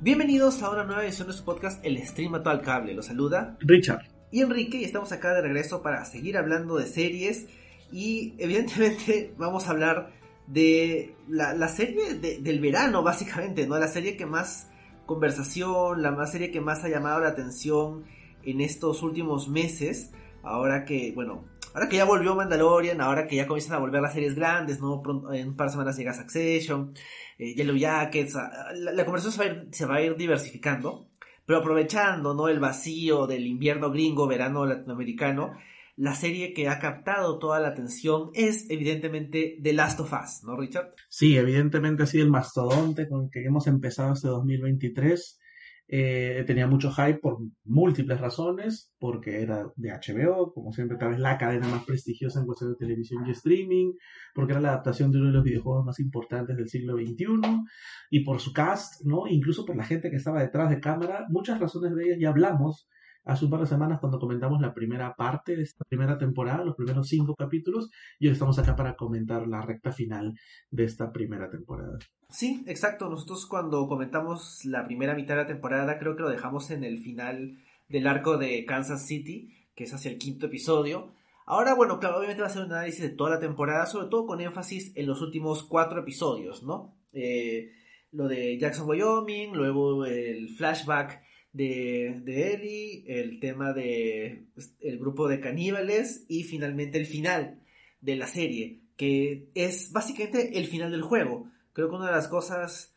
Bienvenidos 0.00 0.62
a 0.62 0.70
una 0.70 0.84
nueva 0.84 1.04
edición 1.04 1.28
de 1.28 1.34
su 1.34 1.44
podcast 1.44 1.84
El 1.84 1.98
Stream 2.06 2.32
Mató 2.32 2.50
al 2.50 2.62
Cable. 2.62 2.94
Los 2.94 3.06
saluda 3.06 3.56
Richard. 3.60 4.00
y 4.30 4.40
Enrique 4.40 4.78
y 4.78 4.84
estamos 4.84 5.12
acá 5.12 5.34
de 5.34 5.42
regreso 5.42 5.82
para 5.82 6.04
seguir 6.04 6.36
hablando 6.38 6.76
de 6.76 6.86
series 6.86 7.46
y 7.92 8.34
evidentemente 8.38 9.34
vamos 9.38 9.66
a 9.66 9.70
hablar 9.72 10.12
de 10.46 11.14
la, 11.28 11.54
la 11.54 11.68
serie 11.68 12.14
de- 12.14 12.38
del 12.38 12.60
verano 12.60 13.02
básicamente, 13.02 13.66
¿no? 13.66 13.78
La 13.78 13.88
serie 13.88 14.16
que 14.16 14.26
más 14.26 14.68
conversación, 15.06 16.02
la 16.02 16.10
más 16.12 16.32
serie 16.32 16.50
que 16.50 16.60
más 16.60 16.82
ha 16.84 16.88
llamado 16.88 17.20
la 17.20 17.28
atención 17.28 18.04
en 18.42 18.60
estos 18.60 19.02
últimos 19.02 19.48
meses, 19.48 20.12
ahora 20.42 20.84
que, 20.84 21.12
bueno, 21.14 21.44
ahora 21.74 21.88
que 21.88 21.96
ya 21.96 22.04
volvió 22.04 22.34
Mandalorian, 22.34 23.00
ahora 23.00 23.26
que 23.26 23.36
ya 23.36 23.46
comienzan 23.46 23.76
a 23.76 23.78
volver 23.80 24.00
las 24.00 24.12
series 24.12 24.34
grandes, 24.34 24.80
¿no? 24.80 25.00
Pronto- 25.02 25.32
en 25.32 25.48
un 25.48 25.56
par 25.56 25.68
de 25.68 25.72
semanas 25.72 25.96
llega 25.96 26.14
Succession, 26.14 26.92
eh, 27.38 27.54
Yellow 27.54 27.76
Jackets, 27.76 28.36
ah, 28.36 28.50
la, 28.74 28.92
la 28.92 29.04
conversación 29.04 29.68
se 29.70 29.86
va, 29.86 29.96
a 29.96 30.02
ir, 30.02 30.16
diversificando, 30.16 31.08
pero 31.46 31.60
aprovechando, 31.60 32.34
¿no? 32.34 32.48
El 32.48 32.60
vacío 32.60 33.26
del 33.26 33.46
invierno 33.46 33.90
gringo, 33.90 34.26
verano 34.26 34.66
latinoamericano, 34.66 35.52
la 35.96 36.14
serie 36.14 36.54
que 36.54 36.68
ha 36.68 36.78
captado 36.78 37.38
toda 37.38 37.60
la 37.60 37.68
atención 37.68 38.30
es 38.32 38.70
evidentemente 38.70 39.58
The 39.62 39.72
Last 39.74 40.00
of 40.00 40.12
Us, 40.12 40.44
¿no, 40.44 40.56
Richard? 40.56 40.94
Sí, 41.08 41.36
evidentemente 41.36 42.04
ha 42.04 42.06
sido 42.06 42.24
el 42.24 42.30
mastodonte 42.30 43.08
con 43.08 43.24
el 43.24 43.30
que 43.30 43.44
hemos 43.44 43.66
empezado 43.66 44.14
este 44.14 44.28
2023. 44.28 45.39
Eh, 45.92 46.44
tenía 46.46 46.68
mucho 46.68 46.92
hype 46.92 47.18
por 47.18 47.38
múltiples 47.64 48.20
razones, 48.20 48.92
porque 49.00 49.42
era 49.42 49.66
de 49.74 49.90
HBO, 49.90 50.52
como 50.54 50.72
siempre, 50.72 50.96
tal 50.96 51.10
vez 51.10 51.18
la 51.18 51.36
cadena 51.36 51.66
más 51.66 51.84
prestigiosa 51.84 52.38
en 52.38 52.46
cuestión 52.46 52.70
de 52.70 52.76
televisión 52.76 53.26
y 53.26 53.32
streaming, 53.32 53.94
porque 54.32 54.52
era 54.52 54.60
la 54.60 54.68
adaptación 54.68 55.10
de 55.10 55.18
uno 55.18 55.26
de 55.26 55.32
los 55.32 55.42
videojuegos 55.42 55.84
más 55.84 55.98
importantes 55.98 56.56
del 56.56 56.68
siglo 56.68 56.96
XXI, 56.96 57.40
y 58.08 58.20
por 58.24 58.40
su 58.40 58.52
cast, 58.52 59.04
¿no? 59.04 59.26
Incluso 59.26 59.64
por 59.66 59.76
la 59.76 59.84
gente 59.84 60.10
que 60.10 60.16
estaba 60.16 60.40
detrás 60.40 60.70
de 60.70 60.78
cámara. 60.78 61.26
Muchas 61.28 61.58
razones 61.58 61.92
de 61.96 62.04
ellas 62.04 62.18
ya 62.20 62.28
hablamos 62.28 62.88
hace 63.24 63.44
un 63.44 63.50
par 63.50 63.60
de 63.60 63.66
semanas 63.66 64.00
cuando 64.00 64.18
comentamos 64.18 64.60
la 64.60 64.74
primera 64.74 65.14
parte 65.14 65.56
de 65.56 65.62
esta 65.62 65.84
primera 65.84 66.18
temporada, 66.18 66.64
los 66.64 66.76
primeros 66.76 67.08
cinco 67.08 67.34
capítulos, 67.34 67.90
y 68.18 68.26
hoy 68.26 68.32
estamos 68.32 68.58
acá 68.58 68.76
para 68.76 68.96
comentar 68.96 69.46
la 69.46 69.62
recta 69.62 69.92
final 69.92 70.34
de 70.70 70.84
esta 70.84 71.12
primera 71.12 71.50
temporada. 71.50 71.98
Sí, 72.28 72.64
exacto. 72.66 73.08
Nosotros 73.08 73.46
cuando 73.46 73.86
comentamos 73.88 74.64
la 74.64 74.84
primera 74.84 75.14
mitad 75.14 75.34
de 75.34 75.42
la 75.42 75.46
temporada, 75.46 75.98
creo 75.98 76.16
que 76.16 76.22
lo 76.22 76.30
dejamos 76.30 76.70
en 76.70 76.84
el 76.84 76.98
final 76.98 77.58
del 77.88 78.06
arco 78.06 78.38
de 78.38 78.64
Kansas 78.64 79.06
City, 79.06 79.52
que 79.74 79.84
es 79.84 79.94
hacia 79.94 80.10
el 80.10 80.18
quinto 80.18 80.46
episodio. 80.46 81.12
Ahora, 81.46 81.74
bueno, 81.74 81.98
claro, 81.98 82.18
obviamente 82.18 82.42
va 82.42 82.48
a 82.48 82.50
ser 82.50 82.64
un 82.64 82.72
análisis 82.72 83.00
de 83.00 83.10
toda 83.10 83.30
la 83.30 83.40
temporada, 83.40 83.86
sobre 83.86 84.06
todo 84.08 84.26
con 84.26 84.40
énfasis 84.40 84.92
en 84.96 85.06
los 85.06 85.20
últimos 85.20 85.64
cuatro 85.64 86.00
episodios, 86.00 86.62
¿no? 86.62 86.94
Eh, 87.12 87.72
lo 88.12 88.28
de 88.28 88.58
Jackson, 88.58 88.88
Wyoming, 88.88 89.54
luego 89.54 90.04
el 90.06 90.48
flashback 90.50 91.20
de, 91.52 92.20
de 92.24 92.54
Ellie, 92.54 93.04
el 93.06 93.40
tema 93.40 93.72
de 93.72 94.44
pues, 94.54 94.74
el 94.80 94.98
grupo 94.98 95.28
de 95.28 95.40
caníbales 95.40 96.24
y 96.28 96.44
finalmente 96.44 96.98
el 96.98 97.06
final 97.06 97.60
de 98.00 98.16
la 98.16 98.26
serie, 98.26 98.80
que 98.96 99.48
es 99.54 99.92
básicamente 99.92 100.58
el 100.58 100.66
final 100.66 100.90
del 100.90 101.02
juego. 101.02 101.50
Creo 101.72 101.88
que 101.88 101.96
una 101.96 102.06
de 102.06 102.12
las 102.12 102.28
cosas 102.28 102.94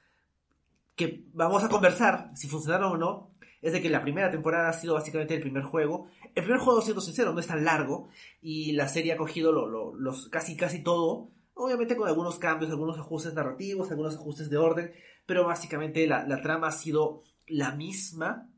que 0.96 1.24
vamos 1.34 1.63
a 1.63 1.69
conversar, 1.69 2.31
si 2.36 2.47
funcionaron 2.47 2.94
o 2.94 2.97
no, 2.97 3.31
es 3.62 3.72
de 3.74 3.81
que 3.81 3.90
la 3.90 4.02
primera 4.02 4.30
temporada 4.30 4.69
ha 4.69 4.74
sido 4.74 4.94
básicamente 4.94 5.34
el 5.34 5.42
primer 5.42 5.63
juego. 5.63 6.08
El 6.36 6.44
primer 6.44 6.59
juego, 6.59 6.81
siendo 6.81 7.02
sincero, 7.02 7.34
no 7.34 7.40
es 7.40 7.47
tan 7.47 7.63
largo 7.63 8.09
y 8.42 8.74
la 8.74 8.88
serie 8.90 9.13
ha 9.13 9.18
cogido 9.18 9.52
lo- 9.52 9.68
lo- 9.68 9.96
los 9.96 10.28
casi 10.30 10.56
casi 10.58 10.84
todo, 10.84 11.30
obviamente 11.53 11.96
con 11.96 12.08
algunos 12.08 12.38
cambios, 12.40 12.72
algunos 12.72 13.00
ajustes 13.00 13.34
narrativos, 13.34 13.90
algunos 13.90 14.16
ajustes 14.16 14.50
de 14.50 14.58
orden, 14.58 14.92
pero 15.25 15.46
básicamente 15.46 16.06
la, 16.08 16.28
la 16.28 16.42
trama 16.42 16.68
ha 16.68 16.72
sido 16.72 17.24
la 17.48 17.72
misma 17.72 18.50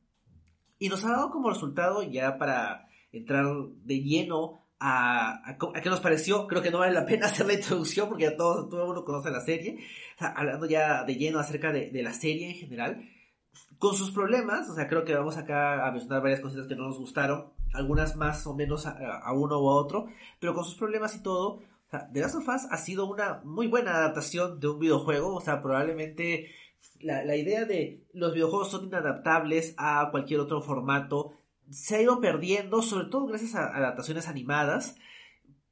y 0.78 0.90
nos 0.90 1.04
ha 1.06 1.12
dado 1.12 1.32
como 1.32 1.50
resultado 1.50 2.04
ya 2.04 2.38
para 2.38 2.88
entrar 3.12 3.46
de 3.84 4.02
lleno 4.02 4.66
a, 4.80 5.50
a, 5.50 5.58
qué 5.82 5.90
nos 5.90 6.02
pareció. 6.02 6.48
Creo 6.48 6.62
que 6.62 6.72
no 6.72 6.80
vale 6.80 6.94
la 6.94 7.06
pena 7.06 7.26
hacer 7.28 7.46
la 7.46 7.54
introducción 7.54 8.10
porque 8.10 8.24
ya 8.24 8.36
todo, 8.36 8.68
todo 8.68 8.82
el 8.82 8.88
mundo 8.88 9.06
conoce 9.06 9.32
la 9.32 9.42
serie. 9.42 9.80
O 10.20 10.26
hablando 10.26 10.66
ya 10.66 11.04
de 11.04 11.16
lleno 11.16 11.40
acerca 11.40 11.72
de, 11.72 11.92
de 11.92 12.04
la 12.04 12.14
serie 12.14 12.50
en 12.50 12.56
general, 12.56 13.10
con 13.78 13.96
sus 13.96 14.12
problemas, 14.12 14.70
o 14.70 14.76
sea, 14.76 14.88
creo 14.88 15.04
que 15.04 15.16
vamos 15.16 15.38
acá 15.38 15.86
a 15.86 15.92
mencionar 15.92 16.22
varias 16.22 16.40
cositas 16.40 16.68
que 16.68 16.76
no 16.76 16.88
nos 16.88 16.98
gustaron, 16.98 17.52
algunas 17.74 18.16
más 18.16 18.48
o 18.48 18.56
menos 18.56 18.86
a, 18.86 19.32
uno 19.34 19.60
u 19.60 19.70
a 19.70 19.76
otro, 19.76 20.08
pero 20.40 20.54
con 20.54 20.64
sus 20.64 20.76
problemas 20.76 21.16
y 21.16 21.22
todo, 21.22 21.60
o 21.92 21.98
The 22.14 22.20
Last 22.20 22.36
of 22.36 22.48
Us 22.48 22.68
ha 22.70 22.78
sido 22.78 23.06
una 23.06 23.42
muy 23.44 23.68
buena 23.68 23.96
adaptación 23.96 24.60
de 24.60 24.70
un 24.70 24.80
videojuego, 24.80 25.36
o 25.36 25.42
sea, 25.42 25.62
probablemente 25.62 26.52
la, 27.02 27.24
la 27.24 27.36
idea 27.36 27.66
de 27.66 28.04
los 28.14 28.34
videojuegos 28.34 28.72
son 28.72 28.86
inadaptables 28.86 29.74
a 29.78 30.10
cualquier 30.12 30.40
otro 30.40 30.62
formato. 30.62 31.34
Se 31.70 31.96
ha 31.96 32.02
ido 32.02 32.20
perdiendo, 32.22 32.82
sobre 32.82 33.06
todo 33.08 33.26
gracias 33.28 33.56
a 33.56 33.76
adaptaciones 33.76 34.28
animadas, 34.28 34.96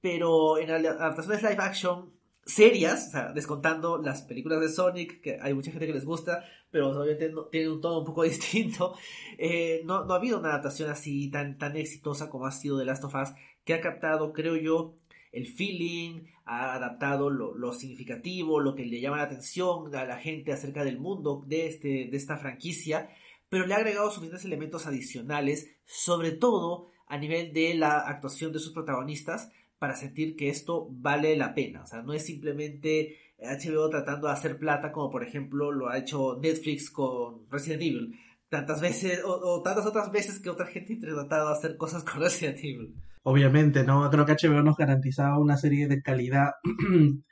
pero 0.02 0.58
en 0.58 0.70
adaptaciones 0.72 1.42
live 1.44 1.58
action 1.60 2.12
serias, 2.46 3.08
o 3.08 3.12
sea, 3.12 3.32
descontando 3.32 3.98
las 4.00 4.24
películas 4.24 4.60
de 4.60 4.68
Sonic, 4.68 5.22
que 5.22 5.38
hay 5.42 5.54
mucha 5.54 5.72
gente 5.72 5.88
que 5.88 5.94
les 5.94 6.04
gusta, 6.04 6.44
pero 6.72 6.90
obviamente 6.90 7.30
no- 7.32 7.46
tienen 7.46 7.72
un 7.72 7.80
tono 7.80 8.00
un 8.00 8.06
poco 8.06 8.24
distinto, 8.24 8.96
eh, 9.38 9.82
no, 9.86 10.04
no 10.04 10.14
ha 10.14 10.18
habido 10.18 10.40
una 10.40 10.50
adaptación 10.50 10.90
así 10.90 11.30
tan, 11.32 11.58
tan 11.58 11.78
exitosa 11.78 12.30
como 12.30 12.46
ha 12.46 12.52
sido 12.52 12.78
The 12.78 12.84
Last 12.86 13.06
of 13.06 13.16
Us, 13.16 13.30
que 13.64 13.74
ha 13.74 13.80
captado, 13.80 14.34
creo 14.34 14.58
yo, 14.58 14.96
el 15.34 15.48
feeling, 15.48 16.28
ha 16.46 16.76
adaptado 16.76 17.30
lo, 17.30 17.74
significativo, 17.74 18.60
lo 18.60 18.76
que 18.76 18.86
le 18.86 19.02
llama 19.02 19.18
la 19.18 19.24
atención 19.24 19.94
a 19.96 20.06
la 20.06 20.18
gente 20.18 20.54
acerca 20.54 20.84
del 20.86 21.00
mundo 21.00 21.44
de, 21.48 21.68
este, 21.68 22.08
de 22.10 22.18
esta 22.18 22.38
franquicia, 22.38 23.10
pero 23.50 23.66
le 23.66 23.74
ha 23.74 23.78
agregado 23.78 24.12
suficientes 24.12 24.46
elementos 24.46 24.86
adicionales, 24.86 25.76
sobre 25.86 26.32
todo 26.32 26.92
a 27.08 27.18
nivel 27.18 27.52
de 27.52 27.74
la 27.74 28.00
actuación 28.00 28.54
de 28.54 28.60
sus 28.60 28.74
protagonistas, 28.74 29.52
para 29.80 29.96
sentir 29.96 30.36
que 30.36 30.50
esto 30.50 30.88
vale 30.92 31.36
la 31.36 31.54
pena. 31.54 31.84
O 31.84 31.88
sea, 31.88 32.04
no 32.04 32.14
es 32.14 32.26
simplemente 32.26 33.18
HBO 33.40 33.90
tratando 33.90 34.28
de 34.28 34.34
hacer 34.34 34.58
plata 34.58 34.92
como 34.92 35.10
por 35.10 35.24
ejemplo 35.24 35.72
lo 35.72 35.90
ha 35.90 35.98
hecho 35.98 36.40
Netflix 36.42 36.90
con 36.90 37.50
Resident 37.50 37.82
Evil. 37.82 38.20
Tantas 38.50 38.82
veces, 38.82 39.24
o, 39.24 39.32
o 39.32 39.62
tantas 39.64 39.86
otras 39.86 40.12
veces 40.12 40.40
que 40.40 40.50
otra 40.50 40.68
gente 40.68 40.96
ha 40.96 41.16
tratado 41.16 41.50
de 41.50 41.56
hacer 41.56 41.76
cosas 41.76 42.04
con 42.04 42.22
Resident 42.22 42.60
Evil. 42.60 42.96
Obviamente, 43.24 43.84
¿no? 43.86 44.10
Creo 44.10 44.26
que 44.26 44.34
HBO 44.34 44.64
nos 44.64 44.76
garantizaba 44.78 45.40
una 45.40 45.58
serie 45.58 45.88
de 45.88 46.02
calidad 46.02 46.52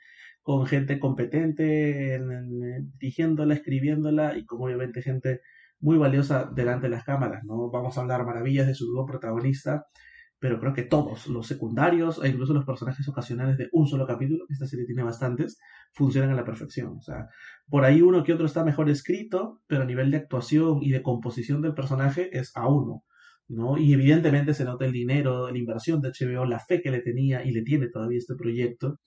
con 0.42 0.66
gente 0.66 0.98
competente 0.98 2.14
en- 2.14 2.92
dirigiéndola, 2.98 3.54
escribiéndola 3.54 4.36
y 4.38 4.44
con 4.46 4.62
obviamente 4.62 5.02
gente 5.02 5.40
muy 5.80 5.98
valiosa 5.98 6.50
delante 6.54 6.86
de 6.86 6.90
las 6.90 7.04
cámaras, 7.04 7.44
¿no? 7.44 7.70
Vamos 7.70 7.98
a 7.98 8.02
hablar 8.02 8.24
maravillas 8.24 8.66
de 8.66 8.74
su 8.74 8.86
dúo 8.86 9.04
protagonista, 9.06 9.86
pero 10.38 10.58
creo 10.60 10.72
que 10.74 10.82
todos 10.82 11.26
los 11.28 11.46
secundarios 11.46 12.20
e 12.24 12.28
incluso 12.28 12.54
los 12.54 12.64
personajes 12.64 13.06
ocasionales 13.08 13.58
de 13.58 13.68
un 13.72 13.86
solo 13.86 14.06
capítulo, 14.06 14.44
esta 14.48 14.66
serie 14.66 14.86
tiene 14.86 15.02
bastantes, 15.04 15.58
funcionan 15.92 16.30
a 16.30 16.34
la 16.36 16.44
perfección. 16.44 16.96
O 16.98 17.02
sea, 17.02 17.28
por 17.68 17.84
ahí 17.84 18.02
uno 18.02 18.24
que 18.24 18.32
otro 18.34 18.46
está 18.46 18.64
mejor 18.64 18.88
escrito, 18.90 19.60
pero 19.66 19.82
a 19.82 19.86
nivel 19.86 20.10
de 20.10 20.16
actuación 20.18 20.78
y 20.82 20.90
de 20.90 21.02
composición 21.02 21.62
del 21.62 21.74
personaje 21.74 22.36
es 22.38 22.52
a 22.56 22.68
uno. 22.68 23.04
¿No? 23.52 23.76
Y 23.78 23.92
evidentemente 23.92 24.54
se 24.54 24.64
nota 24.64 24.86
el 24.86 24.92
dinero, 24.92 25.50
la 25.50 25.58
inversión 25.58 26.00
de 26.00 26.10
HBO, 26.10 26.46
la 26.46 26.58
fe 26.58 26.80
que 26.80 26.90
le 26.90 27.00
tenía 27.00 27.44
y 27.44 27.52
le 27.52 27.62
tiene 27.62 27.88
todavía 27.88 28.18
este 28.18 28.34
proyecto, 28.34 29.00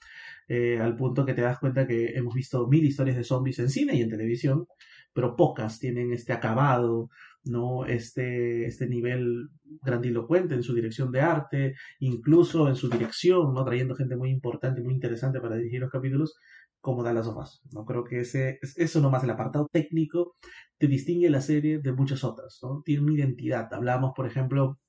eh, 0.47 0.77
al 0.79 0.95
punto 0.95 1.25
que 1.25 1.33
te 1.33 1.41
das 1.41 1.59
cuenta 1.59 1.87
que 1.87 2.13
hemos 2.15 2.35
visto 2.35 2.67
mil 2.67 2.85
historias 2.85 3.17
de 3.17 3.23
zombies 3.23 3.59
en 3.59 3.69
cine 3.69 3.95
y 3.95 4.01
en 4.01 4.09
televisión, 4.09 4.67
pero 5.13 5.35
pocas 5.35 5.79
tienen 5.79 6.13
este 6.13 6.33
acabado, 6.33 7.09
¿no? 7.43 7.85
Este, 7.85 8.65
este 8.65 8.87
nivel 8.87 9.49
grandilocuente 9.81 10.53
en 10.55 10.63
su 10.63 10.75
dirección 10.75 11.11
de 11.11 11.21
arte, 11.21 11.73
incluso 11.99 12.67
en 12.67 12.75
su 12.75 12.87
dirección, 12.89 13.53
¿no? 13.53 13.65
Trayendo 13.65 13.95
gente 13.95 14.15
muy 14.15 14.29
importante, 14.29 14.83
muy 14.83 14.93
interesante 14.93 15.39
para 15.41 15.55
dirigir 15.55 15.81
los 15.81 15.91
capítulos, 15.91 16.35
como 16.85 17.03
da 17.03 17.13
las 17.13 17.27
hojas. 17.27 17.61
No 17.73 17.83
creo 17.85 18.03
que 18.03 18.19
ese, 18.21 18.59
es- 18.61 18.77
eso 18.77 19.01
nomás, 19.01 19.23
el 19.23 19.31
apartado 19.31 19.67
técnico, 19.71 20.35
te 20.77 20.87
distingue 20.87 21.29
la 21.29 21.41
serie 21.41 21.79
de 21.79 21.91
muchas 21.93 22.23
otras, 22.23 22.59
¿no? 22.63 22.81
Tiene 22.85 23.03
una 23.03 23.13
identidad. 23.15 23.73
Hablamos, 23.73 24.11
por 24.15 24.27
ejemplo, 24.27 24.79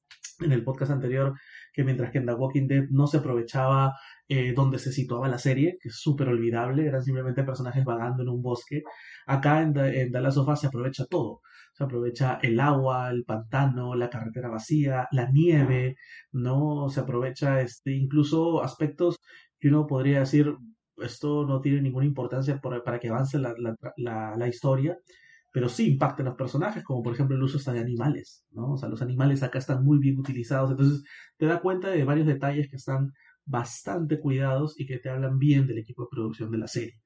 en 0.40 0.52
el 0.52 0.62
podcast 0.64 0.90
anterior, 0.92 1.34
que 1.72 1.84
mientras 1.84 2.10
que 2.12 2.18
en 2.18 2.26
The 2.26 2.34
Walking 2.34 2.66
Dead 2.68 2.84
no 2.90 3.06
se 3.06 3.18
aprovechaba 3.18 3.94
eh, 4.28 4.52
donde 4.54 4.78
se 4.78 4.92
situaba 4.92 5.28
la 5.28 5.38
serie, 5.38 5.78
que 5.80 5.88
es 5.88 5.96
súper 5.98 6.28
olvidable, 6.28 6.86
eran 6.86 7.02
simplemente 7.02 7.44
personajes 7.44 7.84
vagando 7.84 8.22
en 8.22 8.28
un 8.28 8.42
bosque, 8.42 8.82
acá 9.26 9.62
en 9.62 9.72
The, 9.72 10.02
en 10.02 10.12
Last 10.12 10.36
of 10.38 10.48
Us 10.48 10.60
se 10.60 10.66
aprovecha 10.66 11.06
todo. 11.06 11.40
Se 11.72 11.84
aprovecha 11.84 12.38
el 12.42 12.58
agua, 12.60 13.10
el 13.10 13.24
pantano, 13.24 13.94
la 13.94 14.08
carretera 14.10 14.48
vacía, 14.50 15.08
la 15.12 15.30
nieve, 15.30 15.96
¿no? 16.32 16.88
Se 16.90 17.00
aprovecha 17.00 17.60
este, 17.62 17.92
incluso 17.94 18.62
aspectos 18.62 19.16
que 19.58 19.68
uno 19.68 19.86
podría 19.86 20.20
decir, 20.20 20.54
esto 20.98 21.46
no 21.46 21.60
tiene 21.60 21.82
ninguna 21.82 22.06
importancia 22.06 22.58
por- 22.60 22.82
para 22.84 22.98
que 22.98 23.08
avance 23.08 23.38
la, 23.38 23.54
la, 23.96 24.36
la, 24.36 24.48
historia, 24.48 24.98
pero 25.52 25.68
sí 25.68 25.92
impacta 25.92 26.22
en 26.22 26.26
los 26.26 26.36
personajes, 26.36 26.84
como 26.84 27.02
por 27.02 27.14
ejemplo 27.14 27.36
el 27.36 27.42
uso 27.42 27.58
hasta 27.58 27.72
de 27.72 27.80
animales, 27.80 28.44
¿no? 28.52 28.72
O 28.72 28.76
sea, 28.76 28.88
los 28.88 29.02
animales 29.02 29.42
acá 29.42 29.58
están 29.58 29.84
muy 29.84 29.98
bien 29.98 30.18
utilizados, 30.18 30.70
entonces 30.70 31.04
te 31.36 31.46
da 31.46 31.60
cuenta 31.60 31.90
de 31.90 32.04
varios 32.04 32.26
detalles 32.26 32.68
que 32.70 32.76
están 32.76 33.12
bastante 33.44 34.20
cuidados 34.20 34.78
y 34.78 34.86
que 34.86 34.98
te 34.98 35.08
hablan 35.10 35.38
bien 35.38 35.66
del 35.66 35.78
equipo 35.78 36.02
de 36.04 36.08
producción 36.10 36.50
de 36.50 36.58
la 36.58 36.68
serie, 36.68 37.00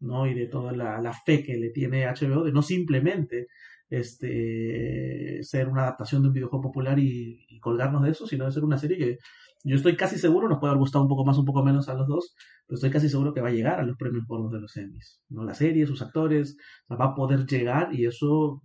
¿no? 0.00 0.26
Y 0.26 0.34
de 0.34 0.46
toda 0.48 0.72
la, 0.72 1.12
fe 1.26 1.42
que 1.42 1.56
le 1.56 1.70
tiene 1.70 2.06
HBO 2.06 2.44
de 2.44 2.52
no 2.52 2.62
simplemente 2.62 3.46
este 3.90 5.42
ser 5.42 5.68
una 5.68 5.82
adaptación 5.82 6.22
de 6.22 6.28
un 6.28 6.34
videojuego 6.34 6.62
popular 6.64 6.98
y 6.98 7.58
colgarnos 7.60 8.02
de 8.02 8.10
eso, 8.10 8.26
sino 8.26 8.46
de 8.46 8.52
ser 8.52 8.64
una 8.64 8.78
serie 8.78 8.98
que 8.98 9.18
yo 9.64 9.76
estoy 9.76 9.96
casi 9.96 10.18
seguro, 10.18 10.46
nos 10.46 10.58
puede 10.58 10.72
haber 10.72 10.80
gustado 10.80 11.02
un 11.02 11.08
poco 11.08 11.24
más, 11.24 11.38
un 11.38 11.46
poco 11.46 11.64
menos 11.64 11.88
a 11.88 11.94
los 11.94 12.06
dos, 12.06 12.34
pero 12.66 12.76
estoy 12.76 12.90
casi 12.90 13.08
seguro 13.08 13.32
que 13.32 13.40
va 13.40 13.48
a 13.48 13.52
llegar 13.52 13.80
a 13.80 13.82
los 13.82 13.96
premios 13.96 14.26
gordos 14.26 14.52
de 14.52 14.60
los 14.60 14.76
Emmys. 14.76 15.22
¿no? 15.30 15.42
La 15.42 15.54
serie, 15.54 15.86
sus 15.86 16.02
actores, 16.02 16.56
va 16.90 17.06
a 17.06 17.14
poder 17.14 17.46
llegar 17.46 17.94
y 17.94 18.04
eso, 18.04 18.62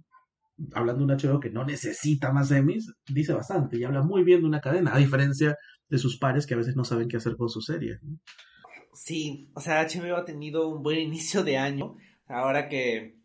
hablando 0.73 1.05
de 1.05 1.13
un 1.13 1.17
HBO 1.17 1.39
que 1.39 1.51
no 1.51 1.63
necesita 1.63 2.33
más 2.33 2.51
Emmys, 2.51 2.93
dice 3.07 3.33
bastante 3.33 3.77
y 3.77 3.85
habla 3.85 4.01
muy 4.01 4.23
bien 4.23 4.41
de 4.41 4.47
una 4.47 4.59
cadena, 4.59 4.93
a 4.93 4.97
diferencia 4.97 5.55
de 5.87 5.97
sus 5.97 6.17
pares 6.17 6.45
que 6.45 6.53
a 6.53 6.57
veces 6.57 6.75
no 6.75 6.83
saben 6.83 7.07
qué 7.07 7.15
hacer 7.15 7.37
con 7.37 7.47
sus 7.47 7.65
series. 7.65 8.01
Sí, 8.93 9.49
o 9.53 9.61
sea, 9.61 9.87
HBO 9.87 10.17
ha 10.17 10.25
tenido 10.25 10.67
un 10.67 10.83
buen 10.83 10.99
inicio 10.99 11.45
de 11.45 11.57
año, 11.57 11.95
ahora 12.27 12.67
que, 12.67 13.17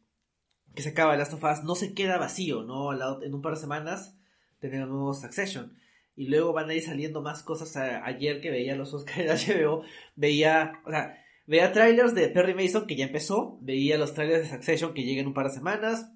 que 0.77 0.83
se 0.83 0.91
acaba 0.91 1.17
Last 1.17 1.33
of 1.33 1.43
Us, 1.43 1.65
no 1.65 1.75
se 1.75 1.93
queda 1.93 2.19
vacío, 2.19 2.63
¿no? 2.63 2.93
En 3.21 3.35
un 3.35 3.43
par 3.43 3.55
de 3.55 3.61
semanas 3.61 4.17
tenemos 4.61 5.21
Succession 5.21 5.73
y 6.17 6.29
luego 6.29 6.53
van 6.53 6.71
a 6.71 6.75
ir 6.75 6.83
saliendo 6.83 7.23
más 7.23 7.43
cosas. 7.43 7.77
ayer 7.77 8.41
que 8.41 8.51
veía 8.51 8.77
los 8.77 8.95
Oscars 8.95 9.47
de 9.47 9.55
HBO, 9.65 9.83
veía, 10.17 10.81
o 10.87 10.91
sea, 10.91 11.23
veía 11.47 11.73
trailers 11.73 12.15
de 12.15 12.29
Perry 12.29 12.55
Mason 12.55 12.87
que 12.87 12.97
ya 12.97 13.07
empezó, 13.07 13.59
veía 13.63 13.99
los 13.99 14.15
trailers 14.15 14.43
de 14.43 14.57
Succession 14.57 14.95
que 14.95 15.05
llegan 15.05 15.27
un 15.27 15.35
par 15.35 15.49
de 15.49 15.55
semanas, 15.55 16.11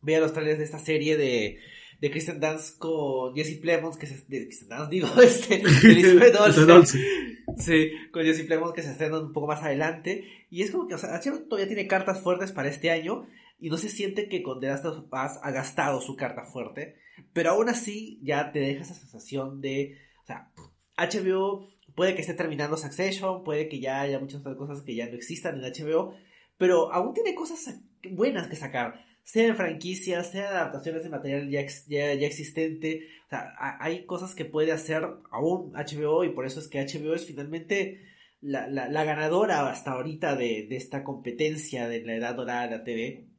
veía 0.00 0.20
los 0.20 0.32
trailers 0.32 0.58
de 0.58 0.64
esta 0.64 0.78
serie 0.78 1.16
de, 1.16 1.58
de 2.00 2.10
Kristen 2.10 2.40
Dance 2.40 2.74
con 2.78 3.34
Jesse 3.34 3.58
Plemons, 3.60 3.98
que 3.98 4.06
se, 4.06 4.24
de 4.26 4.46
Kristen 4.46 4.68
Dance, 4.68 4.90
digo, 4.90 5.08
este, 5.22 5.58
de 5.58 6.86
sí, 7.58 7.90
con 8.10 8.24
Jesse 8.24 8.46
Plemons 8.46 8.72
que 8.72 8.82
se 8.82 8.92
estrenan 8.92 9.24
un 9.24 9.32
poco 9.32 9.46
más 9.46 9.62
adelante, 9.62 10.24
y 10.50 10.62
es 10.62 10.70
como 10.70 10.88
que, 10.88 10.94
o 10.94 10.98
sea, 10.98 11.20
HBO 11.20 11.40
todavía 11.48 11.68
tiene 11.68 11.86
cartas 11.86 12.22
fuertes 12.22 12.52
para 12.52 12.68
este 12.68 12.90
año, 12.90 13.26
y 13.58 13.68
no 13.68 13.76
se 13.76 13.90
siente 13.90 14.28
que 14.28 14.42
con 14.42 14.60
The 14.60 14.68
Last 14.68 14.86
of 14.86 14.98
Us 14.98 15.38
ha 15.42 15.50
gastado 15.50 16.00
su 16.00 16.16
carta 16.16 16.44
fuerte, 16.44 16.96
pero 17.32 17.50
aún 17.50 17.68
así 17.68 18.20
ya 18.22 18.52
te 18.52 18.60
deja 18.60 18.82
esa 18.82 18.94
sensación 18.94 19.60
de, 19.60 19.98
o 20.22 20.26
sea, 20.26 20.50
HBO 20.96 21.68
puede 21.94 22.14
que 22.14 22.20
esté 22.20 22.34
terminando 22.34 22.76
Succession, 22.76 23.44
puede 23.44 23.68
que 23.68 23.80
ya 23.80 24.00
haya 24.00 24.18
muchas 24.18 24.40
otras 24.40 24.56
cosas 24.56 24.82
que 24.82 24.94
ya 24.94 25.06
no 25.06 25.14
existan 25.14 25.62
en 25.62 25.72
HBO, 25.72 26.14
pero 26.56 26.92
aún 26.92 27.14
tiene 27.14 27.34
cosas 27.34 27.80
buenas 28.10 28.48
que 28.48 28.56
sacar, 28.56 29.04
sea 29.22 29.46
en 29.46 29.56
franquicias, 29.56 30.30
sea 30.30 30.48
adaptaciones 30.48 31.02
de 31.02 31.10
material 31.10 31.50
ya, 31.50 31.60
ya, 31.88 32.26
existente, 32.26 33.08
o 33.26 33.28
sea, 33.28 33.54
hay 33.80 34.04
cosas 34.06 34.34
que 34.34 34.44
puede 34.44 34.72
hacer 34.72 35.06
aún 35.30 35.72
HBO 35.72 36.24
y 36.24 36.30
por 36.30 36.46
eso 36.46 36.60
es 36.60 36.68
que 36.68 36.84
HBO 36.84 37.14
es 37.14 37.26
finalmente 37.26 38.00
la, 38.40 38.66
la, 38.66 39.04
ganadora 39.04 39.70
hasta 39.70 39.92
ahorita 39.92 40.34
de, 40.36 40.66
de, 40.68 40.76
esta 40.76 41.04
competencia 41.04 41.88
de 41.88 42.02
la 42.02 42.14
edad 42.14 42.34
dorada 42.34 42.66
de 42.66 42.78
la 42.78 42.84
TV 42.84 43.29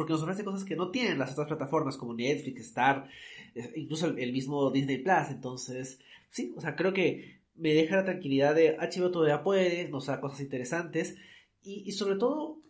porque 0.00 0.14
nos 0.14 0.22
ofrece 0.22 0.44
cosas 0.44 0.64
que 0.64 0.76
no 0.76 0.90
tienen 0.90 1.18
las 1.18 1.32
otras 1.32 1.46
plataformas 1.46 1.98
como 1.98 2.14
Netflix, 2.14 2.68
Star, 2.68 3.06
eh, 3.54 3.70
incluso 3.76 4.06
el, 4.06 4.32
mismo 4.32 4.70
Disney 4.70 4.96
Plus. 4.96 5.28
Entonces, 5.28 6.00
sí, 6.30 6.54
o 6.56 6.60
sea, 6.62 6.74
creo 6.74 6.94
que 6.94 7.42
me 7.54 7.74
deja 7.74 7.96
la 7.96 8.04
tranquilidad 8.04 8.54
de 8.54 8.78
HBO 8.78 9.10
todavía 9.10 9.42
puede, 9.42 9.90
nos 9.90 10.06
da 10.06 10.22
cosas 10.22 10.40
interesantes 10.40 11.16
y, 11.62 11.92
sobre 11.92 12.16
todo, 12.16 12.62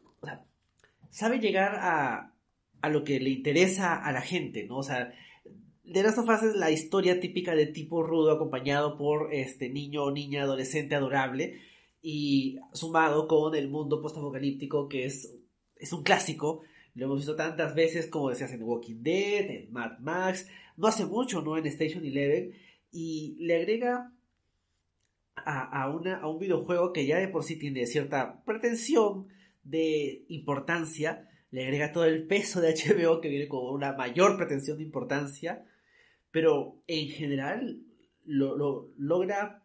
sabe 1.10 1.38
llegar 1.38 1.76
a, 1.76 2.34
a 2.80 2.88
lo 2.88 3.04
que 3.04 3.20
le 3.20 3.30
interesa 3.30 3.94
a 3.94 4.10
la 4.10 4.22
gente, 4.22 4.66
¿no? 4.66 4.78
O 4.78 4.82
sea, 4.82 5.14
de 5.84 6.02
Last 6.02 6.18
of 6.18 6.28
Us 6.28 6.42
es 6.42 6.56
la 6.56 6.72
historia 6.72 7.20
típica 7.20 7.54
de 7.54 7.66
tipo 7.66 8.02
rudo 8.02 8.32
acompañado 8.32 8.96
por 8.96 9.32
este 9.32 9.68
niño 9.68 10.02
o 10.02 10.10
niña 10.10 10.42
adolescente 10.42 10.96
adorable 10.96 11.60
y 12.02 12.58
sumado 12.72 13.28
con 13.28 13.54
el 13.54 13.68
mundo 13.68 14.02
postapocalíptico 14.02 14.88
que 14.88 15.04
es, 15.04 15.36
es 15.76 15.92
un 15.92 16.02
clásico 16.02 16.62
lo 17.00 17.06
hemos 17.06 17.20
visto 17.20 17.34
tantas 17.34 17.74
veces 17.74 18.08
como 18.08 18.28
decías 18.28 18.52
en 18.52 18.62
Walking 18.62 19.02
Dead, 19.02 19.48
en 19.48 19.72
Mad 19.72 20.00
Max, 20.00 20.46
no 20.76 20.86
hace 20.86 21.06
mucho, 21.06 21.40
¿no? 21.40 21.56
En 21.56 21.64
Station 21.64 22.04
Eleven. 22.04 22.52
Y 22.92 23.38
le 23.40 23.56
agrega 23.56 24.12
a, 25.34 25.88
una, 25.88 26.18
a 26.18 26.28
un 26.28 26.38
videojuego 26.38 26.92
que 26.92 27.06
ya 27.06 27.16
de 27.16 27.28
por 27.28 27.42
sí 27.42 27.58
tiene 27.58 27.86
cierta 27.86 28.44
pretensión 28.44 29.28
de 29.62 30.26
importancia, 30.28 31.26
le 31.50 31.64
agrega 31.64 31.92
todo 31.92 32.04
el 32.04 32.26
peso 32.26 32.60
de 32.60 32.74
HBO 32.74 33.22
que 33.22 33.30
viene 33.30 33.48
con 33.48 33.74
una 33.74 33.94
mayor 33.94 34.36
pretensión 34.36 34.76
de 34.76 34.84
importancia, 34.84 35.64
pero 36.30 36.82
en 36.86 37.08
general 37.08 37.80
lo, 38.26 38.90
logra 38.98 39.62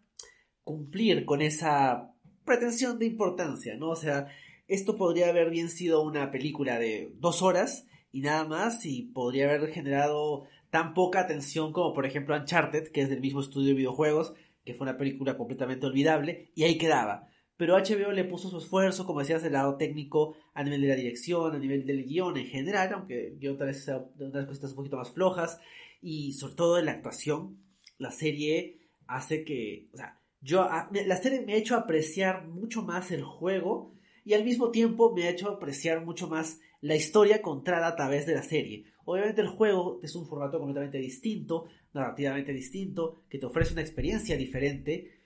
cumplir 0.64 1.26
con 1.26 1.42
esa 1.42 2.14
pretensión 2.46 2.98
de 2.98 3.08
importancia, 3.08 3.76
¿no? 3.76 3.90
O 3.90 3.96
sea, 3.98 4.30
esto 4.68 4.96
podría 4.96 5.30
haber 5.30 5.50
bien 5.50 5.70
sido 5.70 6.02
una 6.02 6.32
película 6.32 6.80
de 6.80 7.12
dos 7.16 7.42
horas 7.42 7.88
y 8.12 8.22
nada 8.22 8.46
más 8.46 8.86
y 8.86 9.04
podría 9.04 9.46
haber 9.46 9.72
generado 9.72 10.46
tan 10.70 10.94
poca 10.94 11.22
atención 11.22 11.72
como 11.72 11.94
por 11.94 12.06
ejemplo 12.06 12.36
Uncharted, 12.36 12.92
que 12.92 13.02
es 13.02 13.10
del 13.10 13.22
mismo 13.22 13.42
estudio 13.42 13.70
de 13.70 13.76
videojuegos, 13.76 14.34
que 14.64 14.74
fue 14.74 14.86
una 14.86 14.98
película 14.98 15.38
completamente 15.38 15.86
olvidable 15.86 16.52
y 16.56 16.64
ahí 16.64 16.78
quedaba. 16.78 17.28
Pero 17.58 17.78
HBO 17.78 18.12
le 18.12 18.26
puso 18.26 18.50
su 18.50 18.58
esfuerzo, 18.58 19.06
como 19.06 19.20
decías, 19.20 19.42
del 19.42 19.54
lado 19.54 19.78
técnico, 19.78 20.36
a 20.54 20.64
nivel 20.64 20.82
de 20.82 20.88
la 20.90 20.96
dirección, 20.96 21.56
a 21.56 21.60
nivel 21.60 21.86
del 21.86 22.04
guion 22.04 22.36
en 22.36 22.48
general, 22.48 22.92
aunque 22.94 23.36
yo 23.40 23.56
tal 23.56 23.68
vez 23.68 23.86
sea 23.86 24.04
unas 24.20 24.46
cositas 24.46 24.72
un 24.72 24.76
poquito 24.76 24.98
más 24.98 25.12
flojas, 25.12 25.62
y 26.02 26.34
sobre 26.34 26.56
todo 26.56 26.80
en 26.80 26.86
la 26.86 26.92
actuación, 26.92 27.58
la 27.98 28.12
serie 28.12 28.80
hace 29.08 29.46
que, 29.46 29.88
o 29.94 29.98
sea, 29.98 30.20
yo, 30.42 30.68
la 30.92 31.18
serie 31.18 31.46
me 31.46 31.54
ha 31.54 31.58
hecho 31.58 31.76
apreciar 31.76 32.46
mucho 32.46 32.84
más 32.84 33.10
el 33.12 33.24
juego 33.24 33.96
y 34.26 34.34
al 34.34 34.44
mismo 34.44 34.72
tiempo 34.72 35.14
me 35.16 35.24
ha 35.24 35.30
hecho 35.30 35.50
apreciar 35.50 36.04
mucho 36.04 36.28
más 36.28 36.60
la 36.82 36.96
historia 36.96 37.42
contada 37.44 37.88
a 37.88 37.96
través 37.96 38.26
de 38.26 38.34
la 38.34 38.42
serie. 38.42 38.86
Obviamente 39.06 39.42
el 39.42 39.48
juego 39.48 40.00
es 40.02 40.16
un 40.16 40.26
formato 40.26 40.58
completamente 40.58 40.98
distinto, 40.98 41.66
narrativamente 41.94 42.52
distinto, 42.52 43.24
que 43.30 43.38
te 43.38 43.46
ofrece 43.46 43.74
una 43.74 43.84
experiencia 43.84 44.36
diferente, 44.36 45.22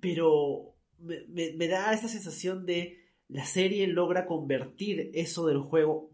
pero 0.00 0.74
me, 0.98 1.68
da 1.68 1.92
esta 1.92 2.08
sensación 2.08 2.64
de 2.64 2.98
la 3.28 3.44
serie 3.44 3.86
logra 3.86 4.26
convertir 4.26 5.10
eso 5.14 5.46
del 5.46 5.58
juego 5.58 6.10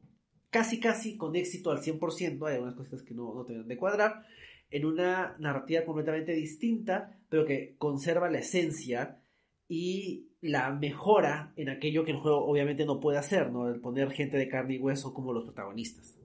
casi 0.51 0.81
casi 0.81 1.17
con 1.17 1.37
éxito 1.37 1.71
al 1.71 1.83
100%, 1.83 2.49
hay 2.49 2.55
algunas 2.55 2.75
cosas 2.75 3.03
que 3.03 3.15
no, 3.15 3.33
no 3.33 3.45
te 3.45 3.63
de 3.63 3.77
cuadrar, 3.77 4.25
en 4.71 4.85
una 4.87 5.37
narrativa 5.39 5.85
completamente 5.85 6.33
distinta, 6.33 7.17
pero 7.29 7.45
que 7.45 7.77
conserva 7.79 8.31
la 8.31 8.39
esencia 8.39 9.21
y 9.69 10.31
la 10.49 10.71
mejora 10.71 11.53
en 11.57 11.69
aquello 11.69 12.05
que 12.05 12.13
el 12.13 12.19
juego 12.19 12.47
obviamente 12.47 12.85
no 12.85 13.01
puede 13.01 13.19
hacer, 13.19 13.51
¿no? 13.51 13.69
El 13.69 13.81
poner 13.81 14.11
gente 14.13 14.37
de 14.37 14.49
carne 14.49 14.75
y 14.75 14.79
hueso 14.79 15.13
como 15.13 15.33
los 15.33 15.45
protagonistas. 15.45 16.17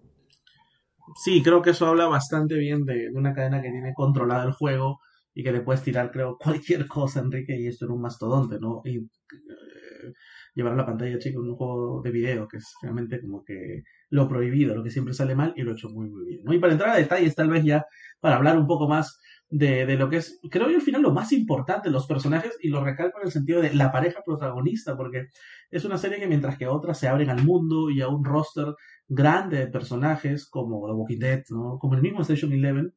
Sí, 1.24 1.42
creo 1.44 1.62
que 1.62 1.72
eso 1.72 1.88
habla 1.88 2.08
bastante 2.08 2.56
bien 2.56 2.86
de, 2.86 3.10
una 3.14 3.34
cadena 3.34 3.62
que 3.62 3.70
tiene 3.70 3.94
controlado 3.94 4.48
el 4.48 4.54
juego 4.54 5.00
y 5.34 5.44
que 5.44 5.52
le 5.52 5.62
puedes 5.62 5.84
tirar, 5.84 6.12
creo, 6.12 6.38
cualquier 6.40 6.88
cosa, 6.88 7.20
Enrique, 7.20 7.58
y 7.58 7.68
esto 7.68 7.86
era 7.86 7.94
un 7.94 8.02
mastodonte, 8.02 8.60
¿no? 8.60 8.82
Y 8.86 8.98
eh, 8.98 10.14
llevar 10.54 10.74
a 10.74 10.78
la 10.78 10.86
pantalla 10.86 11.20
chica 11.20 11.40
un 11.40 11.56
juego 11.56 12.02
de 12.02 12.12
video, 12.12 12.48
que 12.48 12.58
es 12.58 12.74
realmente 12.82 13.22
como 13.22 13.44
que 13.44 13.84
lo 14.10 14.28
prohibido, 14.28 14.76
lo 14.76 14.84
que 14.84 14.92
siempre 14.92 15.14
sale 15.14 15.36
mal, 15.36 15.54
y 15.56 15.62
lo 15.62 15.72
he 15.72 15.74
hecho 15.74 15.90
muy, 15.90 16.10
muy 16.10 16.26
bien. 16.26 16.42
¿no? 16.44 16.54
Y 16.54 16.60
para 16.60 16.74
entrar 16.74 16.90
a 16.92 16.98
detalles, 16.98 17.36
tal 17.36 17.50
vez 17.50 17.64
ya, 17.64 17.86
para 18.20 18.36
hablar 18.36 18.58
un 18.58 18.68
poco 18.68 18.88
más 18.88 19.20
de, 19.52 19.86
de, 19.86 19.98
lo 19.98 20.10
que 20.10 20.18
es, 20.18 20.40
creo 20.50 20.70
yo 20.70 20.78
al 20.78 20.82
final 20.82 21.02
lo 21.02 21.12
más 21.12 21.34
importante, 21.34 21.90
los 21.92 22.08
personajes, 22.08 22.58
y 22.62 22.70
lo 22.70 22.84
recalco 22.84 23.20
en 23.20 23.26
el 23.28 23.32
sentido 23.32 23.62
de 23.62 23.74
la 23.74 23.92
pareja 23.92 24.22
protagonista, 24.26 24.96
porque 24.96 25.28
es 25.70 25.84
una 25.84 25.98
serie 25.98 26.20
que 26.20 26.28
mientras 26.28 26.58
que 26.58 26.68
otras 26.68 26.98
se 26.98 27.10
abren 27.10 27.30
al 27.30 27.44
mundo 27.44 27.90
y 27.90 28.02
a 28.02 28.08
un 28.08 28.24
roster 28.24 28.74
grande 29.08 29.58
de 29.58 29.68
personajes 29.68 30.48
como 30.50 30.88
The 30.88 30.94
Walking 30.94 31.20
Dead, 31.20 31.44
¿no? 31.50 31.78
como 31.80 31.96
el 31.96 32.02
mismo 32.02 32.22
Station 32.22 32.54
Eleven, 32.54 32.94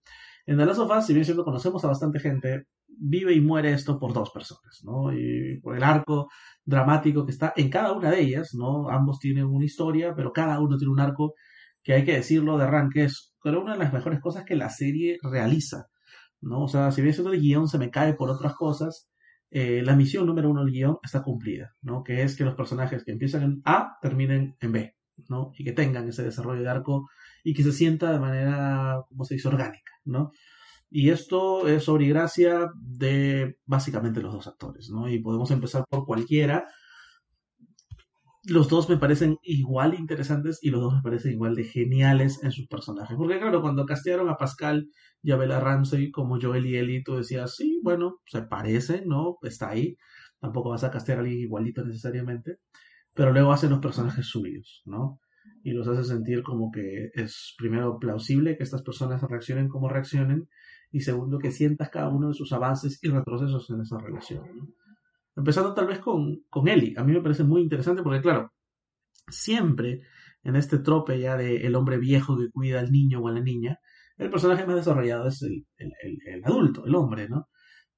en 0.47 0.57
The 0.57 0.65
Last 0.65 0.79
of 0.79 0.97
Us, 0.97 1.07
si 1.07 1.13
bien 1.13 1.25
siendo 1.25 1.45
conocemos 1.45 1.85
a 1.85 1.89
bastante 1.89 2.21
gente, 2.21 2.67
vive 2.87 3.35
y 3.35 3.41
muere 3.41 3.73
esto 3.73 3.99
por 3.99 4.13
dos 4.13 4.31
personas, 4.31 4.83
¿no? 4.85 5.13
Y 5.13 5.59
por 5.61 5.77
el 5.77 5.83
arco 5.83 6.29
dramático 6.65 7.25
que 7.25 7.33
está 7.33 7.53
en 7.57 7.69
cada 7.71 7.93
una 7.93 8.11
de 8.11 8.21
ellas, 8.21 8.55
¿no? 8.55 8.89
Ambos 8.89 9.19
tienen 9.19 9.47
una 9.47 9.65
historia, 9.65 10.15
pero 10.15 10.33
cada 10.33 10.61
uno 10.61 10.77
tiene 10.77 10.93
un 10.93 11.01
arco 11.01 11.35
que 11.83 11.95
hay 11.95 12.05
que 12.05 12.15
decirlo 12.15 12.57
de 12.57 12.65
arranque 12.65 13.05
es 13.05 13.35
pero 13.43 13.61
una 13.61 13.73
de 13.73 13.79
las 13.79 13.93
mejores 13.93 14.21
cosas 14.21 14.45
que 14.45 14.55
la 14.55 14.71
serie 14.71 15.19
realiza 15.23 15.89
¿no? 16.45 16.65
O 16.65 16.69
sea, 16.69 16.93
si 16.93 17.03
bien 17.03 17.15
el 17.15 17.41
guion 17.41 17.69
se 17.69 17.79
me 17.79 17.91
cae 17.91 18.15
por 18.15 18.31
otras 18.31 18.55
cosas, 18.55 19.09
eh, 19.51 19.83
la 19.83 19.97
misión 19.97 20.27
número 20.27 20.51
uno 20.51 20.65
del 20.65 20.73
guion 20.73 20.99
está 21.03 21.23
cumplida, 21.23 21.75
¿no? 21.83 22.03
Que 22.03 22.23
es 22.23 22.37
que 22.37 22.45
los 22.45 22.55
personajes 22.55 23.05
que 23.05 23.13
empiezan 23.13 23.43
en 23.43 23.63
A 23.65 23.99
terminen 24.03 24.57
en 24.61 24.73
B, 24.73 24.97
¿no? 25.29 25.53
Y 25.57 25.65
que 25.65 25.73
tengan 25.73 26.09
ese 26.09 26.23
desarrollo 26.23 26.63
de 26.63 26.69
arco 26.69 27.09
y 27.43 27.55
que 27.55 27.63
se 27.63 27.73
sienta 27.73 28.13
de 28.13 28.19
manera, 28.19 29.03
como 29.09 29.25
se 29.25 29.35
dice, 29.35 29.49
orgánica, 29.49 29.93
¿no? 30.05 30.31
Y 30.91 31.11
esto 31.11 31.67
es 31.67 31.85
sobre 31.85 32.09
gracia 32.09 32.71
de 32.81 33.57
básicamente 33.65 34.21
los 34.21 34.33
dos 34.33 34.47
actores, 34.47 34.91
¿no? 34.91 35.09
Y 35.09 35.21
podemos 35.21 35.51
empezar 35.51 35.85
por 35.89 36.07
cualquiera, 36.07 36.67
los 38.47 38.69
dos 38.69 38.89
me 38.89 38.99
parecen 38.99 39.39
igual 39.43 39.95
interesantes 39.95 40.59
y 40.63 40.71
los 40.71 40.81
dos 40.81 40.95
me 40.95 41.03
parecen 41.03 41.33
igual 41.33 41.55
de 41.55 41.65
geniales 41.65 42.43
en 42.43 42.53
sus 42.53 42.67
personajes. 42.67 43.17
Porque 43.17 43.39
claro, 43.39 43.63
cuando 43.63 43.87
castearon 43.87 44.29
a 44.29 44.37
Pascal 44.37 44.89
y 45.23 45.33
a 45.33 45.37
Bella 45.37 45.61
Ramsey 45.61 46.11
como 46.11 46.39
Joel 46.41 46.67
y 46.67 46.77
Ellie, 46.77 47.03
tú 47.05 47.17
decías, 47.17 47.57
sí, 47.57 47.81
bueno, 47.83 48.21
se 48.27 48.43
parece, 48.43 49.05
¿no? 49.07 49.39
Está 49.43 49.71
ahí. 49.71 49.97
Tampoco 50.41 50.71
vas 50.71 50.85
a 50.85 50.91
castear 50.91 51.19
a 51.19 51.21
alguien 51.23 51.41
igualito 51.41 51.85
necesariamente. 51.85 52.59
Pero 53.15 53.33
luego 53.33 53.53
hacen 53.53 53.71
los 53.71 53.81
personajes 53.81 54.27
suyos, 54.27 54.83
¿no? 54.85 55.21
y 55.65 55.73
los 55.73 55.89
hace 55.89 56.05
sentir 56.05 56.43
como 56.43 56.71
que 56.71 57.11
es 57.15 57.55
primero 57.57 57.99
plausible 57.99 58.57
que 58.57 58.63
estas 58.63 58.83
personas 58.83 59.23
reaccionen 59.23 59.69
como 59.69 59.89
reaccionen 59.89 60.49
y 60.93 61.01
segundo 61.01 61.39
que 61.39 61.51
sientas 61.51 61.89
cada 61.89 62.11
uno 62.11 62.29
de 62.29 62.35
sus 62.35 62.53
avances 62.53 62.99
y 63.03 63.09
retrocesos 63.09 63.69
en 63.71 63.81
esa 63.81 63.99
relación. 63.99 64.75
Empezando 65.37 65.75
tal 65.75 65.87
vez 65.87 65.99
con, 65.99 66.43
con 66.49 66.69
Ellie, 66.69 66.95
a 66.97 67.05
mí 67.05 67.13
me 67.13 67.21
parece 67.21 67.45
muy 67.45 67.63
interesante 67.63 68.03
porque 68.03 68.21
claro, 68.21 68.53
siempre 69.29 70.03
en 70.43 70.57
este 70.57 70.79
trope 70.79 71.19
ya 71.19 71.37
de 71.37 71.67
el 71.67 71.75
hombre 71.75 71.99
viejo 71.99 72.37
que 72.37 72.51
cuida 72.51 72.81
al 72.81 72.93
niño 72.93 73.21
o 73.21 73.29
a 73.29 73.33
la 73.33 73.41
niña, 73.41 73.79
el 74.17 74.31
personaje 74.31 74.67
más 74.67 74.77
desarrollado 74.77 75.27
es 75.29 75.43
el, 75.43 75.67
el 75.77 76.45
adulto, 76.45 76.85
el 76.87 76.95
hombre, 76.95 77.29
¿no? 77.29 77.49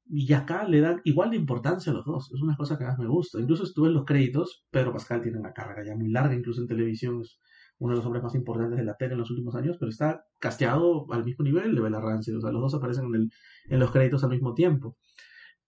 Y 0.09 0.33
acá 0.33 0.67
le 0.69 0.81
dan 0.81 1.01
igual 1.05 1.31
de 1.31 1.37
importancia 1.37 1.91
a 1.91 1.95
los 1.95 2.05
dos. 2.05 2.31
Es 2.33 2.41
una 2.41 2.57
cosa 2.57 2.79
que 2.79 2.85
más 2.85 2.99
me 2.99 3.09
gusta. 3.09 3.41
Incluso 3.41 3.65
estuve 3.65 3.89
en 3.89 3.95
los 3.95 4.05
créditos. 4.05 4.65
Pedro 4.71 4.93
Pascal 4.93 5.21
tiene 5.21 5.39
una 5.39 5.53
carrera 5.53 5.85
ya 5.85 5.97
muy 5.97 6.11
larga, 6.11 6.35
incluso 6.35 6.61
en 6.61 6.69
televisión. 6.69 7.21
Es 7.23 7.41
uno 7.79 7.93
de 7.93 7.97
los 7.97 8.07
hombres 8.07 8.23
más 8.23 8.35
importantes 8.37 8.79
de 8.79 8.85
la 8.85 8.95
tele 8.97 9.15
en 9.15 9.19
los 9.19 9.31
últimos 9.31 9.55
años, 9.57 9.77
pero 9.79 9.91
está 9.91 10.25
casteado 10.39 11.13
al 11.13 11.25
mismo 11.25 11.45
nivel 11.45 11.75
de 11.75 11.81
Bella. 11.81 11.99
O 11.99 12.23
sea, 12.23 12.53
los 12.53 12.63
dos 12.63 12.75
aparecen 12.75 13.07
en, 13.07 13.15
el, 13.17 13.31
en 13.69 13.81
los 13.81 13.91
créditos 13.91 14.23
al 14.23 14.31
mismo 14.31 14.55
tiempo. 14.55 14.97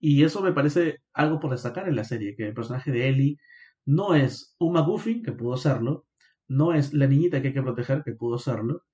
Y 0.01 0.25
eso 0.25 0.43
me 0.43 0.53
parece 0.53 0.99
algo 1.13 1.41
por 1.41 1.51
destacar 1.51 1.89
en 1.89 1.97
la 1.97 2.05
serie, 2.05 2.35
que 2.37 2.47
el 2.49 2.55
personaje 2.55 2.93
de 2.93 3.09
Ellie 3.09 3.39
no 3.85 4.15
es 4.15 4.55
un 4.59 4.75
McGuffin, 4.75 5.23
que 5.23 5.33
pudo 5.33 5.57
serlo, 5.57 6.07
no 6.47 6.73
es 6.75 6.93
la 6.95 7.07
niñita 7.07 7.43
que 7.43 7.49
hay 7.49 7.55
que 7.55 7.63
proteger, 7.63 8.03
que 8.05 8.15
pudo 8.15 8.39
serlo, 8.39 8.85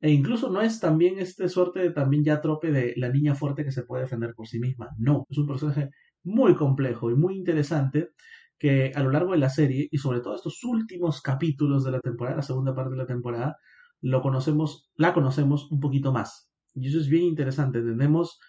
e 0.00 0.10
incluso 0.10 0.50
no 0.50 0.60
es 0.60 0.80
también 0.80 1.18
este 1.20 1.48
suerte 1.48 1.78
de 1.80 1.90
también 1.90 2.24
ya 2.24 2.40
trope 2.40 2.72
de 2.72 2.92
la 2.96 3.08
niña 3.08 3.36
fuerte 3.36 3.64
que 3.64 3.70
se 3.70 3.84
puede 3.84 4.02
defender 4.02 4.34
por 4.34 4.48
sí 4.48 4.58
misma. 4.58 4.90
No, 4.98 5.26
es 5.30 5.38
un 5.38 5.46
personaje 5.46 5.90
muy 6.24 6.56
complejo 6.56 7.10
y 7.10 7.14
muy 7.14 7.36
interesante 7.36 8.10
que 8.58 8.92
a 8.94 9.02
lo 9.02 9.10
largo 9.10 9.32
de 9.32 9.38
la 9.38 9.48
serie 9.48 9.88
y 9.90 9.98
sobre 9.98 10.20
todo 10.20 10.34
estos 10.34 10.62
últimos 10.64 11.22
capítulos 11.22 11.84
de 11.84 11.92
la 11.92 12.00
temporada, 12.00 12.36
la 12.38 12.42
segunda 12.42 12.74
parte 12.74 12.92
de 12.92 12.96
la 12.96 13.06
temporada, 13.06 13.56
lo 14.00 14.22
conocemos, 14.22 14.90
la 14.96 15.14
conocemos 15.14 15.70
un 15.70 15.78
poquito 15.78 16.12
más. 16.12 16.50
Y 16.74 16.88
eso 16.88 16.98
es 16.98 17.08
bien 17.08 17.24
interesante. 17.24 17.78
Entendemos 17.78 18.40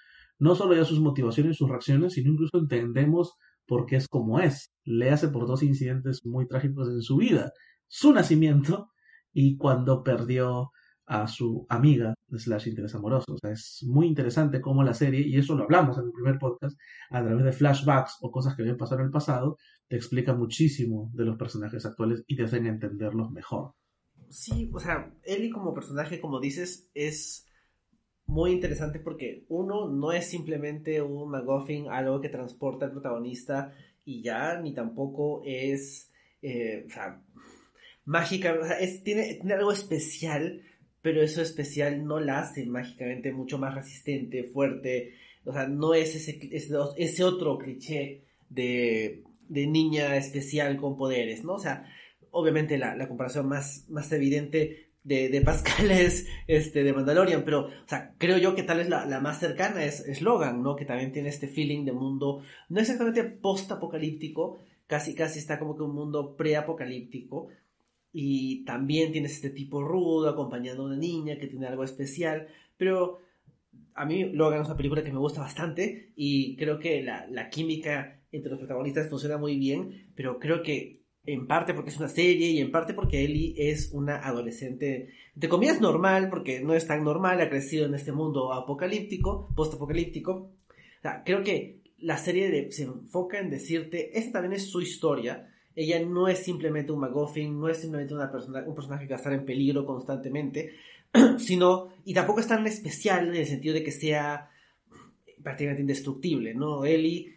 no 0.43 0.55
solo 0.55 0.75
ya 0.75 0.83
sus 0.83 0.99
motivaciones 0.99 1.53
y 1.53 1.57
sus 1.57 1.69
reacciones, 1.69 2.13
sino 2.13 2.33
incluso 2.33 2.57
entendemos 2.57 3.37
por 3.65 3.85
qué 3.85 3.95
es 3.95 4.09
como 4.09 4.41
es. 4.41 4.73
Le 4.83 5.09
hace 5.09 5.29
por 5.29 5.47
dos 5.47 5.63
incidentes 5.63 6.25
muy 6.25 6.47
trágicos 6.47 6.89
en 6.89 7.01
su 7.01 7.15
vida. 7.15 7.53
Su 7.87 8.11
nacimiento 8.11 8.89
y 9.31 9.55
cuando 9.55 10.03
perdió 10.03 10.71
a 11.05 11.27
su 11.27 11.65
amiga 11.69 12.13
slash 12.29 12.67
interés 12.67 12.93
amoroso. 12.93 13.33
O 13.33 13.37
sea, 13.37 13.51
es 13.51 13.85
muy 13.87 14.05
interesante 14.05 14.59
cómo 14.59 14.83
la 14.83 14.93
serie, 14.93 15.25
y 15.25 15.37
eso 15.37 15.55
lo 15.55 15.63
hablamos 15.63 15.97
en 15.97 16.07
el 16.07 16.11
primer 16.11 16.37
podcast, 16.39 16.77
a 17.09 17.23
través 17.23 17.45
de 17.45 17.53
flashbacks 17.53 18.17
o 18.19 18.29
cosas 18.29 18.55
que 18.55 18.63
habían 18.63 18.77
pasado 18.77 18.99
en 18.99 19.07
el 19.07 19.11
pasado, 19.11 19.57
te 19.87 19.95
explica 19.95 20.33
muchísimo 20.33 21.09
de 21.13 21.23
los 21.23 21.37
personajes 21.37 21.85
actuales 21.85 22.21
y 22.27 22.35
te 22.35 22.43
hacen 22.43 22.67
entenderlos 22.67 23.31
mejor. 23.31 23.75
Sí, 24.29 24.69
o 24.73 24.79
sea, 24.79 25.09
Ellie 25.23 25.51
como 25.51 25.73
personaje, 25.73 26.19
como 26.19 26.41
dices, 26.41 26.89
es 26.93 27.47
muy 28.25 28.51
interesante 28.51 28.99
porque 28.99 29.45
uno 29.49 29.89
no 29.89 30.11
es 30.11 30.25
simplemente 30.25 31.01
un 31.01 31.29
McGuffin, 31.29 31.89
algo 31.89 32.21
que 32.21 32.29
transporta 32.29 32.85
al 32.85 32.91
protagonista 32.91 33.73
y 34.05 34.21
ya, 34.21 34.59
ni 34.59 34.73
tampoco 34.73 35.41
es, 35.45 36.11
eh, 36.41 36.83
o 36.85 36.89
sea, 36.89 37.21
mágica, 38.05 38.57
o 38.59 38.65
sea, 38.65 38.79
es, 38.79 39.03
tiene, 39.03 39.35
tiene 39.35 39.53
algo 39.53 39.71
especial 39.71 40.61
pero 41.03 41.21
eso 41.21 41.41
especial 41.41 42.05
no 42.05 42.21
la 42.21 42.39
hace 42.39 42.65
mágicamente 42.65 43.33
mucho 43.33 43.59
más 43.59 43.75
resistente, 43.75 44.45
fuerte, 44.45 45.15
o 45.43 45.51
sea, 45.51 45.67
no 45.67 45.93
es 45.93 46.15
ese, 46.15 46.39
ese, 46.97 47.23
otro 47.25 47.57
cliché 47.57 48.23
de, 48.49 49.21
de, 49.49 49.67
niña 49.67 50.15
especial 50.15 50.77
con 50.77 50.95
poderes, 50.95 51.43
¿no? 51.43 51.55
O 51.55 51.59
sea, 51.59 51.85
obviamente 52.31 52.77
la, 52.77 52.95
la 52.95 53.09
comparación 53.09 53.49
más, 53.49 53.85
más 53.89 54.09
evidente 54.13 54.92
de, 55.03 55.29
de, 55.29 55.41
Pascal 55.41 55.91
es 55.91 56.27
este, 56.47 56.83
de 56.83 56.93
Mandalorian, 56.93 57.43
pero, 57.43 57.65
o 57.65 57.87
sea, 57.87 58.13
creo 58.17 58.37
yo 58.37 58.55
que 58.55 58.63
tal 58.63 58.77
vez 58.77 58.89
la, 58.89 59.05
la 59.05 59.19
más 59.19 59.39
cercana 59.39 59.83
es, 59.83 60.21
Logan, 60.21 60.63
¿no? 60.63 60.75
Que 60.75 60.85
también 60.85 61.11
tiene 61.11 61.29
este 61.29 61.47
feeling 61.47 61.85
de 61.85 61.91
mundo, 61.91 62.41
no 62.69 62.79
exactamente 62.79 63.23
post-apocalíptico, 63.23 64.57
casi, 64.87 65.15
casi 65.15 65.39
está 65.39 65.59
como 65.59 65.75
que 65.75 65.83
un 65.83 65.95
mundo 65.95 66.35
pre-apocalíptico, 66.35 67.49
y 68.11 68.63
también 68.63 69.11
tienes 69.11 69.33
este 69.33 69.49
tipo 69.49 69.81
rudo 69.81 70.29
acompañando 70.29 70.83
a 70.83 70.85
una 70.85 70.95
niña 70.95 71.37
que 71.37 71.47
tiene 71.47 71.67
algo 71.67 71.83
especial, 71.83 72.47
pero 72.77 73.19
a 73.95 74.05
mí 74.05 74.25
Logan 74.25 74.61
es 74.61 74.67
una 74.67 74.77
película 74.77 75.03
que 75.03 75.11
me 75.11 75.19
gusta 75.19 75.41
bastante 75.41 76.13
y 76.15 76.55
creo 76.55 76.79
que 76.79 77.01
la, 77.01 77.25
la 77.27 77.49
química 77.49 78.21
entre 78.31 78.51
los 78.51 78.59
protagonistas 78.59 79.09
funciona 79.09 79.37
muy 79.37 79.57
bien, 79.57 80.11
pero 80.15 80.39
creo 80.39 80.61
que 80.61 81.02
en 81.25 81.47
parte 81.47 81.73
porque 81.73 81.89
es 81.89 81.97
una 81.97 82.09
serie 82.09 82.49
y 82.49 82.59
en 82.59 82.71
parte 82.71 82.93
porque 82.93 83.23
Ellie 83.23 83.53
es 83.57 83.91
una 83.93 84.17
adolescente, 84.17 85.13
de 85.35 85.49
comillas 85.49 85.79
normal, 85.79 86.29
porque 86.29 86.59
no 86.61 86.73
es 86.73 86.87
tan 86.87 87.03
normal, 87.03 87.41
ha 87.41 87.49
crecido 87.49 87.85
en 87.85 87.95
este 87.95 88.11
mundo 88.11 88.53
apocalíptico, 88.53 89.49
post-apocalíptico. 89.55 90.51
O 91.03 91.09
creo 91.25 91.43
que 91.43 91.81
la 91.97 92.17
serie 92.17 92.71
se 92.71 92.83
enfoca 92.83 93.39
en 93.39 93.49
decirte, 93.49 94.17
esta 94.17 94.33
también 94.33 94.53
es 94.53 94.69
su 94.69 94.81
historia, 94.81 95.49
ella 95.75 95.99
no 96.05 96.27
es 96.27 96.39
simplemente 96.39 96.91
un 96.91 96.99
McGuffin, 96.99 97.59
no 97.59 97.69
es 97.69 97.77
simplemente 97.77 98.13
una 98.13 98.31
persona, 98.31 98.63
un 98.65 98.75
personaje 98.75 99.05
que 99.05 99.13
va 99.13 99.15
a 99.15 99.21
estar 99.21 99.33
en 99.33 99.45
peligro 99.45 99.85
constantemente, 99.85 100.73
sino, 101.37 101.89
y 102.05 102.13
tampoco 102.13 102.41
es 102.41 102.47
tan 102.47 102.65
especial 102.67 103.29
en 103.29 103.35
el 103.35 103.45
sentido 103.45 103.73
de 103.73 103.83
que 103.83 103.91
sea 103.91 104.49
prácticamente 105.41 105.81
indestructible, 105.81 106.53
¿no? 106.53 106.85
Ellie 106.85 107.33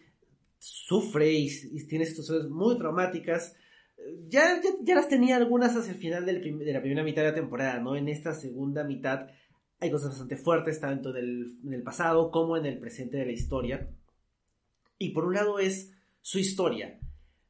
sufre 0.58 1.32
y, 1.32 1.48
tiene 1.86 2.06
situaciones 2.06 2.48
muy 2.48 2.76
traumáticas. 2.78 3.56
Ya, 4.28 4.60
ya, 4.82 4.94
las 4.94 5.08
tenía 5.08 5.36
algunas 5.36 5.76
hacia 5.76 5.92
el 5.92 5.98
final 5.98 6.26
de 6.26 6.32
la 6.72 6.80
primera 6.80 7.02
mitad 7.02 7.22
de 7.22 7.28
la 7.28 7.34
temporada, 7.34 7.80
¿no? 7.80 7.96
En 7.96 8.08
esta 8.08 8.34
segunda 8.34 8.84
mitad 8.84 9.28
hay 9.80 9.90
cosas 9.90 10.10
bastante 10.10 10.36
fuertes, 10.36 10.80
tanto 10.80 11.14
en 11.16 11.72
el 11.72 11.82
pasado 11.82 12.30
como 12.30 12.56
en 12.56 12.66
el 12.66 12.78
presente 12.78 13.18
de 13.18 13.26
la 13.26 13.32
historia. 13.32 13.88
Y 14.98 15.10
por 15.10 15.26
un 15.26 15.34
lado 15.34 15.58
es 15.58 15.92
su 16.22 16.38
historia. 16.38 16.98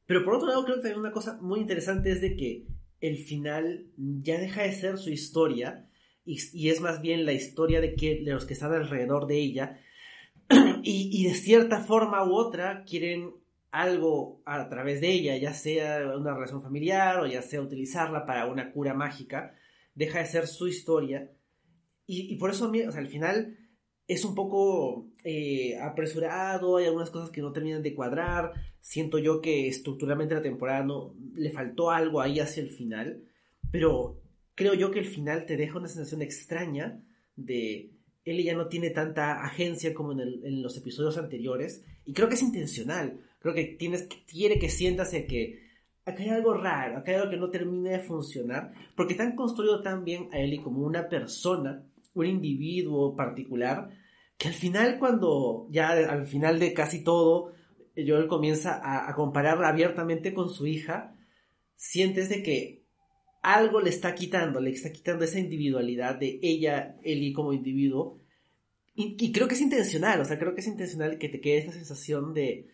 Pero 0.07 0.25
por 0.25 0.35
otro 0.35 0.49
lado, 0.49 0.65
creo 0.65 0.77
que 0.77 0.83
también 0.83 1.01
una 1.01 1.13
cosa 1.13 1.39
muy 1.41 1.61
interesante 1.61 2.11
es 2.11 2.21
de 2.21 2.37
que 2.37 2.67
el 3.01 3.19
final 3.19 3.87
ya 3.97 4.39
deja 4.39 4.63
de 4.63 4.73
ser 4.73 4.99
su 4.99 5.11
historia 5.11 5.89
y, 6.25 6.69
es 6.69 6.81
más 6.81 7.01
bien 7.01 7.25
la 7.25 7.33
historia 7.33 7.81
de, 7.81 7.95
que, 7.95 8.23
de 8.23 8.33
los 8.33 8.45
que 8.47 8.55
están 8.55 8.73
alrededor 8.73 9.27
de 9.27 9.39
ella 9.39 9.81
y, 10.83 11.11
y, 11.13 11.29
de 11.29 11.35
cierta 11.35 11.81
forma 11.81 12.25
u 12.25 12.35
otra 12.35 12.85
quieren 12.85 13.33
algo 13.81 14.43
a 14.45 14.69
través 14.69 15.01
de 15.01 15.13
ella, 15.13 15.37
ya 15.37 15.53
sea 15.53 16.17
una 16.17 16.35
relación 16.35 16.63
familiar 16.63 17.21
o 17.21 17.27
ya 17.27 17.43
sea 17.43 17.61
utilizarla 17.61 18.25
para 18.25 18.47
una 18.47 18.73
cura 18.73 18.95
mágica, 18.95 19.55
deja 19.95 20.21
de 20.21 20.27
ser 20.27 20.47
su 20.47 20.69
historia. 20.69 21.31
Y, 22.07 22.37
por 22.37 22.51
eso 22.51 22.71
al 22.73 23.09
final 23.09 23.59
es 24.07 24.25
un 24.25 24.35
poco 24.35 25.09
eh, 25.25 25.77
apresurado, 25.79 26.77
hay 26.77 26.87
algunas 26.87 27.11
cosas 27.11 27.31
que 27.31 27.41
no 27.41 27.53
terminan 27.53 27.83
de 27.83 27.95
cuadrar, 27.95 28.53
siento 28.81 29.19
yo 29.19 29.41
que 29.41 29.67
estructuralmente 29.67 30.35
la 30.37 30.43
temporada 30.43 30.85
no, 30.85 31.15
le 31.35 31.51
faltó 31.51 31.91
algo 31.91 32.21
ahí 32.21 32.39
hacia 32.39 32.63
el 32.63 32.71
final, 32.71 33.25
pero 33.73 34.23
creo 34.55 34.75
yo 34.75 34.91
que 34.93 35.01
el 35.01 35.07
final 35.07 35.47
te 35.47 35.57
deja 35.57 35.79
una 35.79 35.89
sensación 35.89 36.23
extraña 36.23 37.03
de 37.35 37.91
él 38.25 38.43
ya 38.43 38.55
no 38.55 38.69
tiene 38.69 38.91
tanta 38.91 39.45
agencia 39.45 39.95
como 39.95 40.13
en, 40.13 40.63
los 40.63 40.77
episodios 40.77 41.17
anteriores 41.17 41.85
y 42.05 42.13
creo 42.13 42.29
que 42.29 42.35
es 42.35 42.43
intencional, 42.43 43.21
creo 43.47 43.55
que 43.55 43.77
tienes 43.77 44.09
quiere 44.27 44.59
que 44.59 44.69
sientas 44.69 45.11
que 45.11 45.67
acá 46.05 46.23
hay 46.23 46.31
algo 46.31 46.55
raro, 46.55 46.99
acá 46.99 47.13
hay 47.13 47.19
algo 47.19 47.31
que 47.31 47.37
no 47.37 47.51
termina 47.51 47.91
de 47.91 48.01
funcionar, 48.01 48.73
porque 48.97 49.15
te 49.15 49.23
han 49.23 49.37
construido 49.37 49.83
tan 49.83 50.05
bien 50.05 50.29
a 50.33 50.39
Ellie 50.39 50.63
como 50.63 50.85
una 50.85 51.09
persona 51.09 51.85
un 52.15 52.27
individuo 52.27 53.15
particular, 53.15 53.91
que 54.39 54.49
al 54.49 54.55
final 54.55 54.99
cuando 54.99 55.69
ya 55.71 55.91
al 55.91 56.27
final 56.27 56.59
de 56.59 56.73
casi 56.73 57.05
todo, 57.05 57.53
Joel 57.95 58.27
comienza 58.27 58.81
a, 58.83 59.15
comparar 59.15 59.63
abiertamente 59.65 60.35
con 60.35 60.51
su 60.51 60.67
hija, 60.67 61.15
sientes 61.77 62.29
de 62.29 62.43
que 62.43 62.85
algo 63.43 63.81
le 63.81 63.91
está 63.91 64.15
quitando, 64.15 64.61
le 64.61 64.71
está 64.71 64.91
quitando 64.91 65.25
esa 65.25 65.39
individualidad 65.39 66.17
de 66.17 66.39
ella, 66.43 66.97
Eli 67.03 67.33
como 67.33 67.53
individuo, 67.53 68.21
y, 68.99 69.31
creo 69.31 69.47
que 69.47 69.55
es 69.55 69.61
intencional, 69.61 70.23
o 70.23 70.25
sea, 70.25 70.39
creo 70.39 70.55
que 70.55 70.63
es 70.63 70.67
intencional 70.67 71.19
que 71.19 71.29
te 71.29 71.39
quede 71.39 71.59
esta 71.59 71.73
sensación 71.73 72.33
de 72.33 72.71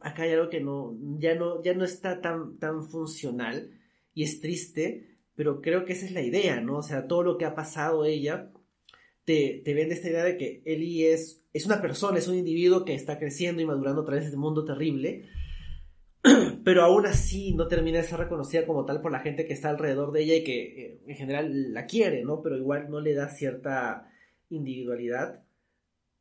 acá 0.00 0.22
hay 0.22 0.32
algo 0.32 0.48
que 0.48 0.60
no, 0.60 0.96
ya 1.18 1.34
no, 1.34 1.62
ya 1.62 1.74
no 1.74 1.84
está 1.84 2.20
tan, 2.20 2.58
tan 2.58 2.84
funcional 2.88 3.70
y 4.14 4.24
es 4.24 4.40
triste, 4.40 5.18
pero 5.34 5.60
creo 5.60 5.84
que 5.84 5.92
esa 5.92 6.06
es 6.06 6.12
la 6.12 6.22
idea, 6.22 6.60
¿no? 6.60 6.78
O 6.78 6.82
sea, 6.82 7.06
todo 7.06 7.22
lo 7.22 7.38
que 7.38 7.44
ha 7.44 7.54
pasado 7.54 8.04
ella 8.04 8.50
te, 9.24 9.62
te 9.64 9.74
vende 9.74 9.94
esta 9.94 10.08
idea 10.08 10.24
de 10.24 10.36
que 10.36 10.62
Ellie 10.64 11.12
es, 11.12 11.44
es 11.52 11.66
una 11.66 11.80
persona, 11.80 12.18
es 12.18 12.28
un 12.28 12.36
individuo 12.36 12.84
que 12.84 12.94
está 12.94 13.18
creciendo 13.18 13.62
y 13.62 13.66
madurando 13.66 14.02
a 14.02 14.04
través 14.04 14.24
de 14.24 14.28
este 14.28 14.38
mundo 14.38 14.64
terrible, 14.64 15.28
pero 16.64 16.82
aún 16.82 17.06
así 17.06 17.54
no 17.54 17.68
termina 17.68 17.98
de 17.98 18.04
ser 18.04 18.18
reconocida 18.18 18.66
como 18.66 18.84
tal 18.84 19.00
por 19.00 19.12
la 19.12 19.20
gente 19.20 19.46
que 19.46 19.54
está 19.54 19.70
alrededor 19.70 20.12
de 20.12 20.22
ella 20.22 20.34
y 20.36 20.44
que 20.44 20.62
eh, 20.62 21.00
en 21.06 21.16
general 21.16 21.72
la 21.72 21.86
quiere, 21.86 22.24
¿no? 22.24 22.42
Pero 22.42 22.56
igual 22.56 22.90
no 22.90 23.00
le 23.00 23.14
da 23.14 23.28
cierta 23.28 24.10
individualidad, 24.48 25.44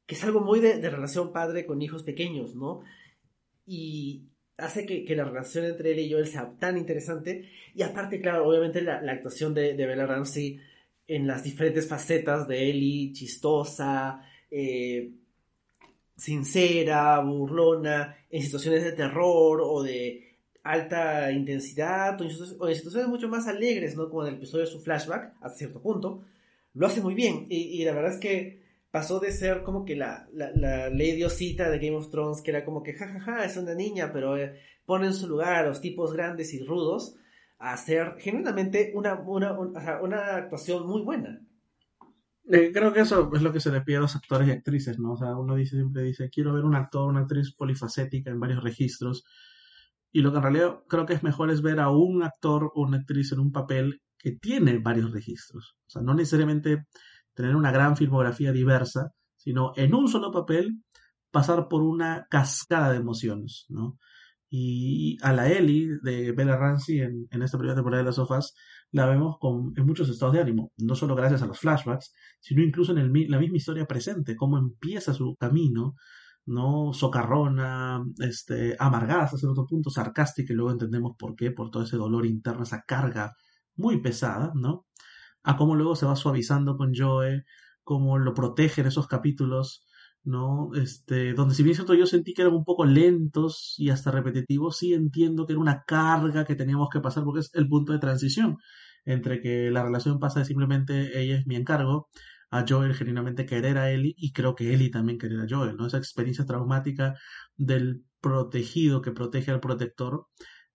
que 0.06 0.16
es 0.16 0.24
algo 0.24 0.40
muy 0.40 0.60
de, 0.60 0.80
de 0.80 0.90
relación 0.90 1.34
padre 1.34 1.66
con 1.66 1.82
hijos 1.82 2.04
pequeños, 2.04 2.56
¿no? 2.56 2.82
Y 3.72 4.24
hace 4.58 4.86
que, 4.86 5.16
la 5.16 5.26
relación 5.26 5.66
entre 5.66 5.92
él 5.92 6.00
y 6.00 6.12
Joel 6.12 6.28
sea 6.28 6.52
tan 6.60 6.78
interesante. 6.78 7.48
Y 7.76 7.84
aparte, 7.84 8.20
claro, 8.20 8.48
obviamente 8.48 8.82
la, 8.82 9.00
actuación 9.12 9.54
de, 9.54 9.76
de, 9.76 9.86
Bella 9.86 10.08
Ramsey 10.08 10.60
en 11.08 11.28
las 11.28 11.44
diferentes 11.44 11.88
facetas 11.88 12.48
de 12.48 12.70
Ellie, 12.70 13.14
chistosa, 13.14 14.22
eh, 14.50 15.12
sincera, 16.16 17.20
burlona, 17.20 18.18
en 18.30 18.42
situaciones 18.42 18.84
de 18.84 18.92
terror 18.92 19.62
o 19.64 19.84
de 19.84 20.38
alta 20.64 21.32
intensidad 21.32 22.20
o 22.20 22.24
en, 22.68 22.76
situaciones, 22.76 23.08
mucho 23.08 23.28
más 23.28 23.48
alegres, 23.48 23.96
¿no? 23.96 24.10
Como 24.10 24.24
en 24.24 24.30
el 24.30 24.36
episodio 24.36 24.66
de 24.66 24.72
su 24.72 24.82
flashback, 24.82 25.34
a 25.42 25.50
cierto 25.50 25.82
punto, 25.82 26.24
lo 26.74 26.88
hace 26.88 27.02
muy 27.02 27.16
bien. 27.16 27.48
Y, 27.50 27.84
la 27.86 27.94
verdad 27.94 28.14
es 28.14 28.20
que 28.20 28.62
pasó 28.92 29.20
de 29.20 29.32
ser 29.32 29.64
como 29.64 29.86
que 29.86 29.96
la, 29.96 30.28
la, 30.34 30.52
la 30.54 31.26
osita 31.26 31.70
de 31.70 31.80
Game 31.80 31.96
of 31.96 32.10
Thrones, 32.10 32.42
que 32.42 32.52
era 32.52 32.66
como 32.66 32.84
que 32.84 32.94
jajaja, 32.94 33.20
ja, 33.20 33.38
ja, 33.38 33.46
es 33.46 33.58
una 33.58 33.76
niña, 33.76 34.12
pero 34.12 34.38
eh, 34.38 34.60
pone 34.86 35.08
en 35.08 35.14
su 35.14 35.28
lugar 35.28 35.56
a 35.56 35.68
los 35.68 35.82
tipos 35.82 36.14
grandes 36.14 36.54
y 36.54 36.64
rudos, 36.64 37.16
a 37.60 37.74
hacer 37.74 38.16
genuinamente 38.20 38.92
una, 38.96 39.16
una, 39.16 39.58
una 40.02 40.36
actuación 40.36 40.88
muy 40.88 41.02
buena. 41.02 41.42
Eh, 42.52 42.72
creo 42.74 42.92
que 42.94 43.02
eso 43.02 43.30
es 43.34 43.42
lo 43.44 43.54
que 43.54 43.60
se 43.60 43.72
le 43.72 43.82
pide 43.82 43.98
a 43.98 44.02
los 44.02 44.16
actores 44.16 44.48
y 44.48 44.52
actrices, 44.52 44.98
¿no? 44.98 45.12
O 45.12 45.18
sea, 45.18 45.36
uno 45.36 45.56
dice, 45.56 45.76
siempre 45.76 46.02
dice, 46.02 46.30
quiero 46.30 46.54
ver 46.54 46.64
un 46.64 46.76
actor, 46.76 47.08
una 47.08 47.22
actriz 47.22 47.54
polifacética 47.54 48.32
en 48.32 48.40
varios 48.40 48.64
registros. 48.64 49.24
Y 50.12 50.22
lo 50.22 50.32
que 50.32 50.38
en 50.38 50.44
realidad 50.44 50.80
creo 50.88 51.06
que 51.06 51.14
es 51.14 51.22
mejor 51.22 51.52
es 51.52 51.62
ver 51.62 51.80
a 51.80 51.92
un 51.92 52.24
actor 52.24 52.72
o 52.74 52.82
una 52.82 52.98
actriz 52.98 53.32
en 53.34 53.40
un 53.40 53.52
papel 53.52 54.02
que 54.18 54.32
tiene 54.32 54.80
varios 54.80 55.12
registros. 55.12 55.78
O 55.86 55.90
sea, 55.92 56.02
no 56.02 56.16
necesariamente 56.16 56.88
tener 57.40 57.56
una 57.56 57.72
gran 57.72 57.96
filmografía 57.96 58.52
diversa, 58.52 59.14
sino 59.38 59.72
en 59.78 59.96
un 59.96 60.10
solo 60.10 60.30
papel 60.30 60.84
pasar 61.32 61.70
por 61.70 61.84
una 61.84 62.28
cascada 62.30 62.92
de 62.92 62.98
emociones, 62.98 63.66
¿no? 63.70 63.98
Y 64.50 65.18
a 65.22 65.32
la 65.32 65.50
Ellie 65.50 65.88
de 66.02 66.34
Bella 66.34 66.58
Ramsey 66.58 67.00
en, 67.00 67.42
esta 67.42 67.58
primera 67.58 67.76
temporada 67.76 68.02
de 68.04 68.08
Las 68.08 68.16
Sofás 68.16 68.54
la 68.92 69.06
vemos 69.06 69.38
con, 69.40 69.72
en 69.78 69.86
muchos 69.86 70.10
estados 70.10 70.34
de 70.34 70.42
ánimo, 70.42 70.74
no 70.80 70.96
solo 70.96 71.16
gracias 71.16 71.42
a 71.42 71.46
los 71.46 71.60
flashbacks, 71.60 72.12
sino 72.42 72.62
incluso 72.62 72.92
en 72.92 73.30
la 73.30 73.40
misma 73.40 73.56
historia 73.56 73.86
presente, 73.86 74.36
cómo 74.36 74.58
empieza 74.58 75.14
su 75.14 75.38
camino, 75.40 75.96
¿no? 76.46 76.92
Socarrona, 76.92 78.04
este, 78.20 78.76
amargada 78.80 79.24
hasta 79.24 79.38
cierto 79.38 79.66
punto, 79.66 79.90
sarcástica, 79.90 80.52
y 80.52 80.58
luego 80.58 80.72
entendemos 80.72 81.14
por 81.18 81.38
qué, 81.38 81.52
por 81.52 81.72
todo 81.72 81.84
ese 81.84 81.96
dolor 81.96 82.26
interno, 82.26 82.64
esa 82.64 82.84
carga 82.86 83.34
muy 83.78 84.02
pesada, 84.02 84.52
¿no? 84.56 84.88
A 85.50 85.58
cómo 85.58 85.76
luego 85.76 85.96
se 85.96 86.06
va 86.06 86.16
suavizando 86.16 86.78
con 86.78 86.94
Joe, 86.96 87.44
cómo 87.84 88.20
lo 88.20 88.34
protege 88.36 88.82
en 88.82 88.88
esos 88.88 89.08
capítulos, 89.08 89.84
¿no? 90.24 90.70
Este, 90.76 91.34
donde 91.34 91.56
si 91.56 91.64
bien 91.64 91.76
yo 91.76 92.06
sentí 92.06 92.34
que 92.36 92.44
eran 92.44 92.54
un 92.54 92.64
poco 92.64 92.86
lentos 92.86 93.74
y 93.80 93.90
hasta 93.90 94.12
repetitivos, 94.12 94.78
sí 94.78 94.94
entiendo 94.94 95.48
que 95.48 95.54
era 95.54 95.62
una 95.62 95.84
carga 95.88 96.46
que 96.46 96.56
teníamos 96.56 96.90
que 96.92 97.00
pasar 97.00 97.24
porque 97.24 97.40
es 97.40 97.50
el 97.56 97.68
punto 97.68 97.94
de 97.94 98.00
transición 98.00 98.58
entre 99.06 99.42
que 99.42 99.72
la 99.72 99.84
relación 99.84 100.20
pasa 100.20 100.40
de 100.40 100.46
simplemente 100.46 101.20
ella 101.20 101.38
es 101.40 101.48
mi 101.48 101.56
encargo 101.56 102.10
a 102.52 102.64
Joel 102.68 102.94
genuinamente 102.94 103.48
querer 103.48 103.78
a 103.80 103.92
Ellie 103.92 104.14
y 104.18 104.32
creo 104.34 104.54
que 104.56 104.74
Ellie 104.74 104.92
también 104.92 105.18
querer 105.18 105.40
a 105.40 105.48
Joel, 105.50 105.78
¿no? 105.78 105.88
Esa 105.88 105.98
experiencia 105.98 106.46
traumática 106.46 107.16
del 107.58 108.04
protegido 108.22 109.02
que 109.02 109.12
protege 109.12 109.52
al 109.52 109.62
protector 109.62 110.28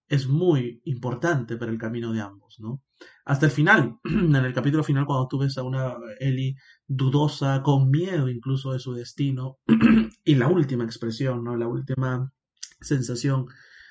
es 0.09 0.29
muy 0.29 0.81
importante 0.85 1.57
para 1.57 1.73
el 1.73 1.79
camino 1.79 2.13
de 2.13 2.21
ambos, 2.21 2.57
¿no? 2.61 2.83
Hasta 3.25 3.47
el 3.47 3.53
final, 3.53 3.99
en 4.05 4.35
el 4.37 4.53
capítulo 4.53 4.85
final, 4.85 5.07
cuando 5.07 5.29
tú 5.29 5.39
ves 5.39 5.57
a 5.59 5.63
una 5.63 5.95
Ellie 6.21 6.57
dudosa, 6.87 7.63
con 7.63 7.91
miedo 7.91 8.29
incluso 8.29 8.73
de 8.73 8.79
su 8.79 8.93
destino, 8.95 9.59
y 10.25 10.35
la 10.35 10.49
última 10.49 10.85
expresión, 10.85 11.45
¿no? 11.45 11.57
La 11.57 11.69
última 11.69 12.31
sensación 12.81 13.47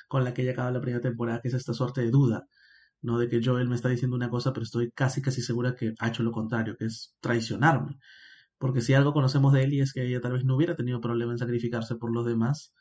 con 0.07 0.23
la 0.23 0.33
que 0.33 0.43
ella 0.43 0.51
acaba 0.51 0.71
la 0.71 0.81
primera 0.81 1.01
temporada, 1.01 1.41
que 1.41 1.47
es 1.47 1.53
esta 1.55 1.73
suerte 1.73 2.01
de 2.01 2.11
duda, 2.11 2.45
¿no? 3.01 3.17
De 3.17 3.27
que 3.29 3.41
Joel 3.43 3.69
me 3.69 3.75
está 3.75 3.89
diciendo 3.89 4.15
una 4.15 4.29
cosa, 4.29 4.53
pero 4.53 4.63
estoy 4.63 4.91
casi 4.91 5.21
casi 5.21 5.41
segura 5.41 5.75
que 5.75 5.93
ha 5.99 6.09
hecho 6.09 6.23
lo 6.23 6.31
contrario, 6.31 6.75
que 6.77 6.85
es 6.85 7.15
traicionarme. 7.19 7.97
Porque 8.59 8.81
si 8.81 8.93
algo 8.93 9.13
conocemos 9.13 9.53
de 9.53 9.63
Ellie 9.63 9.81
es 9.81 9.93
que 9.93 10.05
ella 10.05 10.21
tal 10.21 10.33
vez 10.33 10.45
no 10.45 10.55
hubiera 10.55 10.75
tenido 10.75 11.01
problema 11.01 11.31
en 11.33 11.39
sacrificarse 11.39 11.95
por 11.95 12.13
los 12.13 12.25
demás, 12.25 12.73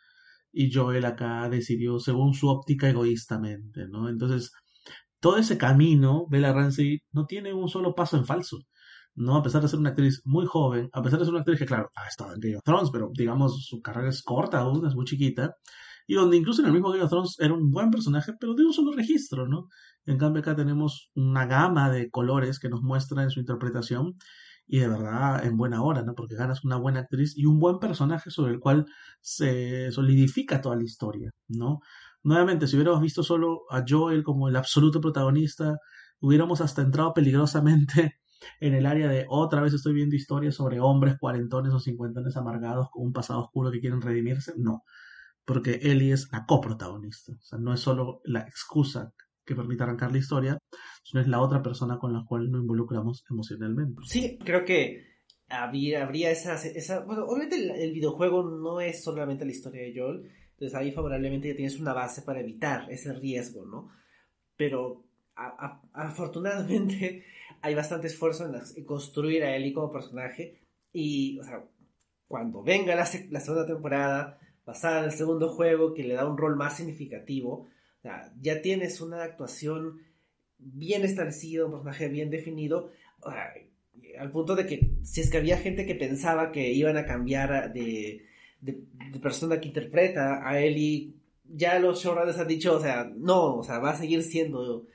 y 0.53 0.73
Joel 0.73 1.05
acá 1.05 1.49
decidió 1.49 1.99
según 1.99 2.35
su 2.35 2.49
óptica 2.49 2.89
egoístamente, 2.89 3.89
¿no? 3.89 4.09
Entonces, 4.09 4.53
todo 5.21 5.39
ese 5.39 5.59
camino, 5.59 6.27
Bella 6.29 6.53
Ramsey 6.53 7.01
no 7.13 7.27
tiene 7.27 7.55
un 7.55 7.69
solo 7.69 7.95
paso 7.95 8.17
en 8.17 8.27
falso. 8.27 8.59
¿no? 9.15 9.37
A 9.37 9.43
pesar 9.43 9.63
de 9.63 9.69
ser 9.69 9.79
una 9.79 9.91
actriz 9.91 10.23
muy 10.25 10.47
joven, 10.47 10.89
a 10.93 11.03
pesar 11.03 11.19
de 11.19 11.25
ser 11.27 11.33
una 11.33 11.41
actriz 11.41 11.59
que, 11.59 11.67
claro, 11.67 11.91
ha 11.95 12.09
estado 12.09 12.35
en 12.35 12.41
Game 12.41 12.57
of 12.57 12.63
Thrones, 12.65 12.91
pero 12.91 13.11
digamos, 13.13 13.67
su 13.67 13.81
carrera 13.83 14.09
es 14.09 14.23
corta 14.23 14.61
aún, 14.61 14.87
es 14.87 14.95
muy 14.95 15.05
chiquita, 15.05 15.55
y 16.07 16.15
donde 16.15 16.37
incluso 16.37 16.63
en 16.63 16.69
el 16.69 16.73
mismo 16.73 16.91
Game 16.91 17.05
of 17.05 17.11
Thrones 17.11 17.37
era 17.39 17.55
un 17.55 17.71
buen 17.71 17.91
personaje, 17.91 18.33
pero 18.39 18.55
de 18.55 18.65
un 18.65 18.73
solo 18.73 18.93
registro, 18.93 19.47
¿no? 19.47 19.69
En 20.07 20.19
cambio 20.19 20.41
acá 20.41 20.57
tenemos 20.57 21.11
una 21.15 21.47
gama 21.47 21.91
de 21.91 22.11
colores 22.11 22.59
que 22.59 22.69
nos 22.69 22.83
muestra 22.83 23.23
en 23.23 23.31
su 23.31 23.41
interpretación, 23.41 24.17
y 24.73 24.79
de 24.79 24.89
verdad 24.89 25.45
en 25.45 25.59
buena 25.59 25.83
hora, 25.83 26.03
¿no? 26.03 26.15
Porque 26.15 26.35
ganas 26.35 26.65
una 26.65 26.77
buena 26.79 27.01
actriz 27.01 27.37
y 27.37 27.45
un 27.45 27.59
buen 27.61 27.79
personaje 27.79 28.31
sobre 28.31 28.53
el 28.55 28.59
cual 28.59 28.87
se 29.21 29.93
solidifica 29.93 30.63
toda 30.63 30.77
la 30.77 30.83
historia, 30.83 31.31
¿no? 31.47 31.81
Nuevamente, 32.23 32.67
si 32.67 32.77
hubiéramos 32.77 33.03
visto 33.03 33.23
solo 33.23 33.65
a 33.69 33.85
Joel 33.87 34.23
como 34.23 34.49
el 34.49 34.57
absoluto 34.57 34.99
protagonista, 35.03 35.77
hubiéramos 36.21 36.63
hasta 36.63 36.81
entrado 36.81 37.13
peligrosamente 37.13 38.15
en 38.61 38.73
el 38.73 38.87
área 38.87 39.09
de 39.11 39.27
otra 39.29 39.61
vez 39.61 39.75
estoy 39.75 39.93
viendo 39.93 40.17
historias 40.17 40.55
sobre 40.55 40.81
hombres 40.81 41.17
cuarentones 41.21 41.75
o 41.75 41.79
cincuentones 41.79 42.39
amargados 42.39 42.89
con 42.91 43.05
un 43.05 43.13
pasado 43.13 43.41
oscuro 43.41 43.71
que 43.71 43.81
quieren 43.81 44.01
redimirse. 44.01 44.55
No, 44.57 44.85
porque 45.45 45.81
Ellie 45.83 46.13
es 46.13 46.29
la 46.33 46.47
coprotagonista. 46.47 47.33
O 47.33 47.43
sea, 47.43 47.59
no 47.59 47.75
es 47.75 47.81
solo 47.81 48.23
la 48.25 48.41
excusa 48.41 49.13
que 49.45 49.55
permite 49.55 49.83
arrancar 49.83 50.13
la 50.13 50.19
historia, 50.19 50.59
sino 51.03 51.21
es 51.21 51.29
la 51.29 51.41
otra 51.41 51.63
persona 51.63 51.99
con 51.99 52.13
la 52.13 52.25
cual 52.25 52.51
nos 52.51 52.63
involucramos 52.63 53.25
emocionalmente. 53.31 54.03
Sí, 54.07 54.39
creo 54.45 54.65
que 54.65 55.07
habría, 55.49 56.05
habría 56.05 56.31
esa, 56.31 56.55
esa... 56.55 57.01
Bueno, 57.01 57.25
obviamente 57.25 57.85
el, 57.85 57.93
videojuego 57.93 58.43
no 58.45 58.81
es 58.81 59.03
solamente 59.03 59.45
la 59.45 59.51
historia 59.51 59.83
de 59.83 59.95
Joel, 59.95 60.31
entonces 60.53 60.75
ahí 60.75 60.93
favorablemente 60.93 61.49
ya 61.49 61.57
tienes 61.57 61.79
una 61.79 61.93
base 61.93 62.23
para 62.23 62.41
evitar 62.41 62.91
ese 62.91 63.13
riesgo, 63.13 63.65
¿no? 63.67 63.91
Pero 64.57 65.05
afortunadamente 65.93 67.25
hay 67.63 67.75
bastante 67.75 68.07
esfuerzo 68.07 68.47
en, 68.47 68.85
construir 68.85 69.45
a 69.45 69.57
Ellie 69.57 69.73
como 69.73 69.93
personaje 69.93 70.63
y, 70.93 71.39
o 71.41 71.45
sea, 71.45 71.65
cuando 72.29 72.63
venga 72.63 72.95
la 72.95 73.05
segunda 73.05 73.67
temporada, 73.67 74.39
basada 74.65 75.01
en 75.01 75.05
el 75.07 75.13
segundo 75.13 75.51
juego, 75.51 75.93
que 75.93 76.05
le 76.05 76.15
da 76.15 76.27
un 76.27 76.39
rol 76.39 76.57
más 76.57 76.77
significativo, 76.77 77.69
ya 78.41 78.63
tienes 78.63 79.01
una 79.01 79.23
actuación 79.23 80.01
bien 80.65 81.05
establecida, 81.05 81.65
un 81.65 81.73
personaje 81.73 82.09
bien 82.09 82.31
definido, 82.31 82.91
al 84.19 84.31
punto 84.31 84.55
de 84.55 84.67
que 84.67 84.91
si 85.03 85.21
es 85.21 85.31
que 85.31 85.39
había 85.39 85.59
gente 85.59 85.87
que 85.87 85.95
pensaba 85.95 86.53
que 86.53 86.73
iban 86.73 86.97
a 86.97 87.07
cambiar 87.07 87.73
de, 87.73 88.27
de, 88.61 88.79
persona 89.21 89.61
que 89.61 89.69
interpreta 89.69 90.49
a 90.49 90.61
Ellie, 90.61 91.15
ya 91.45 91.79
los 91.79 92.03
showrunners 92.03 92.39
han 92.39 92.49
dicho, 92.49 92.77
o 92.77 92.81
sea, 92.81 93.11
no, 93.15 93.57
o 93.57 93.65
sea, 93.65 93.79
va 93.79 93.91
a 93.91 93.97
seguir 93.97 94.23
siendo 94.23 94.87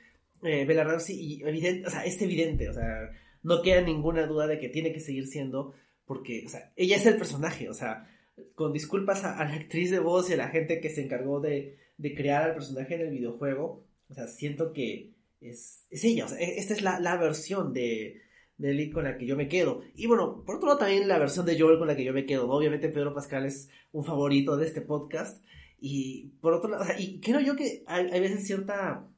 eh, 0.42 0.64
Bella 0.64 0.84
Ramsey 0.84 1.16
y 1.16 1.84
o 1.84 1.90
sea, 1.90 2.04
es 2.04 2.20
evidente, 2.20 2.68
o 2.68 2.74
sea, 2.74 3.10
no 3.42 3.62
queda 3.62 3.80
ninguna 3.82 4.26
duda 4.26 4.46
de 4.46 4.58
que 4.58 4.68
tiene 4.68 4.92
que 4.92 5.00
seguir 5.00 5.26
siendo, 5.26 5.74
porque, 6.04 6.44
o 6.46 6.48
sea, 6.48 6.72
ella 6.76 6.96
es 6.96 7.06
el 7.06 7.16
personaje, 7.16 7.68
o 7.68 7.74
sea, 7.74 8.08
con 8.54 8.72
disculpas 8.72 9.24
a, 9.24 9.44
la 9.44 9.54
actriz 9.54 9.90
de 9.90 9.98
voz 9.98 10.30
y 10.30 10.34
a 10.34 10.38
la 10.38 10.48
gente 10.48 10.80
que 10.80 10.90
se 10.90 11.02
encargó 11.02 11.40
de, 11.40 11.76
de 11.96 12.14
crear 12.14 12.44
al 12.44 12.54
personaje 12.54 12.94
en 12.94 13.02
el 13.02 13.10
videojuego, 13.10 13.84
o 14.08 14.14
sea, 14.14 14.26
siento 14.26 14.72
que 14.72 15.10
es, 15.40 15.86
es 15.90 16.04
ella, 16.04 16.26
o 16.26 16.28
sea, 16.28 16.38
e, 16.38 16.58
esta 16.58 16.74
es 16.74 16.82
la, 16.82 17.00
la 17.00 17.16
versión 17.16 17.72
de, 17.72 18.20
de 18.56 18.90
con 18.90 19.04
la 19.04 19.16
que 19.16 19.26
yo 19.26 19.36
me 19.36 19.48
quedo. 19.48 19.82
Y 19.94 20.06
bueno, 20.06 20.44
por 20.44 20.56
otro 20.56 20.68
lado 20.68 20.80
también 20.80 21.08
la 21.08 21.18
versión 21.18 21.46
de 21.46 21.58
Joel 21.58 21.78
con 21.78 21.88
la 21.88 21.96
que 21.96 22.04
yo 22.04 22.12
me 22.12 22.26
quedo, 22.26 22.50
Obviamente 22.50 22.88
Pedro 22.88 23.14
Pascal 23.14 23.46
es 23.46 23.70
un 23.92 24.04
favorito 24.04 24.56
de 24.56 24.66
este 24.66 24.80
podcast. 24.80 25.44
Y 25.80 26.32
por 26.40 26.54
otro 26.54 26.70
lado, 26.70 26.82
o 26.82 26.86
sea, 26.86 26.98
y 26.98 27.20
creo 27.20 27.40
yo 27.40 27.54
que 27.54 27.84
hay, 27.86 28.06
hay 28.10 28.20
veces 28.20 28.44
cierta 28.44 29.08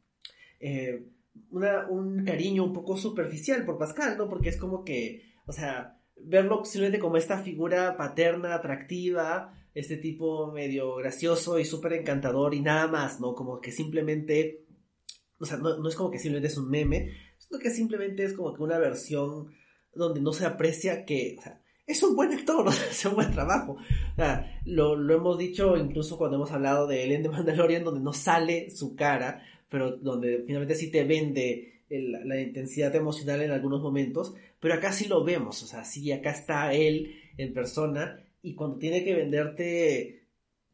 eh, 0.60 1.06
un 1.50 2.24
cariño 2.24 2.64
un 2.64 2.72
poco 2.72 2.96
superficial 2.96 3.64
por 3.64 3.78
Pascal, 3.78 4.16
¿no? 4.18 4.28
Porque 4.28 4.50
es 4.50 4.56
como 4.56 4.84
que, 4.84 5.22
o 5.46 5.52
sea, 5.52 5.98
verlo 6.16 6.64
simplemente 6.64 7.00
como 7.00 7.16
esta 7.16 7.38
figura 7.38 7.96
paterna, 7.96 8.54
atractiva, 8.54 9.54
este 9.74 9.96
tipo 9.96 10.52
medio 10.52 10.96
gracioso 10.96 11.58
y 11.58 11.64
súper 11.64 11.94
encantador 11.94 12.54
y 12.54 12.60
nada 12.60 12.88
más, 12.88 13.20
¿no? 13.20 13.34
Como 13.34 13.60
que 13.60 13.72
simplemente, 13.72 14.64
o 15.40 15.46
sea, 15.46 15.56
no, 15.56 15.88
es 15.88 15.96
como 15.96 16.10
que 16.10 16.18
simplemente 16.18 16.48
es 16.48 16.58
un 16.58 16.68
meme, 16.68 17.12
sino 17.38 17.58
que 17.58 17.70
simplemente 17.70 18.24
es 18.24 18.34
como 18.34 18.54
que 18.54 18.62
una 18.62 18.78
versión 18.78 19.48
donde 19.94 20.20
no 20.20 20.32
se 20.32 20.44
aprecia 20.44 21.04
que, 21.04 21.36
o 21.38 21.42
sea, 21.42 21.62
es 21.86 22.02
un 22.02 22.14
buen 22.14 22.32
actor, 22.32 22.68
es 22.90 23.04
un 23.06 23.14
buen 23.14 23.32
trabajo. 23.32 23.72
O 23.72 24.16
sea, 24.16 24.60
lo, 24.66 24.94
lo 24.94 25.14
hemos 25.14 25.38
dicho 25.38 25.76
incluso 25.76 26.18
cuando 26.18 26.36
hemos 26.36 26.52
hablado 26.52 26.86
de 26.86 27.02
Ellen 27.02 27.22
de 27.22 27.30
Mandalorian, 27.30 27.82
donde 27.82 28.00
no 28.00 28.12
sale 28.12 28.70
su 28.70 28.94
cara, 28.94 29.42
pero 29.68 29.96
donde 29.96 30.44
finalmente 30.46 30.74
sí 30.74 30.90
te 30.90 31.04
vende 31.04 31.84
la 31.88 32.40
intensidad 32.40 32.94
emocional 32.94 33.42
en 33.42 33.50
algunos 33.50 33.82
momentos, 33.82 34.34
pero 34.60 34.74
acá 34.74 34.92
sí 34.92 35.08
lo 35.08 35.24
vemos, 35.24 35.60
o 35.64 35.66
sea, 35.66 35.84
sí, 35.84 36.12
acá 36.12 36.30
está 36.30 36.72
él 36.72 37.16
en 37.36 37.52
persona 37.52 38.22
y 38.42 38.54
cuando 38.54 38.78
tiene 38.78 39.02
que 39.02 39.14
venderte 39.14 40.22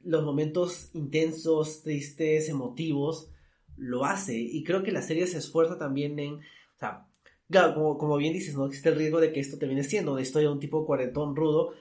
los 0.04 0.22
momentos 0.24 0.90
intensos, 0.92 1.82
tristes, 1.82 2.50
emotivos, 2.50 3.30
lo 3.76 4.04
hace. 4.04 4.36
Y 4.38 4.64
creo 4.64 4.82
que 4.82 4.92
la 4.92 5.02
serie 5.02 5.26
se 5.26 5.38
esfuerza 5.38 5.78
también 5.78 6.18
en, 6.18 6.34
o 6.34 6.78
sea, 6.78 7.06
claro, 7.50 7.96
como, 7.98 8.16
bien 8.16 8.32
dices, 8.32 8.56
¿no? 8.56 8.66
Existe 8.66 8.88
el 8.88 8.96
riesgo 8.96 9.20
de 9.20 9.32
que 9.32 9.40
esto 9.40 9.58
termine 9.58 9.84
siendo 9.84 10.12
una 10.12 10.22
historia 10.22 10.48
de 10.48 10.54
un 10.54 10.60
tipo 10.60 10.86
cuarentón 10.86 11.36
rudo, 11.36 11.74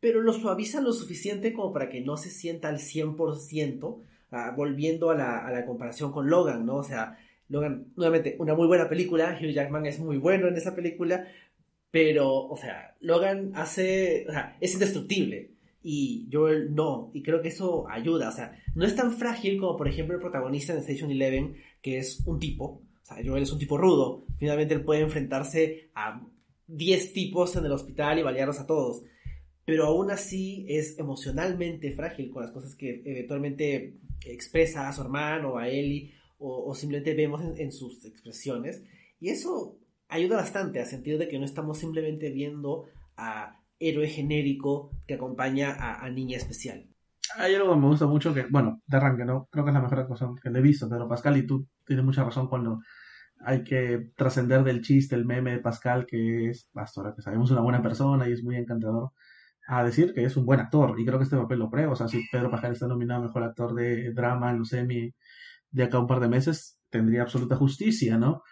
pero 0.00 0.20
lo 0.20 0.32
suaviza 0.32 0.80
lo 0.80 0.92
suficiente 0.92 1.52
como 1.52 1.72
para 1.72 1.88
que 1.88 2.00
no 2.00 2.16
se 2.16 2.30
sienta 2.30 2.68
al 2.68 2.78
100%, 2.78 4.02
ah, 4.30 4.54
volviendo 4.56 5.10
a 5.10 5.14
la, 5.14 5.46
a 5.46 5.50
la 5.50 5.66
comparación 5.66 6.12
con 6.12 6.30
Logan, 6.30 6.66
¿no? 6.66 6.76
O 6.76 6.84
sea, 6.84 7.18
Logan, 7.48 7.92
nuevamente, 7.96 8.36
una 8.38 8.54
muy 8.54 8.66
buena 8.66 8.88
película, 8.88 9.38
Hugh 9.40 9.52
Jackman 9.52 9.86
es 9.86 9.98
muy 9.98 10.18
bueno 10.18 10.48
en 10.48 10.56
esa 10.56 10.74
película, 10.74 11.26
pero, 11.90 12.46
o 12.46 12.56
sea, 12.56 12.96
Logan 13.00 13.52
hace, 13.54 14.26
o 14.28 14.32
sea, 14.32 14.56
es 14.60 14.74
indestructible 14.74 15.57
y 15.82 16.28
Joel 16.32 16.74
no, 16.74 17.10
y 17.14 17.22
creo 17.22 17.40
que 17.40 17.48
eso 17.48 17.88
ayuda, 17.88 18.28
o 18.28 18.32
sea, 18.32 18.58
no 18.74 18.84
es 18.84 18.96
tan 18.96 19.12
frágil 19.12 19.58
como 19.58 19.76
por 19.76 19.88
ejemplo 19.88 20.14
el 20.14 20.20
protagonista 20.20 20.74
de 20.74 20.80
Station 20.80 21.10
Eleven, 21.10 21.56
que 21.80 21.98
es 21.98 22.26
un 22.26 22.38
tipo, 22.38 22.64
o 22.64 23.04
sea, 23.04 23.18
Joel 23.24 23.44
es 23.44 23.52
un 23.52 23.58
tipo 23.58 23.78
rudo, 23.78 24.24
finalmente 24.38 24.74
él 24.74 24.84
puede 24.84 25.02
enfrentarse 25.02 25.90
a 25.94 26.26
10 26.66 27.12
tipos 27.12 27.56
en 27.56 27.64
el 27.64 27.72
hospital 27.72 28.18
y 28.18 28.22
balearlos 28.22 28.60
a 28.60 28.66
todos, 28.66 29.02
pero 29.64 29.84
aún 29.84 30.10
así 30.10 30.66
es 30.68 30.98
emocionalmente 30.98 31.92
frágil 31.92 32.30
con 32.30 32.42
las 32.42 32.52
cosas 32.52 32.74
que 32.74 33.02
eventualmente 33.04 33.98
expresa 34.24 34.88
a 34.88 34.92
su 34.92 35.02
hermano, 35.02 35.58
a 35.58 35.68
Ellie, 35.68 36.14
o, 36.38 36.72
simplemente 36.74 37.14
vemos 37.14 37.42
en, 37.58 37.72
sus 37.72 38.04
expresiones, 38.04 38.82
y 39.20 39.30
eso 39.30 39.76
ayuda 40.08 40.36
bastante 40.36 40.80
a 40.80 40.86
sentido 40.86 41.18
de 41.18 41.28
que 41.28 41.38
no 41.38 41.44
estamos 41.44 41.78
simplemente 41.78 42.30
viendo 42.30 42.86
a 43.16 43.57
héroe 43.80 44.08
genérico 44.08 44.90
que 45.06 45.14
acompaña 45.14 45.74
a, 45.78 46.08
niña 46.10 46.36
especial. 46.36 46.88
Hay 47.36 47.54
algo 47.54 47.74
que 47.74 47.80
me 47.80 47.86
gusta 47.86 48.06
mucho 48.06 48.34
que, 48.34 48.46
bueno, 48.50 48.82
de 48.86 48.96
arranque, 48.96 49.24
¿no? 49.24 49.48
Creo 49.50 49.64
que 49.64 49.70
es 49.70 49.74
la 49.74 49.82
mejor 49.82 50.06
cosa 50.08 50.28
que 50.42 50.50
le 50.50 50.58
he 50.58 50.62
visto, 50.62 50.88
pero 50.88 51.08
Pascal, 51.08 51.36
y 51.36 51.46
tú 51.46 51.68
tienes 51.84 52.04
mucha 52.04 52.24
razón 52.24 52.48
cuando 52.48 52.80
hay 53.40 53.62
que 53.62 54.10
trascender 54.16 54.64
del 54.64 54.82
chiste, 54.82 55.14
el 55.14 55.24
meme 55.24 55.52
de 55.52 55.58
Pascal, 55.60 56.06
que 56.06 56.50
es, 56.50 56.70
hasta 56.74 57.00
ahora 57.00 57.14
que 57.14 57.22
sabemos, 57.22 57.50
una 57.50 57.60
buena 57.60 57.82
persona 57.82 58.28
y 58.28 58.32
es 58.32 58.42
muy 58.42 58.56
encantador, 58.56 59.12
a 59.68 59.84
decir 59.84 60.14
que 60.14 60.24
es 60.24 60.36
un 60.36 60.46
buen 60.46 60.60
actor. 60.60 60.98
Y 60.98 61.04
creo 61.04 61.18
que 61.18 61.24
este 61.24 61.36
papel 61.36 61.58
lo 61.58 61.70
prueba. 61.70 61.92
O 61.92 61.96
sea, 61.96 62.08
si 62.08 62.26
Pedro 62.32 62.50
Pascal 62.50 62.72
está 62.72 62.88
nominado 62.88 63.20
a 63.22 63.26
mejor 63.26 63.42
actor 63.44 63.74
de 63.74 64.12
drama 64.12 64.50
en 64.50 64.58
los 64.58 64.72
Emmy 64.72 65.14
de 65.70 65.82
acá 65.84 65.98
a 65.98 66.00
un 66.00 66.06
par 66.06 66.20
de 66.20 66.28
meses, 66.28 66.80
tendría 66.88 67.22
absoluta 67.22 67.56
justicia, 67.56 68.16
¿no? 68.18 68.42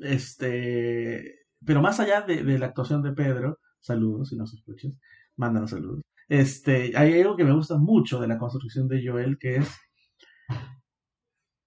Este, 0.00 1.40
pero 1.64 1.82
más 1.82 1.98
allá 2.00 2.20
de 2.22 2.58
la 2.58 2.66
actuación 2.66 3.02
de 3.02 3.12
Pedro, 3.12 3.58
Saludos, 3.80 4.28
si 4.28 4.36
nos 4.36 4.52
escuchas. 4.54 4.92
Mándanos 5.36 5.70
saludos. 5.70 6.02
Este, 6.28 6.96
hay 6.96 7.20
algo 7.20 7.36
que 7.36 7.44
me 7.44 7.52
gusta 7.52 7.76
mucho 7.78 8.20
de 8.20 8.28
la 8.28 8.38
construcción 8.38 8.86
de 8.88 9.04
Joel, 9.04 9.36
que 9.38 9.56
es, 9.56 9.68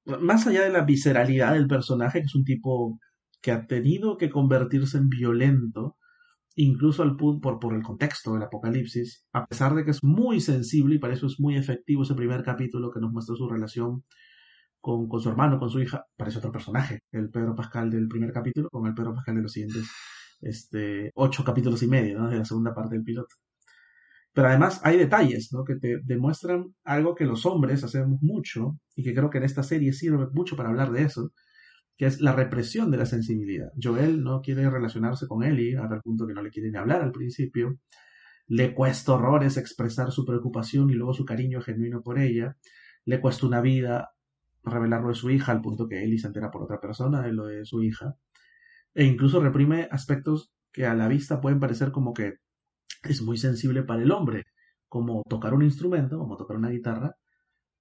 más 0.06 0.48
allá 0.48 0.64
de 0.64 0.70
la 0.70 0.84
visceralidad 0.86 1.54
del 1.54 1.68
personaje, 1.68 2.20
que 2.20 2.26
es 2.26 2.36
un 2.36 2.46
tipo 2.46 3.00
que 3.42 3.52
ha 3.52 3.68
tenido 3.68 4.18
que 4.18 4.30
convertirse 4.30 4.98
en 4.98 5.10
violento, 5.10 5.98
incluso 6.56 7.04
al 7.04 7.18
por, 7.18 7.42
por 7.60 7.74
el 7.74 7.84
contexto 7.84 8.34
del 8.34 8.44
apocalipsis, 8.44 9.26
a 9.34 9.46
pesar 9.46 9.76
de 9.76 9.84
que 9.84 9.92
es 9.92 10.04
muy 10.04 10.40
sensible 10.40 10.96
y 10.96 11.00
para 11.00 11.14
eso 11.14 11.28
es 11.28 11.40
muy 11.40 11.58
efectivo 11.58 12.04
ese 12.04 12.16
primer 12.16 12.44
capítulo 12.44 12.92
que 12.92 13.02
nos 13.02 13.12
muestra 13.12 13.36
su 13.36 13.50
relación 13.50 14.04
con, 14.80 15.10
con 15.10 15.20
su 15.20 15.30
hermano, 15.30 15.60
con 15.60 15.70
su 15.70 15.82
hija, 15.82 16.06
parece 16.16 16.38
otro 16.38 16.52
personaje, 16.52 17.00
el 17.12 17.30
Pedro 17.30 17.56
Pascal 17.56 17.90
del 17.90 18.08
primer 18.08 18.32
capítulo, 18.32 18.70
con 18.70 18.88
el 18.88 18.94
Pedro 18.94 19.14
Pascal 19.14 19.36
de 19.36 19.42
los 19.42 19.52
siguientes 19.52 19.90
este, 20.42 21.12
ocho 21.16 21.44
capítulos 21.44 21.84
y 21.84 21.88
medio 21.88 22.20
¿no? 22.20 22.30
de 22.30 22.38
la 22.38 22.46
segunda 22.46 22.74
parte 22.74 22.96
del 22.96 23.04
piloto. 23.04 23.36
Pero 24.34 24.48
además 24.48 24.82
hay 24.84 24.98
detalles 24.98 25.54
¿no? 25.54 25.64
que 25.64 25.76
te 25.76 26.00
demuestran 26.04 26.74
algo 26.84 27.14
que 27.14 27.26
los 27.26 27.46
hombres 27.46 27.84
hacemos 27.84 28.22
mucho 28.22 28.80
y 28.96 29.04
que 29.04 29.14
creo 29.14 29.30
que 29.30 29.38
en 29.38 29.44
esta 29.44 29.64
serie 29.64 29.94
sirve 29.94 30.28
mucho 30.34 30.56
para 30.56 30.70
hablar 30.70 30.92
de 30.92 31.04
eso, 31.04 31.32
que 31.98 32.08
es 32.08 32.20
la 32.20 32.34
represión 32.34 32.90
de 32.90 32.98
la 32.98 33.06
sensibilidad. 33.06 33.72
Joel 33.82 34.24
no 34.24 34.42
quiere 34.42 34.68
relacionarse 34.70 35.28
con 35.28 35.44
Ellie 35.44 35.78
a 35.78 35.88
tal 35.88 36.02
punto 36.02 36.26
que 36.26 36.34
no 36.34 36.42
le 36.42 36.50
quiere 36.50 36.72
ni 36.72 36.78
hablar 36.78 37.04
al 37.04 37.12
principio. 37.12 37.78
Le 38.48 38.74
cuesta 38.74 39.14
horrores 39.14 39.58
expresar 39.58 40.12
su 40.12 40.26
preocupación 40.26 40.90
y 40.90 40.94
luego 40.94 41.14
su 41.14 41.26
cariño 41.26 41.62
genuino 41.62 42.02
por 42.02 42.18
ella. 42.18 42.58
Le 43.06 43.22
cuesta 43.22 43.46
una 43.46 43.62
vida 43.62 44.10
revelarlo 44.64 45.10
de 45.10 45.16
su 45.16 45.30
hija 45.30 45.52
al 45.52 45.62
punto 45.62 45.88
que 45.88 46.04
Ellie 46.04 46.18
se 46.18 46.28
entera 46.28 46.50
por 46.50 46.64
otra 46.64 46.80
persona 46.80 47.22
de 47.22 47.34
lo 47.34 47.46
de 47.46 47.66
su 47.66 47.84
hija 47.84 48.16
e 48.94 49.06
incluso 49.06 49.42
reprime 49.42 49.88
aspectos 49.92 50.54
que 50.72 50.86
a 50.86 50.96
la 50.96 51.08
vista 51.08 51.42
pueden 51.42 51.60
parecer 51.60 51.92
como 51.92 52.14
que 52.14 52.36
es 53.04 53.22
muy 53.22 53.38
sensible 53.38 53.84
para 53.84 54.02
el 54.02 54.12
hombre, 54.12 54.46
como 54.88 55.24
tocar 55.30 55.54
un 55.54 55.64
instrumento, 55.64 56.18
como 56.18 56.38
tocar 56.38 56.58
una 56.58 56.70
guitarra, 56.70 57.16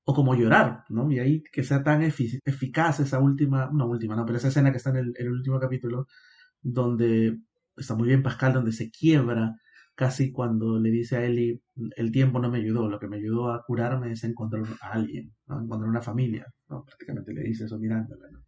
o 0.05 0.15
como 0.15 0.35
llorar, 0.35 0.85
¿no? 0.89 1.11
Y 1.13 1.19
ahí 1.21 1.43
que 1.53 1.63
sea 1.63 1.83
tan 1.83 2.03
eficaz 2.03 3.01
esa 3.01 3.21
última, 3.21 3.71
no 3.73 3.87
última, 3.87 4.17
no, 4.17 4.27
pero 4.27 4.39
esa 4.39 4.49
escena 4.49 4.71
que 4.73 4.79
está 4.79 4.91
en 4.91 5.13
el, 5.17 5.31
último 5.31 5.61
capítulo, 5.61 6.07
donde 6.61 7.39
está 7.77 7.95
muy 7.95 8.09
bien 8.09 8.23
Pascal, 8.23 8.53
donde 8.53 8.73
se 8.73 8.91
quiebra 8.91 9.55
casi 9.95 10.33
cuando 10.33 10.79
le 10.79 10.91
dice 10.91 11.17
a 11.17 11.25
Eli, 11.25 11.63
el 11.97 12.11
tiempo 12.13 12.41
no 12.41 12.51
me 12.51 12.59
ayudó, 12.59 12.89
lo 12.89 12.99
que 12.99 13.09
me 13.09 13.17
ayudó 13.19 13.53
a 13.53 13.63
curarme 13.65 14.13
es 14.13 14.25
encontrar 14.25 14.65
a 14.81 14.93
alguien, 14.93 15.35
¿no? 15.47 15.63
encontrar 15.63 15.91
una 15.91 16.03
familia, 16.03 16.47
¿no? 16.69 16.85
prácticamente 16.85 17.33
le 17.33 17.43
dice 17.43 17.67
eso 17.67 17.79
mirándola. 17.79 18.29
¿no? 18.33 18.42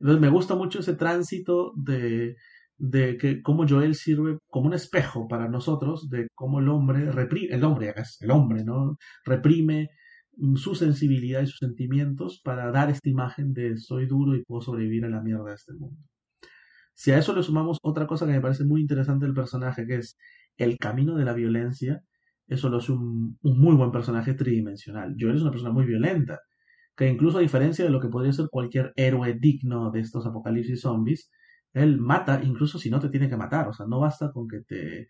Entonces 0.00 0.20
me 0.20 0.28
gusta 0.28 0.54
mucho 0.54 0.80
ese 0.80 0.94
tránsito 0.94 1.72
de, 1.76 2.36
de 2.76 3.16
que 3.16 3.42
cómo 3.42 3.66
Joel 3.68 3.94
sirve 3.94 4.38
como 4.48 4.66
un 4.66 4.74
espejo 4.74 5.28
para 5.28 5.48
nosotros 5.48 6.08
de 6.10 6.28
cómo 6.34 6.60
el 6.60 6.68
hombre 6.68 7.10
reprime, 7.12 7.54
el 7.54 7.64
hombre, 7.64 7.94
el 8.20 8.30
hombre, 8.30 8.64
¿no? 8.64 8.96
Reprime 9.24 9.90
su 10.56 10.74
sensibilidad 10.74 11.42
y 11.42 11.46
sus 11.46 11.58
sentimientos 11.58 12.40
para 12.42 12.70
dar 12.72 12.90
esta 12.90 13.08
imagen 13.08 13.52
de 13.52 13.76
soy 13.76 14.06
duro 14.06 14.34
y 14.34 14.44
puedo 14.44 14.60
sobrevivir 14.62 15.04
a 15.04 15.08
la 15.08 15.22
mierda 15.22 15.50
de 15.50 15.54
este 15.54 15.72
mundo. 15.74 15.96
Si 16.94 17.10
a 17.10 17.18
eso 17.18 17.34
le 17.34 17.42
sumamos 17.42 17.78
otra 17.82 18.06
cosa 18.06 18.26
que 18.26 18.32
me 18.32 18.40
parece 18.40 18.64
muy 18.64 18.80
interesante 18.80 19.26
del 19.26 19.34
personaje, 19.34 19.86
que 19.86 19.96
es 19.96 20.16
el 20.56 20.78
camino 20.78 21.16
de 21.16 21.24
la 21.24 21.32
violencia, 21.34 22.02
eso 22.46 22.68
lo 22.68 22.78
hace 22.78 22.92
un, 22.92 23.38
un 23.42 23.58
muy 23.60 23.74
buen 23.74 23.90
personaje 23.90 24.34
tridimensional. 24.34 25.14
Joel 25.18 25.36
es 25.36 25.42
una 25.42 25.50
persona 25.50 25.72
muy 25.72 25.86
violenta, 25.86 26.40
que 26.96 27.08
incluso 27.08 27.38
a 27.38 27.40
diferencia 27.40 27.84
de 27.84 27.90
lo 27.90 28.00
que 28.00 28.08
podría 28.08 28.32
ser 28.32 28.48
cualquier 28.50 28.92
héroe 28.96 29.34
digno 29.34 29.90
de 29.90 30.00
estos 30.00 30.26
apocalipsis 30.26 30.80
zombies, 30.80 31.30
él 31.72 31.98
mata 31.98 32.40
incluso 32.42 32.78
si 32.78 32.90
no 32.90 33.00
te 33.00 33.08
tiene 33.08 33.28
que 33.28 33.36
matar, 33.36 33.68
o 33.68 33.72
sea, 33.72 33.86
no 33.86 34.00
basta 34.00 34.30
con 34.32 34.46
que 34.48 34.60
te 34.60 35.08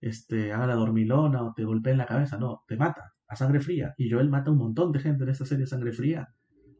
este, 0.00 0.52
haga 0.52 0.66
la 0.66 0.74
dormilona 0.74 1.42
o 1.42 1.52
te 1.54 1.64
golpee 1.64 1.92
en 1.92 1.98
la 1.98 2.06
cabeza, 2.06 2.38
no, 2.38 2.64
te 2.66 2.76
mata 2.76 3.12
a 3.28 3.36
sangre 3.36 3.60
fría. 3.60 3.94
Y 3.98 4.10
Joel 4.10 4.30
mata 4.30 4.50
a 4.50 4.52
un 4.52 4.58
montón 4.58 4.92
de 4.92 5.00
gente 5.00 5.24
en 5.24 5.30
esta 5.30 5.46
serie 5.46 5.66
Sangre 5.66 5.92
Fría, 5.92 6.28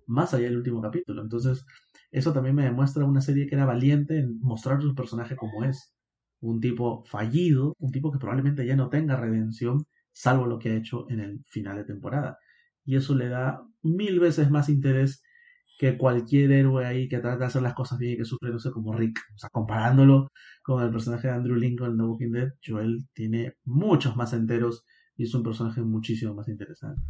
más 0.06 0.32
allá 0.34 0.44
del 0.44 0.58
último 0.58 0.80
capítulo. 0.80 1.22
Entonces, 1.22 1.64
eso 2.10 2.32
también 2.32 2.54
me 2.54 2.64
demuestra 2.64 3.04
una 3.04 3.20
serie 3.20 3.46
que 3.46 3.56
era 3.56 3.66
valiente 3.66 4.18
en 4.18 4.38
mostrar 4.40 4.80
su 4.80 4.94
personaje 4.94 5.36
como 5.36 5.64
es. 5.64 5.92
Un 6.40 6.60
tipo 6.60 7.04
fallido, 7.04 7.74
un 7.78 7.90
tipo 7.92 8.12
que 8.12 8.18
probablemente 8.18 8.66
ya 8.66 8.76
no 8.76 8.88
tenga 8.88 9.16
redención, 9.16 9.84
salvo 10.12 10.46
lo 10.46 10.58
que 10.58 10.70
ha 10.70 10.76
hecho 10.76 11.06
en 11.10 11.20
el 11.20 11.42
final 11.46 11.76
de 11.76 11.84
temporada 11.84 12.38
y 12.86 12.96
eso 12.96 13.14
le 13.14 13.28
da 13.28 13.62
mil 13.82 14.20
veces 14.20 14.50
más 14.50 14.68
interés 14.68 15.22
que 15.78 15.98
cualquier 15.98 16.52
héroe 16.52 16.86
ahí 16.86 17.08
que 17.08 17.18
trata 17.18 17.38
de 17.38 17.44
hacer 17.46 17.62
las 17.62 17.74
cosas 17.74 17.98
bien 17.98 18.14
y 18.14 18.16
que 18.16 18.24
sufre, 18.24 18.50
no 18.50 18.58
sé, 18.58 18.70
como 18.70 18.94
Rick. 18.94 19.18
O 19.34 19.38
sea, 19.38 19.50
comparándolo 19.50 20.30
con 20.62 20.82
el 20.82 20.90
personaje 20.90 21.28
de 21.28 21.34
Andrew 21.34 21.56
Lincoln 21.56 21.90
en 21.90 21.96
The 21.98 22.02
Walking 22.04 22.32
Dead, 22.32 22.48
Joel 22.64 23.06
tiene 23.12 23.54
muchos 23.64 24.16
más 24.16 24.32
enteros 24.32 24.84
y 25.16 25.24
es 25.24 25.34
un 25.34 25.42
personaje 25.42 25.82
muchísimo 25.82 26.34
más 26.34 26.48
interesante. 26.48 27.02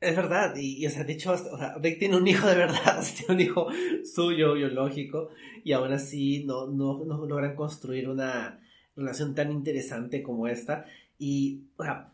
Es 0.00 0.14
verdad, 0.14 0.54
y, 0.56 0.86
o 0.86 0.90
sea, 0.90 1.04
de 1.04 1.14
hecho, 1.14 1.34
Rick 1.80 1.98
tiene 1.98 2.16
un 2.16 2.28
hijo 2.28 2.46
de 2.46 2.56
verdad, 2.56 3.02
tiene 3.16 3.34
un 3.34 3.40
hijo 3.40 3.68
suyo, 4.04 4.54
biológico, 4.54 5.30
y 5.64 5.72
aún 5.72 5.92
así 5.92 6.44
no, 6.44 6.66
no, 6.66 7.04
no 7.04 7.26
logran 7.26 7.56
construir 7.56 8.08
una 8.08 8.60
relación 8.94 9.34
tan 9.34 9.50
interesante 9.50 10.22
como 10.22 10.48
esta. 10.48 10.84
Y, 11.18 11.62
o 11.76 11.84
sea, 11.84 12.12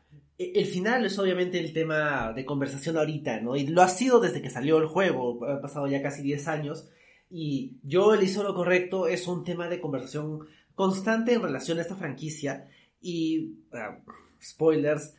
el 0.54 0.66
final 0.66 1.04
es 1.04 1.18
obviamente 1.18 1.58
el 1.58 1.72
tema 1.72 2.32
de 2.32 2.44
conversación 2.44 2.96
ahorita, 2.96 3.40
¿no? 3.40 3.56
Y 3.56 3.66
lo 3.66 3.82
ha 3.82 3.88
sido 3.88 4.20
desde 4.20 4.42
que 4.42 4.50
salió 4.50 4.78
el 4.78 4.86
juego, 4.86 5.44
ha 5.46 5.60
pasado 5.60 5.86
ya 5.86 6.02
casi 6.02 6.22
10 6.22 6.48
años, 6.48 6.88
y 7.30 7.78
yo 7.82 8.14
el 8.14 8.22
hizo 8.22 8.42
lo 8.42 8.54
correcto, 8.54 9.08
es 9.08 9.26
un 9.28 9.44
tema 9.44 9.68
de 9.68 9.80
conversación 9.80 10.40
constante 10.74 11.34
en 11.34 11.42
relación 11.42 11.78
a 11.78 11.82
esta 11.82 11.96
franquicia, 11.96 12.68
y, 13.00 13.58
ah, 13.72 13.98
spoilers, 14.42 15.14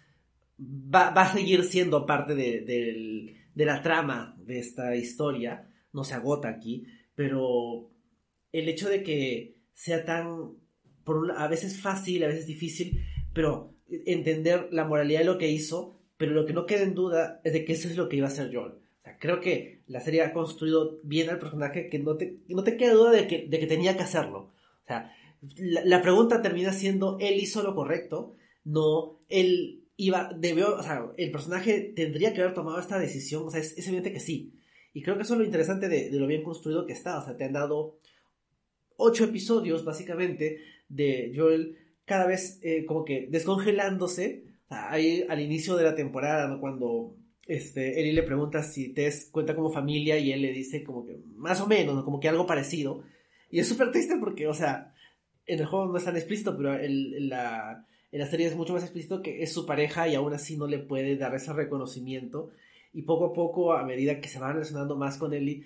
va, 0.60 1.10
a 1.10 1.34
seguir 1.34 1.64
siendo 1.64 2.06
parte 2.06 2.36
de, 2.36 3.36
la 3.56 3.82
trama 3.82 4.36
de 4.40 4.60
esta 4.60 4.96
historia, 4.96 5.70
no 5.92 6.04
se 6.04 6.16
agota 6.16 6.50
aquí, 6.50 6.86
pero 7.16 7.92
el 8.52 8.70
hecho 8.70 8.90
de 8.90 9.04
que 9.04 9.58
sea 9.74 10.06
tan, 10.06 10.54
por 11.04 11.32
a 11.38 11.48
veces 11.48 11.80
fácil, 11.80 12.24
a 12.24 12.28
veces 12.28 12.48
difícil, 12.48 13.04
pero 13.34 13.73
entender 14.06 14.70
la 14.72 14.86
moralidad 14.86 15.20
de 15.20 15.26
lo 15.26 15.38
que 15.38 15.52
hizo, 15.52 16.00
pero 16.18 16.34
lo 16.34 16.46
que 16.46 16.54
no 16.54 16.66
queda 16.66 16.84
en 16.84 16.96
duda 16.96 17.42
es 17.44 17.54
de 17.54 17.66
que 17.66 17.74
eso 17.74 17.88
es 17.88 17.98
lo 17.98 18.10
que 18.10 18.18
iba 18.18 18.28
a 18.28 18.32
hacer 18.32 18.54
Joel. 18.54 18.74
O 18.74 19.04
sea, 19.04 19.18
creo 19.20 19.42
que 19.42 19.82
la 19.88 20.00
serie 20.00 20.22
ha 20.22 20.34
construido 20.34 21.00
bien 21.04 21.30
al 21.30 21.40
personaje 21.40 21.90
que 21.90 22.00
no 22.00 22.16
te, 22.16 22.38
no 22.48 22.64
te 22.64 22.78
queda 22.78 22.94
duda 22.94 23.12
de 23.12 23.28
que, 23.28 23.48
de 23.48 23.60
que 23.60 23.68
tenía 23.68 23.98
que 23.98 24.04
hacerlo. 24.04 24.52
O 24.84 24.88
sea, 24.88 25.14
la, 25.58 26.02
pregunta 26.02 26.42
termina 26.42 26.72
siendo, 26.72 27.18
él 27.20 27.36
hizo 27.36 27.64
lo 27.64 27.76
correcto, 27.76 28.36
no, 28.64 29.20
él 29.30 29.84
iba, 29.98 30.32
debió, 30.38 30.76
o 30.78 30.84
sea, 30.84 31.12
el 31.18 31.32
personaje 31.32 31.94
tendría 31.96 32.34
que 32.34 32.42
haber 32.42 32.54
tomado 32.54 32.80
esta 32.80 33.00
decisión, 33.00 33.44
o 33.46 33.52
sea, 33.52 33.60
es, 33.60 33.78
evidente 33.88 34.14
que 34.14 34.20
sí. 34.20 34.54
Y 34.94 35.02
creo 35.02 35.18
que 35.18 35.24
eso 35.24 35.34
es 35.34 35.40
lo 35.40 35.46
interesante 35.46 35.90
de, 35.90 36.12
lo 36.12 36.28
bien 36.28 36.44
construido 36.44 36.86
que 36.86 36.94
está, 36.94 37.20
o 37.20 37.26
sea, 37.26 37.36
te 37.36 37.44
han 37.44 37.54
dado 37.54 37.98
ocho 38.96 39.26
episodios, 39.26 39.84
básicamente, 39.84 40.60
de 40.88 41.34
Joel 41.36 41.78
cada 42.06 42.28
vez 42.28 42.60
eh, 42.62 42.86
como 42.86 43.06
que 43.06 43.28
descongelándose, 43.30 44.44
ahí 44.70 45.26
al 45.30 45.40
inicio 45.42 45.76
de 45.76 45.84
la 45.84 45.96
temporada, 45.96 46.60
cuando 46.60 47.16
este, 47.48 48.00
Ellie 48.00 48.14
le 48.14 48.24
pregunta 48.24 48.64
si 48.64 48.94
Tess 48.94 49.30
cuenta 49.32 49.56
como 49.56 49.72
familia 49.72 50.18
y 50.18 50.32
él 50.32 50.42
le 50.42 50.52
dice 50.52 50.84
como 50.84 51.06
que 51.06 51.20
más 51.36 51.60
o 51.62 51.68
menos, 51.68 52.04
como 52.04 52.20
que 52.20 52.30
algo 52.30 52.46
parecido. 52.46 53.04
Y 53.50 53.60
es 53.60 53.68
súper 53.68 53.92
triste 53.92 54.16
porque, 54.20 54.48
o 54.48 54.54
sea, 54.54 54.94
en 55.46 55.60
el 55.60 55.66
juego 55.66 55.88
no 55.88 55.98
es 55.98 56.06
tan 56.06 56.16
explícito, 56.16 56.56
pero 56.58 56.80
en, 56.80 57.30
la, 57.30 57.86
en 58.12 58.20
la 58.20 58.26
serie 58.28 58.48
es 58.48 58.56
mucho 58.56 58.74
más 58.74 58.84
explícito 58.84 59.22
que 59.22 59.44
es 59.44 59.52
su 59.52 59.66
pareja 59.66 60.08
y 60.08 60.16
aún 60.16 60.34
así 60.34 60.58
no 60.58 60.68
le 60.68 60.80
puede 60.80 61.18
dar 61.18 61.36
ese 61.36 61.54
reconocimiento. 61.54 62.50
Y 62.94 63.04
poco 63.04 63.26
a 63.26 63.34
poco, 63.34 63.74
a 63.74 63.84
medida 63.84 64.20
que 64.22 64.30
se 64.30 64.40
va 64.40 64.54
relacionando 64.54 64.96
más 64.96 65.18
con 65.18 65.34
Ellie, 65.34 65.66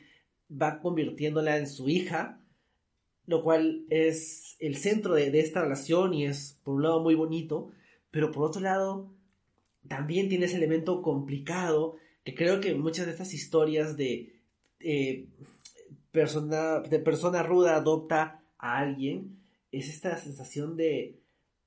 va 0.49 0.79
convirtiéndola 0.79 1.57
en 1.57 1.67
su 1.67 1.89
hija, 1.89 2.39
lo 3.25 3.43
cual 3.43 3.85
es 3.89 4.46
el 4.59 4.75
centro 4.77 5.13
de, 5.13 5.39
esta 5.39 5.61
relación 5.61 6.13
y 6.13 6.25
es, 6.25 6.59
por 6.63 6.75
un 6.75 6.83
lado, 6.83 7.01
muy 7.01 7.15
bonito, 7.15 7.71
pero 8.11 8.31
por 8.31 8.45
otro 8.45 8.61
lado, 8.61 9.11
también 9.87 10.29
tiene 10.29 10.45
ese 10.45 10.57
elemento 10.57 11.01
complicado 11.01 11.95
que 12.23 12.35
creo 12.35 12.59
que 12.59 12.75
muchas 12.75 13.05
de 13.05 13.11
estas 13.11 13.33
historias 13.33 13.95
de, 13.95 14.33
eh, 14.79 15.27
persona, 16.11 16.79
de 16.79 16.99
persona 16.99 17.43
ruda 17.43 17.75
adopta 17.75 18.41
a 18.57 18.77
alguien 18.79 19.37
es 19.71 19.89
esta 19.89 20.17
sensación 20.17 20.75
de 20.75 21.19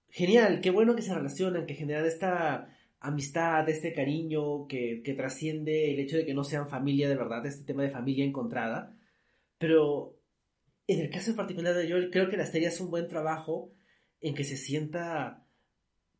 genial, 0.08 0.60
qué 0.60 0.70
bueno 0.70 0.96
que 0.96 1.02
se 1.02 1.14
relacionan, 1.14 1.66
que 1.66 1.74
generan 1.74 2.04
esta 2.04 2.76
amistad, 2.98 3.68
este 3.68 3.92
cariño 3.92 4.66
que, 4.66 5.02
que 5.02 5.14
trasciende 5.14 5.92
el 5.92 6.00
hecho 6.00 6.16
de 6.16 6.26
que 6.26 6.34
no 6.34 6.44
sean 6.44 6.68
familia 6.68 7.08
de 7.08 7.16
verdad, 7.16 7.46
este 7.46 7.64
tema 7.64 7.82
de 7.82 7.90
familia 7.90 8.24
encontrada. 8.24 8.94
Pero 9.58 10.19
en 10.92 11.00
el 11.00 11.10
caso 11.10 11.30
en 11.30 11.36
particular 11.36 11.74
de 11.74 11.88
Joel, 11.90 12.10
creo 12.10 12.28
que 12.28 12.36
la 12.36 12.46
serie 12.46 12.68
hace 12.68 12.82
un 12.82 12.90
buen 12.90 13.08
trabajo 13.08 13.72
en 14.20 14.34
que 14.34 14.44
se 14.44 14.56
sienta 14.56 15.46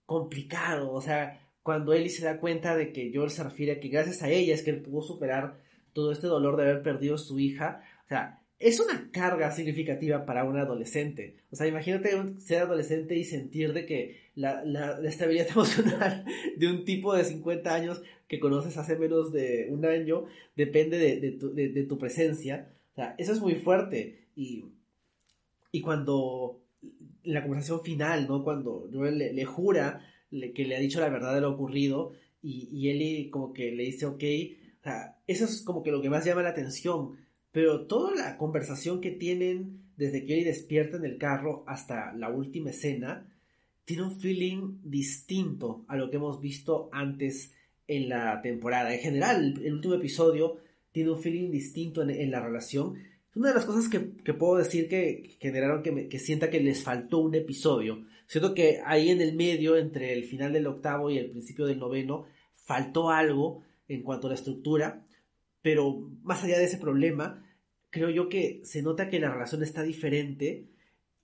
complicado, 0.06 0.92
o 0.92 1.00
sea, 1.00 1.40
cuando 1.62 1.92
Ellie 1.92 2.09
se 2.09 2.24
da 2.24 2.38
cuenta 2.38 2.76
de 2.76 2.92
que 2.92 3.12
Joel 3.14 3.30
se 3.30 3.44
refiere 3.44 3.72
a 3.72 3.80
que 3.80 3.88
gracias 3.88 4.22
a 4.22 4.30
ella 4.30 4.54
es 4.54 4.62
que 4.62 4.70
él 4.70 4.83
pudo 4.83 5.02
superar 5.02 5.59
todo 5.92 6.12
este 6.12 6.26
dolor 6.26 6.56
de 6.56 6.64
haber 6.64 6.83
perdido 6.83 7.18
su 7.18 7.38
hija. 7.38 7.83
O 8.06 8.09
sea, 8.09 8.40
es 8.59 8.80
una 8.80 9.11
carga 9.11 9.50
significativa 9.52 10.24
para 10.26 10.44
un 10.44 10.59
adolescente. 10.59 11.37
O 11.50 11.56
sea, 11.56 11.66
imagínate 11.66 12.40
ser 12.40 12.62
adolescente 12.62 13.16
y 13.16 13.24
sentir 13.24 13.72
de 13.72 13.87
que 13.87 14.20
la, 14.35 15.00
estabilidad 15.04 15.48
emocional 15.50 16.24
de 16.56 16.66
un 16.68 16.85
tipo 16.85 17.14
de 17.14 17.24
50 17.24 17.74
años 17.74 18.02
que 18.28 18.38
conoces 18.38 18.76
hace 18.76 18.96
menos 18.96 19.33
de 19.33 19.68
un 19.70 19.85
año 19.85 20.26
depende 20.56 20.98
de, 20.98 21.83
tu, 21.85 21.98
presencia. 21.98 22.70
O 22.92 22.94
sea, 22.94 23.14
eso 23.18 23.33
es 23.33 23.40
muy 23.40 23.55
fuerte. 23.57 24.29
Y, 24.37 24.64
y 25.72 25.81
cuando 25.81 26.61
la 27.24 27.42
conversación 27.42 27.83
final, 27.83 28.26
¿no? 28.26 28.42
Cuando 28.42 28.88
Joel 28.92 29.18
le 29.18 29.44
jura 29.44 30.05
que 30.31 30.64
le 30.64 30.76
ha 30.76 30.81
dicho 30.81 31.00
la 31.00 31.09
verdad 31.09 31.35
de 31.35 31.40
lo 31.40 31.53
ocurrido 31.53 32.12
y, 32.42 32.68
y 32.70 32.90
Ellie 32.90 33.31
como 33.31 33.53
que 33.53 33.72
le 33.72 33.85
dice 33.85 34.07
ok, 34.07 34.22
o 34.81 34.83
sea, 34.83 35.18
eso 35.26 35.44
es 35.44 35.62
como 35.62 35.83
que 35.83 35.90
lo 35.90 36.00
que 36.00 36.09
más 36.09 36.24
llama 36.24 36.42
la 36.42 36.50
atención, 36.50 37.16
pero 37.53 37.87
toda 37.87 38.14
la 38.14 38.38
conversación 38.38 39.00
que 39.00 39.11
tienen 39.11 39.81
desde 39.96 40.24
que 40.24 40.35
Ellie 40.35 40.46
despierta 40.46 40.96
en 40.96 41.05
el 41.05 41.18
carro 41.18 41.64
hasta 41.66 42.14
la 42.14 42.31
última 42.31 42.70
escena, 42.70 43.26
tiene 43.85 44.05
un 44.05 44.18
feeling 44.18 44.79
distinto 44.83 45.85
a 45.88 45.96
lo 45.96 46.11
que 46.11 46.16
hemos 46.16 46.40
visto 46.40 46.88
antes 46.92 47.53
en 47.87 48.09
la 48.09 48.40
temporada. 48.40 48.94
En 48.94 49.00
general, 49.00 49.61
el 49.62 49.74
último 49.74 49.94
episodio 49.94 50.57
tiene 50.92 51.11
un 51.11 51.20
feeling 51.20 51.50
distinto 51.50 52.03
en, 52.03 52.31
la 52.31 52.40
relación. 52.40 52.94
Una 53.35 53.48
de 53.48 53.55
las 53.55 53.64
cosas 53.64 53.88
que, 53.88 54.00
puedo 54.35 54.57
decir 54.57 54.88
que 54.88 55.37
generaron 55.40 55.83
que, 55.83 56.09
que 56.09 56.18
sienta 56.18 56.50
que 56.50 56.61
les 56.61 56.83
faltó 56.83 57.18
un 57.18 57.35
episodio. 57.35 58.05
Siento 58.26 58.55
que 58.55 58.81
ahí 58.85 59.11
en 59.11 59.20
el 59.20 59.35
medio, 59.35 59.76
entre 59.76 60.12
el 60.12 60.24
final 60.24 60.53
del 60.53 60.66
octavo 60.66 61.11
y 61.11 61.18
el 61.18 61.31
principio 61.31 61.66
del 61.66 61.79
noveno, 61.79 62.26
faltó 62.55 63.11
algo 63.11 63.62
en 63.88 64.03
cuanto 64.03 64.26
a 64.26 64.31
la 64.31 64.37
estructura, 64.37 65.05
pero 65.62 66.09
más 66.22 66.44
allá 66.44 66.59
de 66.59 66.64
ese 66.64 66.79
problema, 66.79 67.44
creo 67.90 68.09
yo 68.11 68.29
que 68.29 68.61
se 68.64 68.83
nota 68.83 69.09
que 69.09 69.18
la 69.18 69.33
relación 69.33 69.62
está 69.62 69.83
diferente 69.83 70.68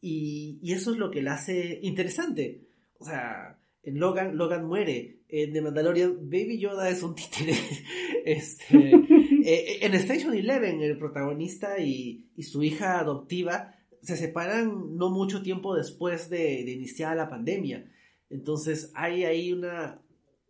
y, 0.01 0.61
eso 0.73 0.93
es 0.93 0.99
lo 0.99 1.11
que 1.11 1.23
la 1.23 1.35
hace 1.35 1.79
interesante. 1.83 2.63
O 2.99 3.05
sea, 3.05 3.59
en 3.83 3.99
Logan, 3.99 4.37
Logan 4.37 4.67
muere. 4.67 5.21
En 5.29 5.53
The 5.53 5.61
Mandalorian, 5.61 6.31
Baby 6.31 6.59
Yoda 6.59 6.89
es 6.89 7.03
un 7.03 7.15
títere. 7.15 7.55
este, 8.25 8.93
eh, 9.49 9.87
en 9.87 9.95
Station 9.95 10.35
Eleven, 10.35 10.83
el 10.83 10.99
protagonista 10.99 11.79
y, 11.79 12.27
su 12.43 12.65
hija 12.65 12.99
adoptiva 12.99 13.77
se 14.03 14.17
separan 14.17 14.97
no 14.97 15.11
mucho 15.11 15.41
tiempo 15.41 15.77
después 15.77 16.29
de, 16.29 16.63
iniciar 16.63 17.17
la 17.17 17.29
pandemia. 17.29 17.89
Entonces 18.29 18.91
hay 18.97 19.25
ahí 19.25 19.53
una, 19.53 20.03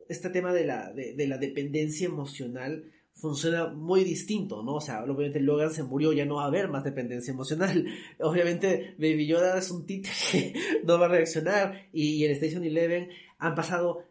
este 0.09 0.31
tema 0.31 0.55
de 0.55 0.65
la, 0.65 0.95
de, 0.95 1.27
la 1.29 1.37
dependencia 1.37 2.07
emocional 2.07 2.91
funciona 3.13 3.67
muy 3.67 4.03
distinto, 4.03 4.63
¿no? 4.63 4.77
O 4.77 4.81
sea, 4.81 5.05
obviamente 5.05 5.41
Logan 5.41 5.75
se 5.75 5.83
murió, 5.83 6.15
ya 6.15 6.25
no 6.25 6.37
va 6.37 6.45
a 6.45 6.47
haber 6.47 6.69
más 6.69 6.83
dependencia 6.83 7.33
emocional. 7.33 7.87
Obviamente 8.21 8.95
Baby 8.99 9.27
Yoda 9.27 9.59
es 9.59 9.71
un 9.71 9.85
títere 9.85 10.15
que 10.33 10.55
no 10.85 10.99
va 10.99 11.05
a 11.05 11.11
reaccionar 11.11 11.89
y, 11.93 12.25
en 12.25 12.33
Station 12.33 12.65
Eleven 12.65 13.11
han 13.37 13.55
pasado 13.55 14.05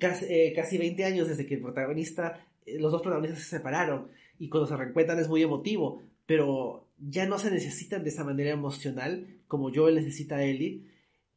casi, 0.00 0.24
eh, 0.28 0.52
casi 0.56 0.76
20 0.76 1.04
años 1.04 1.28
desde 1.28 1.46
que 1.46 1.54
el 1.54 1.62
protagonista, 1.62 2.44
eh, 2.46 2.47
los 2.78 2.92
dos 2.92 3.02
protagonistas 3.02 3.42
se 3.42 3.56
separaron 3.56 4.08
y 4.38 4.48
cuando 4.48 4.68
se 4.68 4.76
reencuentran 4.76 5.18
es 5.18 5.28
muy 5.28 5.42
emotivo, 5.42 6.02
pero 6.26 6.88
ya 6.98 7.26
no 7.26 7.38
se 7.38 7.50
necesitan 7.50 8.02
de 8.02 8.10
esa 8.10 8.24
manera 8.24 8.50
emocional 8.50 9.38
como 9.46 9.70
yo 9.70 9.90
necesita 9.90 10.36
a 10.36 10.44
Ellie 10.44 10.84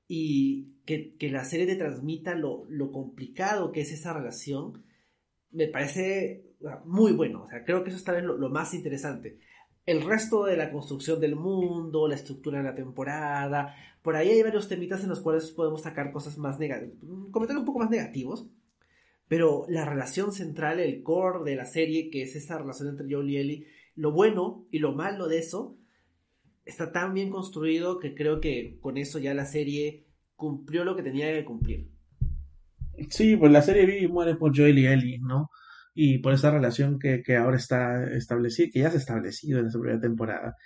y 0.07 0.67
que, 0.85 1.15
la 1.31 1.45
serie 1.45 1.65
te 1.65 1.75
transmita 1.75 2.35
lo, 2.35 2.67
complicado 2.91 3.71
que 3.71 3.81
es 3.81 3.91
esa 3.91 4.13
relación 4.13 4.83
me 5.51 5.67
parece 5.67 6.43
muy 6.85 7.11
bueno, 7.13 7.47
creo 7.65 7.83
que 7.83 7.89
eso 7.89 7.97
está 7.97 8.19
lo, 8.21 8.37
lo 8.37 8.49
más 8.49 8.73
interesante. 8.73 9.39
El 9.85 10.03
resto 10.03 10.45
de 10.45 10.55
la 10.55 10.71
construcción 10.71 11.19
del 11.19 11.35
mundo, 11.35 12.07
la 12.07 12.15
estructura 12.15 12.59
de 12.59 12.63
la 12.63 12.75
temporada, 12.75 13.75
por 14.01 14.15
ahí 14.15 14.29
hay 14.29 14.43
varios 14.43 14.67
temitas 14.67 15.03
en 15.03 15.09
los 15.09 15.21
cuales 15.21 15.51
podemos 15.51 15.81
sacar 15.81 16.11
cosas 16.11 16.37
más 16.37 16.59
negativas, 16.59 16.95
comentarios 17.31 17.61
un 17.61 17.65
poco 17.65 17.79
más 17.79 17.89
negativos, 17.89 18.47
pero 19.31 19.63
la 19.69 19.85
relación 19.85 20.33
central, 20.33 20.81
el 20.81 21.03
core 21.03 21.49
de 21.49 21.55
la 21.55 21.63
serie, 21.63 22.09
que 22.09 22.23
es 22.23 22.35
esa 22.35 22.57
relación 22.57 22.89
entre 22.89 23.07
Joel 23.09 23.29
y 23.29 23.37
Ellie, 23.37 23.67
lo 23.95 24.11
bueno 24.11 24.67
y 24.71 24.79
lo 24.79 24.91
malo 24.91 25.29
de 25.29 25.37
eso 25.37 25.77
está 26.65 26.91
tan 26.91 27.13
bien 27.13 27.29
construido 27.29 27.97
que 27.97 28.13
creo 28.13 28.41
que 28.41 28.77
con 28.81 28.97
eso 28.97 29.19
ya 29.19 29.33
la 29.33 29.45
serie 29.45 30.05
cumplió 30.35 30.83
lo 30.83 30.97
que 30.97 31.03
tenía 31.03 31.31
que 31.31 31.45
cumplir. 31.45 31.87
Sí, 33.09 33.37
pues 33.37 33.53
la 33.53 33.61
serie 33.61 33.85
vive 33.85 34.01
y 34.01 34.07
muere 34.09 34.35
por 34.35 34.53
Joel 34.53 34.77
y 34.77 34.87
Ellie, 34.87 35.19
¿no? 35.21 35.49
Y 35.93 36.17
por 36.17 36.33
esa 36.33 36.51
relación 36.51 36.99
que, 36.99 37.23
ahora 37.37 37.55
está 37.55 38.03
establecida, 38.11 38.67
que 38.73 38.79
ya 38.79 38.89
se 38.89 38.97
ha 38.97 38.99
establecido 38.99 39.59
en 39.59 39.67
esta 39.67 39.79
primera 39.79 40.01
temporada. 40.01 40.57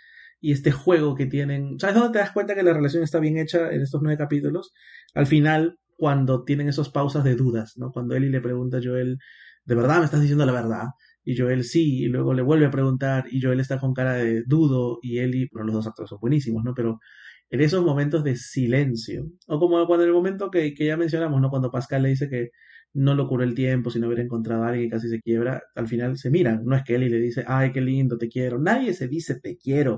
Y 0.41 0.53
este 0.53 0.71
juego 0.71 1.13
que 1.13 1.27
tienen. 1.27 1.79
¿Sabes 1.79 1.97
dónde 1.97 2.13
te 2.13 2.17
das 2.17 2.31
cuenta 2.31 2.55
que 2.55 2.63
la 2.63 2.73
relación 2.73 3.03
está 3.03 3.19
bien 3.19 3.37
hecha 3.37 3.71
en 3.71 3.83
estos 3.83 4.01
nueve 4.01 4.17
capítulos? 4.17 4.73
Al 5.13 5.27
final, 5.27 5.77
cuando 5.95 6.43
tienen 6.43 6.69
esos 6.69 6.89
pausas 6.89 7.23
de 7.23 7.35
dudas, 7.35 7.73
¿no? 7.77 7.91
Cuando 7.91 8.15
Ellie 8.15 8.29
le 8.29 8.41
pregunta 8.41 8.77
a 8.77 8.81
Joel, 8.83 9.17
¿de 9.65 9.75
verdad 9.75 9.99
me 9.99 10.05
estás 10.05 10.21
diciendo 10.21 10.45
la 10.45 10.51
verdad? 10.51 10.85
Y 11.23 11.37
Joel 11.37 11.63
sí, 11.63 12.03
y 12.03 12.07
luego 12.07 12.33
le 12.33 12.41
vuelve 12.43 12.67
a 12.67 12.71
preguntar, 12.71 13.25
y 13.31 13.41
Joel 13.41 13.59
está 13.59 13.79
con 13.79 13.93
cara 13.93 14.13
de 14.13 14.43
dudo, 14.45 14.99
y 15.01 15.19
Ellie, 15.19 15.47
bueno, 15.51 15.67
los 15.67 15.75
dos 15.75 15.87
actores 15.87 16.09
son 16.09 16.19
buenísimos, 16.21 16.63
¿no? 16.63 16.73
Pero 16.75 16.99
en 17.49 17.61
esos 17.61 17.83
momentos 17.83 18.23
de 18.23 18.35
silencio, 18.35 19.27
o 19.47 19.59
como 19.59 19.85
cuando 19.87 20.03
en 20.03 20.09
el 20.09 20.15
momento 20.15 20.51
que, 20.51 20.73
que 20.73 20.85
ya 20.85 20.97
mencionamos, 20.97 21.41
¿no? 21.41 21.49
Cuando 21.49 21.71
Pascal 21.71 22.03
le 22.03 22.09
dice 22.09 22.29
que 22.29 22.49
no 22.93 23.13
lo 23.13 23.27
curó 23.27 23.43
el 23.43 23.53
tiempo, 23.55 23.89
si 23.89 23.99
no 23.99 24.07
hubiera 24.07 24.23
encontrado 24.23 24.63
a 24.63 24.69
alguien 24.69 24.89
que 24.89 24.95
casi 24.95 25.09
se 25.09 25.21
quiebra, 25.21 25.61
al 25.75 25.87
final 25.87 26.17
se 26.17 26.29
miran, 26.31 26.63
no 26.65 26.75
es 26.75 26.83
que 26.83 26.95
Ellie 26.95 27.09
le 27.09 27.19
dice, 27.19 27.43
ay, 27.47 27.71
qué 27.71 27.81
lindo, 27.81 28.17
te 28.17 28.29
quiero, 28.29 28.57
nadie 28.59 28.93
se 28.93 29.07
dice 29.07 29.39
te 29.39 29.57
quiero, 29.57 29.97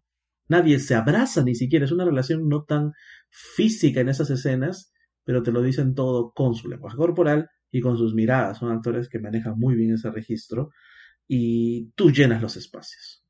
nadie 0.49 0.79
se 0.79 0.95
abraza 0.95 1.43
ni 1.43 1.55
siquiera, 1.55 1.85
es 1.85 1.91
una 1.91 2.05
relación 2.05 2.49
no 2.49 2.63
tan 2.63 2.93
física 3.29 4.01
en 4.01 4.09
esas 4.09 4.29
escenas, 4.31 4.91
pero 5.27 5.43
te 5.43 5.51
lo 5.51 5.61
dicen 5.61 5.93
todo 5.93 6.31
con 6.31 6.55
su 6.55 6.69
lenguaje 6.69 6.95
corporal 6.95 7.49
y 7.69 7.81
con 7.81 7.97
sus 7.97 8.15
miradas, 8.15 8.59
son 8.59 8.71
actores 8.71 9.09
que 9.09 9.19
manejan 9.19 9.59
muy 9.59 9.75
bien 9.75 9.93
ese 9.93 10.09
registro, 10.09 10.69
y 11.27 11.91
tú 11.95 12.11
llenas 12.11 12.41
los 12.41 12.55
espacios. 12.55 13.25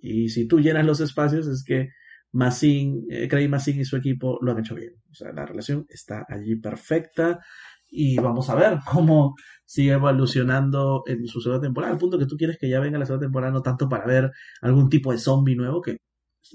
Y 0.00 0.30
si 0.30 0.48
tú 0.48 0.60
llenas 0.60 0.86
los 0.86 1.00
espacios 1.00 1.46
es 1.46 1.62
que 1.62 1.90
Massin, 2.32 3.04
eh, 3.10 3.28
Craig 3.28 3.50
Massin 3.50 3.78
y 3.78 3.84
su 3.84 3.98
equipo 3.98 4.38
lo 4.40 4.52
han 4.52 4.60
hecho 4.60 4.74
bien. 4.74 4.94
O 5.10 5.14
sea, 5.14 5.30
la 5.30 5.44
relación 5.44 5.84
está 5.90 6.24
allí 6.26 6.56
perfecta 6.56 7.40
y 7.90 8.16
vamos 8.16 8.48
a 8.48 8.54
ver 8.54 8.78
cómo 8.90 9.34
sigue 9.66 9.92
evolucionando 9.92 11.04
en 11.06 11.26
su 11.26 11.42
segunda 11.42 11.66
temporada, 11.66 11.92
al 11.92 11.98
punto 11.98 12.18
que 12.18 12.24
tú 12.24 12.38
quieres 12.38 12.56
que 12.56 12.70
ya 12.70 12.80
venga 12.80 12.98
la 12.98 13.04
segunda 13.04 13.26
temporada 13.26 13.52
no 13.52 13.60
tanto 13.60 13.90
para 13.90 14.06
ver 14.06 14.30
algún 14.62 14.88
tipo 14.88 15.12
de 15.12 15.18
zombie 15.18 15.54
nuevo, 15.54 15.82
que 15.82 15.98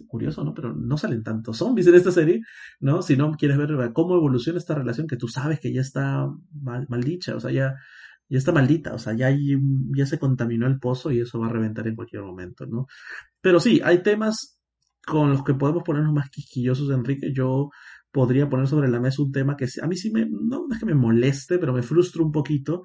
curioso, 0.08 0.43
¿no? 0.43 0.54
Pero 0.54 0.73
no 0.73 0.97
salen 0.97 1.23
tantos 1.23 1.58
zombies 1.58 1.88
en 1.88 1.95
esta 1.95 2.12
serie, 2.12 2.41
¿no? 2.80 3.01
Si 3.01 3.15
no 3.17 3.32
quieres 3.34 3.58
ver 3.58 3.91
cómo 3.93 4.15
evoluciona 4.15 4.60
esta 4.60 4.75
relación 4.75 5.08
que 5.08 5.17
tú 5.17 5.27
sabes 5.27 5.60
que 5.60 5.73
ya 5.73 5.82
está 5.82 6.27
mal, 6.54 6.86
maldicha, 6.89 7.36
o 7.36 7.39
sea, 7.39 7.51
ya, 7.51 7.75
ya 8.30 8.38
está 8.38 8.51
maldita, 8.51 8.93
o 8.93 8.99
sea, 8.99 9.13
ya, 9.13 9.30
ya 9.95 10.06
se 10.06 10.19
contaminó 10.19 10.67
el 10.67 10.80
pozo 10.80 11.12
y 11.12 11.19
eso 11.19 11.39
va 11.39 11.47
a 11.47 11.51
reventar 11.51 11.88
en 11.88 11.95
cualquier 11.95 12.23
momento, 12.23 12.65
¿no? 12.65 12.88
Pero 13.41 13.60
sí, 13.60 13.82
hay 13.84 14.04
temas 14.04 14.60
con 15.06 15.30
los 15.32 15.43
que 15.43 15.54
podemos 15.54 15.84
ponernos 15.84 16.13
más 16.13 16.30
quisquillosos, 16.30 16.89
Enrique. 16.91 17.34
Yo 17.34 17.69
podría 18.12 18.49
poner 18.49 18.67
sobre 18.67 18.89
la 18.89 18.99
mesa 18.99 19.21
un 19.21 19.32
tema 19.32 19.56
que 19.56 19.65
a 19.82 19.88
mí 19.88 19.95
sí 19.95 20.12
me, 20.12 20.27
no 20.30 20.65
es 20.71 20.80
que 20.80 20.86
me 20.86 20.95
moleste, 20.95 21.58
pero 21.58 21.73
me 21.73 21.82
frustra 21.82 22.23
un 22.23 22.32
poquito, 22.32 22.84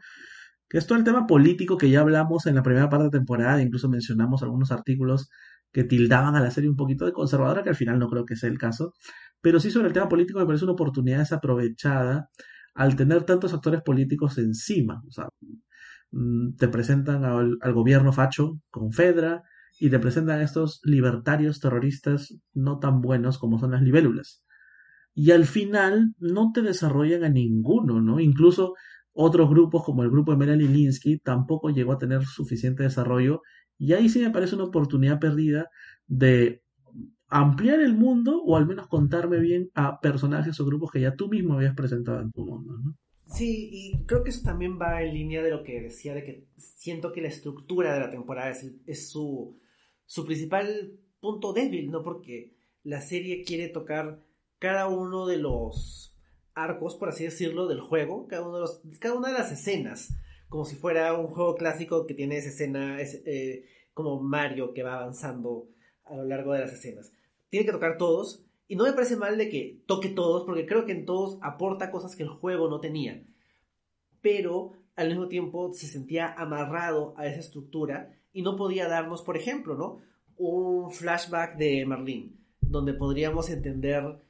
que 0.69 0.79
es 0.79 0.87
todo 0.87 0.99
el 0.99 1.05
tema 1.05 1.27
político 1.27 1.77
que 1.77 1.91
ya 1.91 2.01
hablamos 2.01 2.47
en 2.47 2.55
la 2.55 2.63
primera 2.63 2.89
parte 2.89 3.05
de 3.05 3.11
temporada, 3.11 3.63
incluso 3.63 3.89
mencionamos 3.89 4.43
algunos 4.43 4.73
artículos 4.73 5.29
que 5.73 5.85
tildaban 5.85 6.37
a 6.37 6.41
la 6.41 6.51
serie 6.51 6.71
un 6.71 6.77
poquito 6.77 7.05
de 7.05 7.13
conservadora, 7.13 7.63
que 7.63 7.71
al 7.71 7.77
final 7.77 7.99
no 7.99 8.09
creo 8.09 8.25
que 8.25 8.37
sea 8.37 8.49
el 8.49 8.59
caso, 8.59 8.95
pero 9.41 9.61
sí 9.61 9.71
sobre 9.71 9.89
el 9.89 9.93
tema 9.93 10.09
político 10.09 10.39
me 10.39 10.47
parece 10.47 10.65
una 10.65 10.73
oportunidad 10.73 11.19
desaprovechada 11.19 12.31
al 12.75 12.97
tener 12.97 13.25
tantos 13.25 13.55
actores 13.55 13.83
políticos 13.83 14.39
encima. 14.39 15.03
O 15.09 15.11
sea, 15.11 15.29
mm, 16.13 16.57
te 16.57 16.69
presentan 16.69 17.25
al, 17.25 17.59
gobierno 17.73 18.13
facho 18.13 18.61
con 18.71 18.93
Fedra 18.93 19.43
y 19.79 19.91
te 19.91 19.99
presentan 19.99 20.41
a 20.41 20.43
estos 20.45 20.81
libertarios 20.85 21.61
terroristas 21.61 22.35
no 22.55 22.79
tan 22.79 23.01
buenos 23.01 23.39
como 23.39 23.59
son 23.59 23.73
las 23.73 23.83
libélulas. 23.83 24.43
Y 25.15 25.31
al 25.31 25.47
final 25.47 26.15
no 26.19 26.53
te 26.53 26.63
desarrollan 26.63 27.25
a 27.25 27.29
ninguno, 27.31 28.01
¿no? 28.03 28.21
Incluso 28.21 28.75
otros 29.13 29.49
grupos 29.49 29.83
como 29.85 30.03
el 30.03 30.11
grupo 30.11 30.33
de 30.33 30.39
Melanie 30.39 30.91
tampoco 31.25 31.71
llegó 31.71 31.93
a 31.93 31.99
tener 31.99 32.25
suficiente 32.25 32.83
desarrollo 32.83 33.43
y 33.79 33.93
ahí 33.93 34.09
sí 34.09 34.21
me 34.21 34.31
parece 34.31 34.55
una 34.55 34.65
oportunidad 34.65 35.19
perdida 35.19 35.71
de 36.07 36.63
ampliar 37.29 37.81
el 37.81 37.95
mundo 37.95 38.43
o 38.45 38.57
al 38.57 38.67
menos 38.67 38.87
contarme 38.87 39.39
bien 39.39 39.71
a 39.75 40.01
personajes 40.01 40.59
o 40.61 40.65
grupos 40.65 40.91
que 40.91 41.01
ya 41.01 41.17
tú 41.17 41.29
mismo 41.29 41.55
habías 41.55 41.75
presentado 41.75 42.21
en 42.21 42.31
tu 42.31 42.45
mundo. 42.45 42.79
¿no? 42.79 42.97
Sí, 43.27 43.69
y 43.73 44.05
creo 44.07 44.23
que 44.23 44.31
eso 44.31 44.43
también 44.45 44.79
va 44.81 45.03
en 45.03 45.13
línea 45.13 45.43
de 45.43 45.51
lo 45.51 45.65
que 45.65 45.83
decía, 45.83 46.15
de 46.15 46.25
que 46.25 46.47
siento 46.57 47.13
que 47.13 47.21
la 47.21 47.29
estructura 47.29 47.93
de 47.93 48.01
la 48.01 48.11
temporada 48.11 48.55
es, 48.87 49.11
su, 49.11 49.59
su 50.05 50.25
principal 50.25 51.01
punto 51.21 51.53
débil, 51.53 51.91
¿no? 51.91 52.03
Porque 52.03 52.55
la 52.85 53.01
serie 53.01 53.43
quiere 53.43 53.69
tocar 53.69 54.23
cada 54.59 54.87
uno 54.87 55.27
de 55.27 55.39
los 55.39 56.17
arcos, 56.55 56.95
por 56.95 57.09
así 57.09 57.25
decirlo, 57.25 57.67
del 57.67 57.81
juego, 57.81 58.29
cada, 58.29 58.47
uno 58.47 58.55
de 58.55 58.61
los, 58.61 58.83
cada 59.01 59.17
una 59.17 59.29
de 59.29 59.35
las 59.35 59.51
escenas, 59.51 60.15
como 60.49 60.65
si 60.65 60.77
fuera 60.77 61.15
un 61.15 61.29
juego 61.29 61.55
clásico 61.55 62.07
que 62.07 62.15
tiene 62.15 62.39
esa 62.39 62.49
escena, 62.49 63.01
es, 63.01 63.23
eh, 63.27 63.67
como 63.95 64.21
Mario 64.21 64.75
que 64.75 64.83
va 64.83 64.95
avanzando 64.95 65.69
a 66.05 66.17
lo 66.17 66.25
largo 66.25 66.53
de 66.53 66.61
las 66.61 66.73
escenas. 66.73 67.13
Tiene 67.49 67.67
que 67.67 67.73
tocar 67.73 67.97
todos, 67.97 68.45
y 68.69 68.77
no 68.77 68.85
me 68.85 68.93
parece 68.93 69.17
mal 69.17 69.39
de 69.39 69.49
que 69.49 69.83
toque 69.87 70.09
todos, 70.09 70.45
porque 70.45 70.67
creo 70.67 70.85
que 70.85 70.93
en 70.93 71.07
todos 71.07 71.39
aporta 71.43 71.91
cosas 71.91 72.17
que 72.17 72.23
el 72.23 72.29
juego 72.29 72.69
no 72.69 72.81
tenía. 72.81 73.23
Pero 74.21 74.73
al 74.97 75.09
mismo 75.09 75.29
tiempo 75.29 75.73
se 75.73 75.87
sentía 75.87 76.33
amarrado 76.33 77.15
a 77.17 77.27
esa 77.27 77.41
estructura 77.41 78.13
y 78.33 78.43
no 78.43 78.57
podía 78.57 78.89
darnos, 78.89 79.23
por 79.23 79.37
ejemplo, 79.37 79.77
¿no? 79.77 80.01
Un 80.37 80.91
flashback 80.91 81.57
de 81.57 81.87
Merlín, 81.87 82.37
donde 82.61 82.93
podríamos 82.95 83.51
entender, 83.51 84.21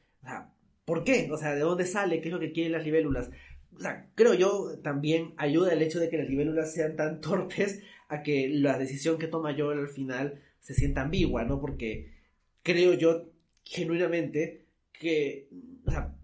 ¿Por 0.85 1.03
qué? 1.03 1.29
O 1.33 1.37
sea, 1.37 1.53
¿de 1.53 1.61
dónde 1.61 1.85
sale? 1.85 2.21
¿Qué 2.21 2.29
es 2.29 2.33
lo 2.33 2.41
que 2.41 2.53
quieren 2.53 2.73
las 2.73 2.85
libélulas? 2.85 3.31
O 3.77 3.81
sea, 3.81 4.11
creo 4.15 4.35
yo 4.35 4.79
también 4.83 5.35
ayuda 5.37 5.73
el 5.73 5.83
hecho 5.83 6.01
de 6.01 6.09
que 6.09 6.19
las 6.19 6.29
libélulas 6.29 6.73
sean 6.73 6.97
tan 6.97 7.21
torpes 7.21 7.83
a 8.09 8.23
que 8.23 8.49
la 8.49 8.79
decisión 8.79 9.19
que 9.19 9.27
toma 9.27 9.57
yo 9.57 9.71
al 9.71 9.89
final 9.89 10.43
se 10.61 10.75
sienta 10.75 11.03
ambigua, 11.03 11.45
¿no? 11.45 11.61
Porque 11.61 12.13
creo 12.63 12.95
yo 12.95 13.31
genuinamente 13.65 14.67
que, 14.93 15.49
o 15.85 15.91
sea, 15.91 16.15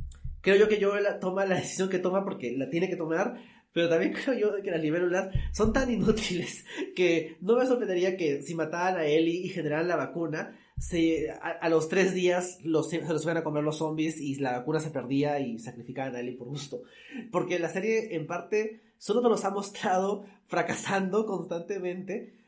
creo 0.41 0.57
yo 0.57 0.69
que 0.69 0.81
la 0.81 1.21
toma 1.21 1.45
la 1.47 1.57
decisión 1.57 1.89
que 1.89 1.99
toma 1.99 2.25
porque 2.25 2.57
la 2.57 2.71
tiene 2.71 2.89
que 2.89 2.97
tomar, 2.97 3.41
pero 3.73 3.89
también 3.89 4.13
creo 4.25 4.39
yo 4.39 4.63
que 4.63 4.71
las 4.71 4.83
libélulas 4.83 5.35
son 5.53 5.73
tan 5.73 5.91
inútiles 5.91 6.65
que 6.95 7.37
no 7.41 7.57
me 7.57 7.67
sorprendería 7.67 8.17
que 8.17 8.43
si 8.43 8.55
mataran 8.55 9.01
a 9.01 9.07
Ellie 9.07 9.47
y 9.47 9.49
generaran 9.49 9.89
la 9.89 9.97
vacuna, 9.97 10.59
se, 10.79 11.31
a, 11.31 11.69
los 11.69 11.89
tres 11.89 12.15
días 12.15 12.59
los, 12.63 12.91
se 12.91 13.01
los 13.01 13.25
iban 13.25 13.37
a 13.37 13.45
comer 13.45 13.63
los 13.63 13.79
zombies 13.79 14.21
y 14.21 14.35
la 14.37 14.59
vacuna 14.59 14.81
se 14.81 14.91
perdía 14.91 15.39
y 15.41 15.59
sacrificaban 15.59 16.17
a 16.17 16.21
Ellie 16.21 16.37
por 16.37 16.49
gusto. 16.49 16.83
Porque 17.31 17.59
la 17.59 17.69
serie, 17.69 18.17
en 18.17 18.27
parte, 18.27 18.95
solo 18.99 19.21
nos 19.21 19.31
los 19.31 19.45
ha 19.45 19.51
mostrado 19.51 20.25
fracasando 20.47 21.27
constantemente, 21.27 22.47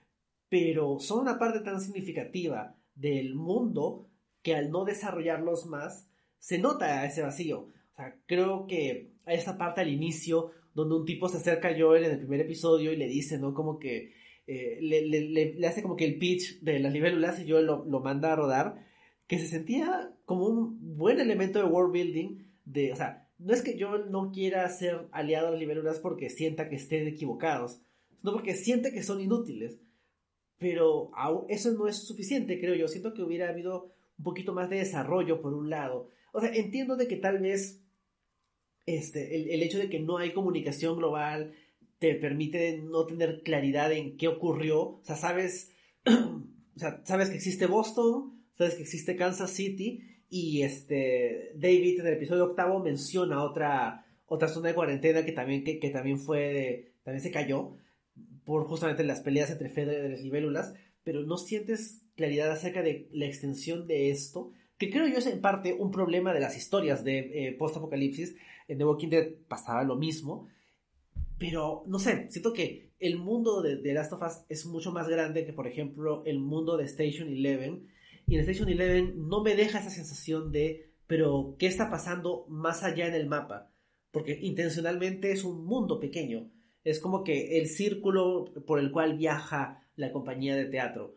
pero 0.48 0.98
son 0.98 1.20
una 1.20 1.38
parte 1.38 1.60
tan 1.60 1.80
significativa 1.80 2.76
del 2.94 3.34
mundo 3.34 4.10
que 4.42 4.54
al 4.54 4.70
no 4.70 4.84
desarrollarlos 4.84 5.66
más, 5.66 6.08
se 6.38 6.58
nota 6.58 7.06
ese 7.06 7.22
vacío. 7.22 7.70
O 7.92 7.96
sea, 7.96 8.20
creo 8.26 8.66
que 8.66 9.14
hay 9.24 9.36
esta 9.36 9.56
parte 9.56 9.80
al 9.80 9.88
inicio 9.88 10.50
donde 10.74 10.96
un 10.96 11.04
tipo 11.04 11.28
se 11.28 11.38
acerca 11.38 11.68
a 11.68 11.78
Joel 11.78 12.04
en 12.04 12.12
el 12.12 12.18
primer 12.18 12.40
episodio 12.40 12.92
y 12.92 12.96
le 12.96 13.06
dice, 13.06 13.38
¿no? 13.38 13.54
Como 13.54 13.78
que 13.78 14.12
eh, 14.46 14.78
le, 14.80 15.66
hace 15.66 15.82
como 15.82 15.96
que 15.96 16.04
el 16.04 16.18
pitch 16.18 16.60
de 16.60 16.78
las 16.78 16.92
libélulas 16.92 17.40
y 17.40 17.46
yo 17.46 17.60
lo, 17.62 17.84
lo 17.84 18.00
manda 18.00 18.32
a 18.32 18.36
rodar, 18.36 18.84
que 19.26 19.38
se 19.38 19.46
sentía 19.46 20.14
como 20.24 20.46
un 20.46 20.96
buen 20.96 21.20
elemento 21.20 21.58
de 21.58 21.64
world 21.64 21.92
building, 21.92 22.38
de, 22.64 22.92
o 22.92 22.96
sea, 22.96 23.28
no 23.38 23.52
es 23.52 23.62
que 23.62 23.76
yo 23.76 23.98
no 23.98 24.30
quiera 24.32 24.68
ser 24.68 25.08
aliado 25.12 25.48
a 25.48 25.50
las 25.50 25.60
libélulas 25.60 25.98
porque 25.98 26.30
sienta 26.30 26.68
que 26.68 26.76
estén 26.76 27.06
equivocados, 27.06 27.80
sino 28.20 28.32
porque 28.32 28.54
siente 28.54 28.92
que 28.92 29.02
son 29.02 29.20
inútiles. 29.20 29.80
Pero 30.58 31.10
eso 31.48 31.72
no 31.72 31.88
es 31.88 32.06
suficiente, 32.06 32.60
creo 32.60 32.74
yo. 32.74 32.86
Siento 32.88 33.12
que 33.12 33.22
hubiera 33.22 33.48
habido 33.48 33.92
un 34.16 34.24
poquito 34.24 34.54
más 34.54 34.70
de 34.70 34.76
desarrollo 34.76 35.40
por 35.40 35.52
un 35.52 35.68
lado. 35.68 36.08
O 36.32 36.40
sea, 36.40 36.50
entiendo 36.54 36.96
de 36.96 37.08
que 37.08 37.16
tal 37.16 37.40
vez 37.40 37.84
este, 38.86 39.36
el, 39.36 39.50
el 39.50 39.62
hecho 39.62 39.78
de 39.78 39.90
que 39.90 39.98
no 39.98 40.18
hay 40.18 40.32
comunicación 40.32 40.96
global, 40.96 41.52
te 41.98 42.14
permite 42.14 42.78
no 42.78 43.06
tener 43.06 43.42
claridad 43.42 43.92
en 43.92 44.16
qué 44.16 44.28
ocurrió. 44.28 44.80
O 44.80 45.00
sea, 45.02 45.16
sabes, 45.16 45.72
o 46.06 46.78
sea, 46.78 47.02
sabes 47.04 47.30
que 47.30 47.36
existe 47.36 47.66
Boston, 47.66 48.42
sabes 48.52 48.74
que 48.74 48.82
existe 48.82 49.16
Kansas 49.16 49.50
City 49.50 50.02
y 50.28 50.62
este 50.62 51.52
David 51.54 52.00
en 52.00 52.06
el 52.06 52.14
episodio 52.14 52.44
octavo 52.46 52.80
menciona 52.80 53.42
otra, 53.42 54.06
otra 54.26 54.48
zona 54.48 54.68
de 54.68 54.74
cuarentena 54.74 55.24
que 55.24 55.32
también, 55.32 55.64
que, 55.64 55.90
también 55.90 56.18
fue 56.18 56.92
también 57.04 57.22
se 57.22 57.30
cayó 57.30 57.76
por 58.44 58.64
justamente 58.64 59.04
las 59.04 59.20
peleas 59.20 59.50
entre 59.50 59.70
Fede 59.70 60.06
y 60.06 60.10
las 60.10 60.20
libélulas, 60.20 60.74
pero 61.02 61.22
no 61.22 61.36
sientes 61.36 62.02
claridad 62.16 62.50
acerca 62.50 62.82
de 62.82 63.08
la 63.12 63.26
extensión 63.26 63.86
de 63.86 64.10
esto, 64.10 64.52
que 64.78 64.90
creo 64.90 65.06
yo 65.06 65.18
es 65.18 65.26
en 65.26 65.40
parte 65.40 65.72
un 65.72 65.90
problema 65.90 66.32
de 66.32 66.40
las 66.40 66.56
historias 66.56 67.04
de 67.04 67.18
eh, 67.18 67.52
post-apocalipsis. 67.52 68.36
En 68.66 68.78
The 68.78 68.84
Walking 68.84 69.08
Dead 69.08 69.28
pasaba 69.48 69.84
lo 69.84 69.96
mismo, 69.96 70.48
pero, 71.44 71.84
no 71.86 71.98
sé, 71.98 72.26
siento 72.30 72.54
que 72.54 72.94
el 72.98 73.18
mundo 73.18 73.60
de, 73.60 73.76
de, 73.76 73.92
Last 73.92 74.14
of 74.14 74.22
Us 74.22 74.46
es 74.48 74.64
mucho 74.64 74.92
más 74.92 75.10
grande 75.10 75.44
que, 75.44 75.52
por 75.52 75.66
ejemplo, 75.66 76.22
el 76.24 76.38
mundo 76.38 76.78
de 76.78 76.84
Station 76.84 77.28
Eleven. 77.28 77.86
Y 78.26 78.36
en 78.36 78.40
Station 78.40 78.70
Eleven 78.70 79.28
no 79.28 79.42
me 79.42 79.54
deja 79.54 79.80
esa 79.80 79.90
sensación 79.90 80.52
de, 80.52 80.94
pero, 81.06 81.54
¿qué 81.58 81.66
está 81.66 81.90
pasando 81.90 82.46
más 82.48 82.82
allá 82.82 83.06
en 83.08 83.12
el 83.12 83.26
mapa? 83.26 83.70
Porque 84.10 84.38
intencionalmente 84.40 85.32
es 85.32 85.44
un 85.44 85.66
mundo 85.66 86.00
pequeño. 86.00 86.50
Es 86.82 86.98
como 86.98 87.24
que 87.24 87.58
el 87.58 87.68
círculo 87.68 88.46
por 88.66 88.78
el 88.78 88.90
cual 88.90 89.18
viaja 89.18 89.86
la 89.96 90.12
compañía 90.12 90.56
de 90.56 90.64
teatro. 90.64 91.14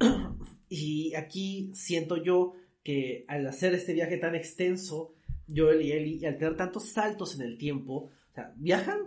y 0.70 1.14
aquí 1.16 1.70
siento 1.74 2.16
yo 2.16 2.54
que 2.82 3.26
al 3.28 3.46
hacer 3.46 3.74
este 3.74 3.92
viaje 3.92 4.16
tan 4.16 4.34
extenso, 4.34 5.12
Joel 5.54 5.82
y 5.82 5.92
Ellie, 5.92 6.18
y 6.22 6.24
al 6.24 6.38
tener 6.38 6.56
tantos 6.56 6.88
saltos 6.88 7.34
en 7.34 7.42
el 7.42 7.58
tiempo, 7.58 8.10
o 8.30 8.34
sea, 8.34 8.54
viajan 8.56 9.00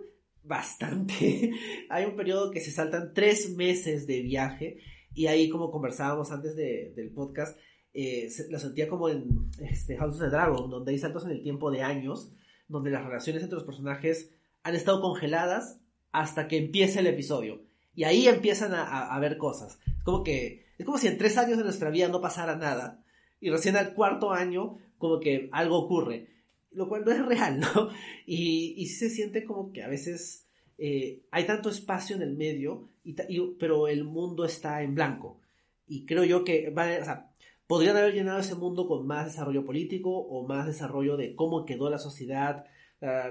bastante. 0.44 1.52
Hay 1.90 2.06
un 2.06 2.16
periodo 2.16 2.52
que 2.52 2.62
se 2.62 2.72
saltan 2.72 3.14
tres 3.14 3.56
meses 3.56 4.08
de 4.08 4.22
viaje 4.22 4.80
y 5.14 5.28
ahí 5.28 5.50
como 5.50 5.72
conversábamos 5.72 6.32
antes 6.32 6.56
del 6.56 7.12
podcast, 7.12 7.58
eh, 7.94 8.30
lo 8.50 8.60
sentía 8.60 8.88
como 8.88 9.10
en 9.10 9.50
este, 9.60 9.98
House 9.98 10.16
of 10.16 10.22
the 10.22 10.30
Dragon, 10.30 10.70
donde 10.70 10.92
hay 10.92 11.00
saltos 11.00 11.26
en 11.26 11.32
el 11.32 11.42
tiempo 11.42 11.72
de 11.72 11.82
años, 11.82 12.32
donde 12.68 12.92
las 12.92 13.04
relaciones 13.04 13.42
entre 13.42 13.56
los 13.56 13.66
personajes 13.66 14.32
han 14.64 14.76
estado 14.76 15.02
congeladas 15.02 15.82
hasta 16.12 16.48
que 16.48 16.58
empieza 16.58 17.00
el 17.00 17.08
episodio. 17.08 17.64
Y 17.96 18.04
ahí 18.04 18.28
empiezan 18.28 18.72
a, 18.74 19.18
ver 19.20 19.38
cosas. 19.38 19.80
Es 19.86 20.04
como 20.04 20.24
que, 20.24 20.68
es 20.78 20.86
como 20.86 20.98
si 20.98 21.08
en 21.08 21.18
tres 21.18 21.38
años 21.38 21.58
de 21.58 21.64
nuestra 21.64 21.90
vida 21.90 22.08
no 22.08 22.22
pasara 22.22 22.56
nada. 22.56 23.04
Y 23.42 23.50
recién 23.50 23.76
al 23.76 23.94
cuarto 23.94 24.32
año, 24.32 24.78
como 24.98 25.20
que 25.20 25.50
algo 25.52 25.80
ocurre 25.80 26.30
lo 26.72 26.88
cual 26.88 27.04
no 27.06 27.12
es 27.12 27.26
real, 27.26 27.60
¿no? 27.60 27.90
Y, 28.26 28.76
y 28.78 28.88
se 28.88 29.10
siente 29.10 29.44
como 29.44 29.72
que 29.72 29.84
a 29.84 29.88
veces 29.88 30.50
eh, 30.82 31.26
hay 31.32 31.46
tanto 31.46 31.70
espacio 31.70 32.16
en 32.16 32.22
el 32.22 32.38
medio, 32.38 32.90
y, 33.04 33.14
pero 33.60 33.88
el 33.88 34.06
mundo 34.06 34.46
está 34.46 34.82
en 34.82 34.96
blanco. 34.96 35.42
Y 35.86 36.06
creo 36.06 36.24
yo 36.24 36.46
que 36.46 36.70
o 36.70 36.74
sea, 37.06 37.32
podrían 37.68 37.98
haber 37.98 38.14
llenado 38.14 38.40
ese 38.40 38.56
mundo 38.56 38.88
con 38.88 39.06
más 39.06 39.26
desarrollo 39.26 39.66
político 39.66 40.10
o 40.10 40.48
más 40.48 40.68
desarrollo 40.68 41.18
de 41.18 41.36
cómo 41.36 41.66
quedó 41.66 41.90
la 41.90 41.98
sociedad. 41.98 42.66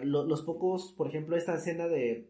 los 0.03 0.43
pocos, 0.43 0.93
por 0.93 1.09
ejemplo, 1.09 1.37
esta 1.37 1.57
escena 1.57 1.89
de 1.89 2.29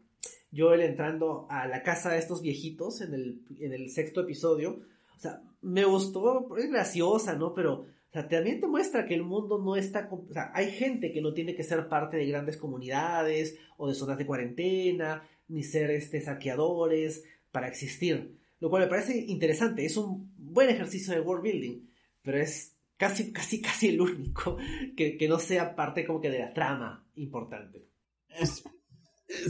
Joel 0.57 0.83
entrando 0.83 1.47
a 1.51 1.67
la 1.67 1.83
casa 1.83 2.11
de 2.11 2.19
estos 2.19 2.41
viejitos 2.41 3.01
en 3.01 3.15
el, 3.15 3.43
en 3.59 3.73
el 3.73 3.91
sexto 3.91 4.21
episodio. 4.21 4.83
o 5.17 5.21
sea, 5.21 5.43
me 5.63 5.85
gustó, 5.85 6.57
es 6.57 6.71
graciosa, 6.71 7.35
¿no? 7.35 7.55
Pero, 7.55 7.87
también 8.27 8.61
te 8.61 8.67
muestra 8.67 9.07
que 9.07 9.15
el 9.15 9.23
mundo 9.23 9.59
no 9.59 9.77
está, 9.77 10.09
o 10.11 10.33
sea, 10.33 10.51
hay 10.55 10.71
gente 10.71 11.13
que 11.13 11.21
no 11.21 11.35
tiene 11.35 11.55
que 11.55 11.63
ser 11.63 11.89
parte 11.89 12.17
de 12.17 12.27
grandes 12.27 12.57
comunidades 12.57 13.59
o 13.77 13.89
de 13.89 13.95
zonas 13.95 14.19
de 14.19 14.27
cuarentena, 14.27 15.23
ni 15.49 15.63
ser 15.63 15.91
este 15.91 16.21
saqueadores 16.21 17.25
para 17.53 17.69
existir. 17.69 18.39
Lo 18.61 18.71
cual 18.71 18.85
me 18.85 18.89
parece 18.89 19.17
interesante, 19.17 19.85
es 19.85 19.97
un 19.97 20.33
buen 20.37 20.71
ejercicio 20.71 21.15
de 21.15 21.21
world 21.21 21.43
building, 21.43 21.87
pero 22.23 22.39
es 22.39 22.77
casi, 22.97 23.33
casi, 23.33 23.61
casi 23.61 23.89
el 23.91 24.01
único 24.01 24.57
que, 24.97 25.17
que 25.17 25.29
no 25.29 25.39
sea 25.39 25.77
parte 25.77 26.05
como 26.05 26.21
que 26.21 26.31
de 26.31 26.41
la 26.41 26.53
trama 26.53 27.07
importante. 27.15 27.87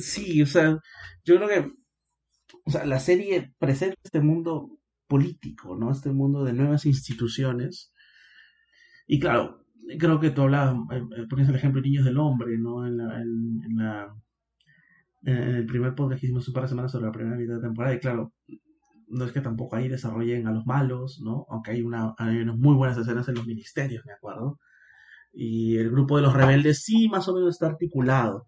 Sí, 0.00 0.42
o 0.42 0.46
sea, 0.46 0.80
yo 1.24 1.36
creo 1.36 1.48
que 1.48 1.72
o 2.64 2.70
sea, 2.70 2.84
la 2.84 3.00
serie 3.00 3.54
presenta 3.58 3.96
este 4.02 4.20
mundo 4.20 4.78
político, 5.06 5.76
¿no? 5.76 5.90
Este 5.90 6.10
mundo 6.10 6.44
de 6.44 6.52
nuevas 6.52 6.86
instituciones. 6.86 7.92
Y 9.08 9.18
claro, 9.18 9.64
creo 9.98 10.20
que 10.20 10.30
tú 10.30 10.42
hablabas, 10.42 10.76
eh, 10.92 11.02
eh, 11.16 11.26
pones 11.28 11.48
el 11.48 11.54
ejemplo 11.56 11.80
de 11.80 11.88
Niños 11.88 12.04
del 12.04 12.18
Hombre, 12.18 12.58
¿no? 12.58 12.86
En, 12.86 12.98
la, 12.98 13.20
en, 15.22 15.32
el 15.32 15.66
primer 15.66 15.94
podcast 15.94 16.20
que 16.20 16.26
hicimos 16.26 16.46
un 16.46 16.54
par 16.54 16.64
de 16.64 16.68
semanas 16.68 16.92
sobre 16.92 17.06
la 17.06 17.12
primera 17.12 17.36
mitad 17.36 17.54
de 17.54 17.62
temporada, 17.62 17.94
y 17.94 18.00
claro, 18.00 18.34
no 19.08 19.24
es 19.24 19.32
que 19.32 19.40
tampoco 19.40 19.76
ahí 19.76 19.88
desarrollen 19.88 20.46
a 20.46 20.52
los 20.52 20.66
malos, 20.66 21.20
¿no? 21.24 21.46
Aunque 21.48 21.70
hay, 21.70 21.82
una, 21.82 22.14
hay 22.18 22.36
unas 22.36 22.58
muy 22.58 22.74
buenas 22.74 22.98
escenas 22.98 23.26
en 23.28 23.36
los 23.36 23.46
ministerios, 23.46 24.04
me 24.04 24.12
acuerdo. 24.12 24.58
Y 25.32 25.78
el 25.78 25.90
grupo 25.90 26.16
de 26.16 26.22
los 26.22 26.34
rebeldes 26.34 26.82
sí 26.84 27.08
más 27.08 27.26
o 27.28 27.34
menos 27.34 27.54
está 27.54 27.66
articulado. 27.66 28.46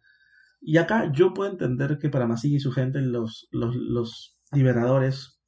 Y 0.60 0.76
acá 0.76 1.10
yo 1.12 1.32
puedo 1.32 1.50
entender 1.50 1.98
que 1.98 2.10
para 2.10 2.26
Massilla 2.26 2.56
y 2.58 2.60
su 2.60 2.72
gente 2.72 3.00
los, 3.00 3.48
los, 3.50 3.74
los 3.76 4.38
liberadores 4.52 5.40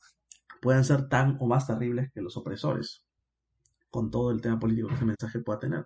puedan 0.62 0.84
ser 0.84 1.08
tan 1.08 1.36
o 1.40 1.46
más 1.46 1.66
terribles 1.66 2.10
que 2.14 2.22
los 2.22 2.38
opresores, 2.38 3.04
con 3.92 4.10
todo 4.10 4.32
el 4.32 4.40
tema 4.40 4.58
político 4.58 4.88
que 4.88 4.94
ese 4.94 5.04
mensaje 5.04 5.40
pueda 5.40 5.60
tener. 5.60 5.84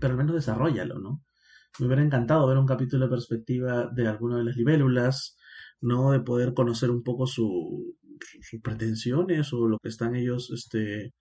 Pero 0.00 0.12
al 0.12 0.18
menos 0.18 0.34
desarrollalo, 0.34 0.98
¿no? 0.98 1.22
Me 1.78 1.86
hubiera 1.86 2.02
encantado 2.02 2.46
ver 2.48 2.58
un 2.58 2.66
capítulo 2.66 3.06
de 3.06 3.10
perspectiva 3.10 3.88
de 3.94 4.08
alguna 4.08 4.38
de 4.38 4.44
las 4.44 4.56
libélulas, 4.56 5.36
¿no? 5.80 6.12
De 6.12 6.20
poder 6.20 6.54
conocer 6.54 6.90
un 6.90 7.02
poco 7.02 7.26
su, 7.26 7.96
sus 8.40 8.60
pretensiones 8.62 9.52
o 9.52 9.68
lo 9.68 9.78
que 9.78 9.90
están 9.90 10.16
ellos 10.16 10.50
este, 10.50 11.14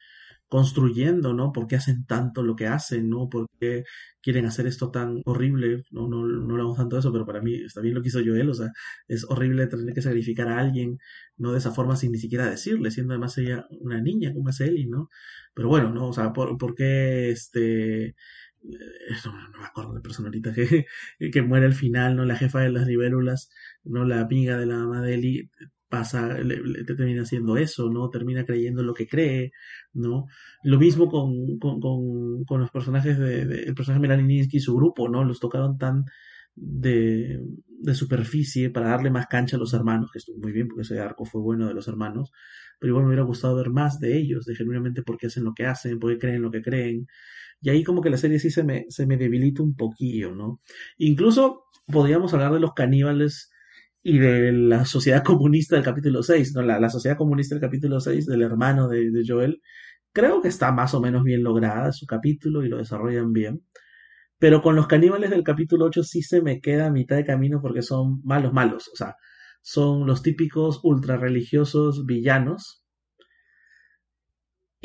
construyendo, 0.48 1.34
¿no? 1.34 1.52
¿Por 1.52 1.68
qué 1.68 1.76
hacen 1.76 2.06
tanto 2.06 2.44
lo 2.44 2.56
que 2.56 2.68
hacen, 2.68 3.10
¿no? 3.10 3.30
¿Por 3.30 3.48
qué 3.60 3.84
quieren 4.22 4.46
hacer 4.46 4.68
esto 4.68 4.92
tan 4.92 5.22
horrible? 5.26 5.84
No, 5.92 6.08
no, 6.08 6.26
no 6.26 6.54
hablamos 6.54 6.78
tanto 6.78 6.98
eso, 6.98 7.12
pero 7.12 7.26
para 7.26 7.42
mí 7.42 7.56
está 7.56 7.82
bien 7.82 7.96
lo 7.96 8.02
que 8.02 8.10
hizo 8.10 8.20
Joel, 8.26 8.50
o 8.50 8.54
sea, 8.54 8.72
es 9.08 9.26
horrible 9.30 9.68
tener 9.68 9.94
que 9.94 10.02
sacrificar 10.02 10.48
a 10.50 10.60
alguien, 10.60 11.00
¿no? 11.38 11.52
De 11.52 11.58
esa 11.60 11.72
forma 11.72 11.96
sin 11.96 12.12
ni 12.12 12.20
siquiera 12.20 12.50
decirle, 12.50 12.92
siendo 12.92 13.14
además 13.14 13.38
ella 13.38 13.66
una 13.82 14.02
niña 14.02 14.34
como 14.34 14.50
es 14.50 14.62
Ellie, 14.62 14.88
¿no? 14.88 15.10
Pero 15.54 15.70
bueno, 15.70 15.92
¿no? 15.92 16.08
O 16.10 16.14
sea, 16.14 16.34
¿por, 16.34 16.76
qué 16.76 17.32
este... 17.32 18.08
Eh, 18.08 18.16
no, 19.26 19.60
me 19.60 19.66
acuerdo 19.66 19.94
de 19.94 20.02
persona 20.02 20.28
ahorita 20.30 20.54
que, 20.54 20.86
que 21.32 21.42
muere 21.42 21.66
al 21.68 21.74
final, 21.74 22.16
¿no? 22.16 22.26
La 22.26 22.36
jefa 22.36 22.62
de 22.62 22.72
las 22.72 22.88
libélulas, 22.88 23.50
¿no? 23.84 24.06
La 24.06 24.22
amiga 24.22 24.58
de 24.58 24.66
la 24.66 24.78
mamá 24.78 25.02
de 25.02 25.16
Ellie 25.16 25.50
pasa, 25.90 26.38
le, 26.40 26.84
termina 26.84 27.22
haciendo 27.22 27.58
eso, 27.58 27.90
¿no? 27.90 28.10
Termina 28.10 28.46
creyendo 28.46 28.84
lo 28.84 28.94
que 28.94 29.08
cree, 29.08 29.52
¿no? 29.94 30.26
Lo 30.64 30.80
mismo 30.80 31.10
con, 31.10 31.58
con, 31.60 31.80
con, 32.46 32.60
los 32.60 32.72
personajes 32.72 33.18
de, 33.20 33.42
el 33.42 33.76
personaje 33.76 34.02
Melaninsky 34.02 34.58
y 34.58 34.60
su 34.60 34.76
grupo, 34.76 35.10
¿no? 35.10 35.24
Los 35.24 35.40
tocaron 35.40 35.78
tan 35.78 36.06
de, 36.56 37.42
de 37.68 37.96
superficie 37.96 38.70
para 38.70 38.90
darle 38.90 39.12
más 39.12 39.28
cancha 39.28 39.58
a 39.58 39.60
los 39.60 39.74
hermanos, 39.74 40.12
que 40.12 40.20
estuvo 40.20 40.38
muy 40.40 40.52
bien 40.52 40.68
porque 40.68 40.84
ese 40.84 41.00
arco 41.00 41.26
fue 41.26 41.42
bueno 41.42 41.68
de 41.68 41.74
los 41.74 41.88
hermanos, 41.88 42.32
pero 42.80 42.92
igual 42.92 43.06
me 43.06 43.10
hubiera 43.10 43.24
gustado 43.24 43.56
ver 43.56 43.70
más 43.70 44.00
de 44.00 44.18
ellos, 44.18 44.46
de 44.46 44.56
genuinamente 44.56 45.04
por 45.04 45.18
qué 45.18 45.28
hacen 45.28 45.44
lo 45.44 45.54
que 45.54 45.66
hacen, 45.66 46.00
por 46.00 46.12
qué 46.12 46.20
creen 46.20 46.42
lo 46.42 46.52
que 46.52 46.62
creen. 46.62 47.08
Y 47.62 47.70
ahí 47.70 47.84
como 47.84 48.02
que 48.02 48.10
la 48.10 48.18
serie 48.18 48.40
sí 48.40 48.50
se 48.50 48.64
me, 48.64 48.86
se 48.90 49.06
me 49.06 49.18
debilita 49.18 49.64
un 49.64 49.76
poquillo, 49.76 50.36
¿no? 50.36 50.62
Incluso 50.98 51.66
podríamos 51.88 52.34
hablar 52.34 52.54
de 52.54 52.60
los 52.60 52.74
caníbales 52.74 53.52
y 54.08 54.20
de 54.20 54.52
la 54.52 54.86
sociedad 54.86 55.24
comunista 55.24 55.76
del 55.76 55.84
capítulo 55.84 56.22
6, 56.22 56.54
¿no? 56.54 56.62
La, 56.62 56.90
sociedad 56.92 57.18
comunista 57.18 57.56
del 57.56 57.62
capítulo 57.62 58.00
6, 58.00 58.28
del 58.28 58.44
hermano 58.44 58.88
de, 58.88 59.24
Joel, 59.28 59.64
creo 60.14 60.44
que 60.44 60.48
está 60.48 60.72
más 60.72 60.94
o 60.94 61.02
menos 61.02 61.24
bien 61.24 61.42
lograda 61.42 61.92
su 61.92 62.06
capítulo 62.06 62.64
y 62.64 62.70
lo 62.70 62.78
desarrollan 62.78 63.34
bien. 63.34 63.66
Pero 64.38 64.62
con 64.62 64.76
los 64.76 64.86
caníbales 64.86 65.32
del 65.32 65.44
capítulo 65.44 65.86
8 65.86 66.04
sí 66.04 66.22
se 66.22 66.44
me 66.44 66.62
queda 66.62 66.86
a 66.86 66.92
mitad 66.92 67.16
de 67.16 67.26
camino 67.26 67.60
porque 67.64 67.82
son 67.82 68.22
malos, 68.24 68.54
malos. 68.54 68.90
O 68.94 68.96
sea, 68.96 69.16
son 69.64 70.06
los 70.06 70.22
típicos 70.22 70.82
ultra 70.84 71.18
religiosos 71.18 72.06
villanos 72.06 72.85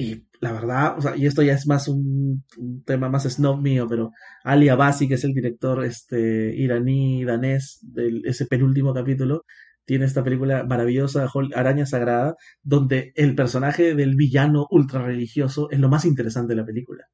y 0.00 0.26
la 0.40 0.52
verdad, 0.52 0.96
o 0.96 1.02
sea, 1.02 1.14
y 1.14 1.26
esto 1.26 1.42
ya 1.42 1.52
es 1.52 1.66
más 1.66 1.86
un, 1.86 2.42
tema 2.86 3.10
más 3.10 3.24
snob 3.24 3.60
mío, 3.60 3.86
pero 3.86 4.12
Ali 4.42 4.70
Abasi, 4.70 5.06
que 5.06 5.14
es 5.14 5.24
el 5.24 5.34
director 5.34 5.84
este, 5.84 6.54
iraní, 6.56 7.22
danés 7.24 7.80
de 7.82 8.22
ese 8.24 8.46
penúltimo 8.46 8.94
capítulo, 8.94 9.44
tiene 9.84 10.06
esta 10.06 10.24
película 10.24 10.64
maravillosa, 10.64 11.28
Araña 11.54 11.84
Sagrada, 11.84 12.34
donde 12.62 13.12
el 13.14 13.34
personaje 13.34 13.94
del 13.94 14.16
villano 14.16 14.66
ultra 14.70 15.02
religioso 15.04 15.70
es 15.70 15.78
lo 15.78 15.90
más 15.90 16.06
interesante 16.06 16.54
de 16.54 16.60
la 16.60 16.66
película. 16.66 17.04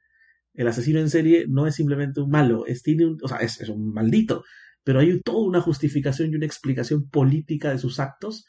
El 0.54 0.68
asesino 0.68 1.00
en 1.00 1.10
serie 1.10 1.46
no 1.48 1.66
es 1.66 1.74
simplemente 1.74 2.20
un 2.20 2.30
malo, 2.30 2.66
es, 2.66 2.82
tiene 2.82 3.06
un, 3.06 3.18
o 3.20 3.26
sea, 3.26 3.38
es, 3.38 3.60
es 3.60 3.68
un 3.68 3.92
maldito, 3.92 4.44
pero 4.84 5.00
hay 5.00 5.20
toda 5.22 5.44
una 5.44 5.60
justificación 5.60 6.30
y 6.30 6.36
una 6.36 6.46
explicación 6.46 7.08
política 7.08 7.70
de 7.70 7.78
sus 7.78 7.98
actos 7.98 8.46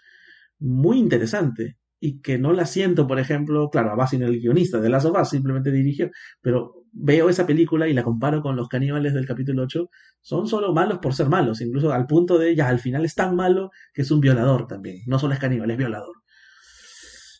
muy 0.59 0.99
interesante 0.99 1.77
y 1.99 2.21
que 2.21 2.37
no 2.37 2.53
la 2.53 2.65
siento, 2.65 3.07
por 3.07 3.19
ejemplo, 3.19 3.69
claro, 3.69 3.91
a 3.99 4.07
en 4.11 4.23
el 4.23 4.39
guionista 4.39 4.79
de 4.79 4.89
Last 4.89 5.07
of 5.07 5.27
simplemente 5.27 5.71
dirigió, 5.71 6.09
pero 6.41 6.83
veo 6.91 7.29
esa 7.29 7.45
película 7.45 7.87
y 7.87 7.93
la 7.93 8.03
comparo 8.03 8.41
con 8.41 8.55
los 8.55 8.67
caníbales 8.67 9.13
del 9.13 9.25
capítulo 9.25 9.63
8, 9.63 9.89
son 10.21 10.47
solo 10.47 10.73
malos 10.73 10.99
por 10.99 11.13
ser 11.13 11.29
malos, 11.29 11.61
incluso 11.61 11.91
al 11.91 12.05
punto 12.05 12.37
de 12.37 12.55
ya 12.55 12.67
al 12.67 12.79
final 12.79 13.05
es 13.05 13.15
tan 13.15 13.35
malo 13.35 13.71
que 13.93 14.03
es 14.03 14.11
un 14.11 14.19
violador 14.19 14.67
también, 14.67 14.97
no 15.07 15.19
solo 15.19 15.33
es 15.33 15.39
caníbal, 15.39 15.71
es 15.71 15.77
violador. 15.77 16.15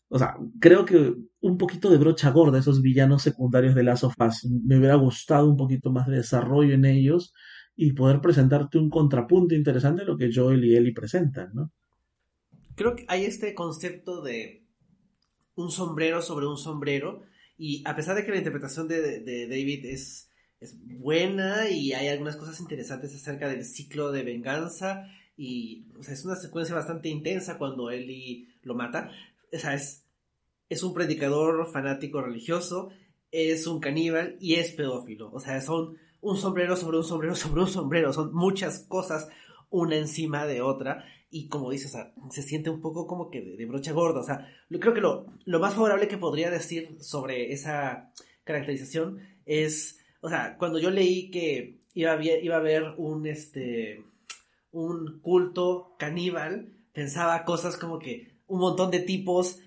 O 0.09 0.17
sea, 0.17 0.35
creo 0.59 0.85
que 0.85 1.15
un 1.41 1.57
poquito 1.57 1.89
de 1.89 1.97
brocha 1.97 2.31
gorda 2.31 2.59
esos 2.59 2.81
villanos 2.81 3.23
secundarios 3.23 3.75
de 3.75 3.83
Last 3.83 4.05
of 4.05 4.15
me 4.65 4.77
hubiera 4.77 4.95
gustado 4.95 5.49
un 5.49 5.57
poquito 5.57 5.91
más 5.91 6.07
de 6.07 6.17
desarrollo 6.17 6.73
en 6.73 6.85
ellos 6.85 7.33
y 7.75 7.93
poder 7.93 8.21
presentarte 8.21 8.77
un 8.77 8.89
contrapunto 8.89 9.53
interesante 9.53 10.03
a 10.03 10.05
lo 10.05 10.17
que 10.17 10.31
Joel 10.33 10.63
y 10.65 10.75
Ellie 10.75 10.93
presentan, 10.93 11.49
¿no? 11.53 11.71
Creo 12.78 12.95
que 12.95 13.05
hay 13.09 13.25
este 13.25 13.53
concepto 13.55 14.21
de 14.21 14.63
un 15.55 15.71
sombrero 15.71 16.21
sobre 16.21 16.45
un 16.45 16.57
sombrero 16.57 17.23
y 17.57 17.84
a 17.86 17.95
pesar 17.95 18.15
de 18.15 18.23
que 18.23 18.32
la 18.32 18.38
interpretación 18.38 18.88
de, 18.88 19.47
David 19.47 19.86
es, 19.88 20.30
es, 20.61 20.78
buena 20.80 21.69
y 21.69 21.93
hay 21.93 22.07
algunas 22.07 22.38
cosas 22.38 22.59
interesantes 22.59 23.13
acerca 23.15 23.49
del 23.49 23.65
ciclo 23.65 24.11
de 24.11 24.21
venganza 24.23 25.07
y 25.36 25.88
es 26.07 26.23
una 26.23 26.36
secuencia 26.36 26.75
bastante 26.75 27.09
intensa 27.09 27.57
cuando 27.57 27.89
Ellie 27.89 28.47
lo 28.61 28.75
mata, 28.75 29.11
o 29.51 29.57
sea, 29.57 29.73
es, 29.73 30.05
es 30.69 30.84
un 30.84 30.93
predicador 30.93 31.71
fanático 31.71 32.21
religioso, 32.21 32.89
es 33.32 33.65
un 33.65 33.80
caníbal 33.80 34.38
y 34.39 34.55
es 34.55 34.71
pedófilo, 34.71 35.32
o 35.34 35.39
sea, 35.39 35.59
son 35.61 35.97
un 36.21 36.38
sombrero 36.38 36.75
sobre 36.75 36.97
un 36.97 37.03
sombrero 37.03 37.36
sobre 37.36 37.61
un 37.61 37.69
sombrero, 37.69 38.13
son 38.13 38.34
muchas 38.36 38.86
cosas 38.88 39.30
una 39.69 39.95
encima 39.95 40.45
de 40.45 40.61
otra 40.61 41.05
y 41.30 41.49
como 41.49 41.71
dices, 41.71 41.95
se 42.30 42.41
siente 42.41 42.69
un 42.69 42.82
poco 42.82 43.05
como 43.05 43.30
que 43.30 43.41
de, 43.41 43.65
brocha 43.65 43.91
gorda. 43.91 44.21
O 44.21 44.23
sea, 44.23 44.47
creo 44.69 44.93
que 44.93 45.01
lo, 45.01 45.25
lo, 45.45 45.59
más 45.59 45.73
favorable 45.73 46.07
que 46.07 46.17
podría 46.17 46.49
decir 46.49 46.97
sobre 46.99 47.51
esa 47.51 48.11
caracterización 48.43 49.19
es, 49.45 49.99
o 50.21 50.30
sea, 50.30 50.57
cuando 50.57 50.80
yo 50.80 50.89
leí 50.89 51.30
que 51.30 51.82
iba 51.93 52.13
a, 52.13 52.23
iba 52.23 52.55
a 52.55 52.59
haber 52.59 52.93
un, 52.97 53.28
este, 53.28 54.03
un 54.71 55.19
culto 55.21 55.95
caníbal, 55.99 56.73
pensaba 56.93 57.43
cosas 57.43 57.78
como 57.78 57.99
que 57.99 58.38
un 58.47 58.59
montón 58.59 58.91
de 58.91 58.99
tipos, 58.99 59.59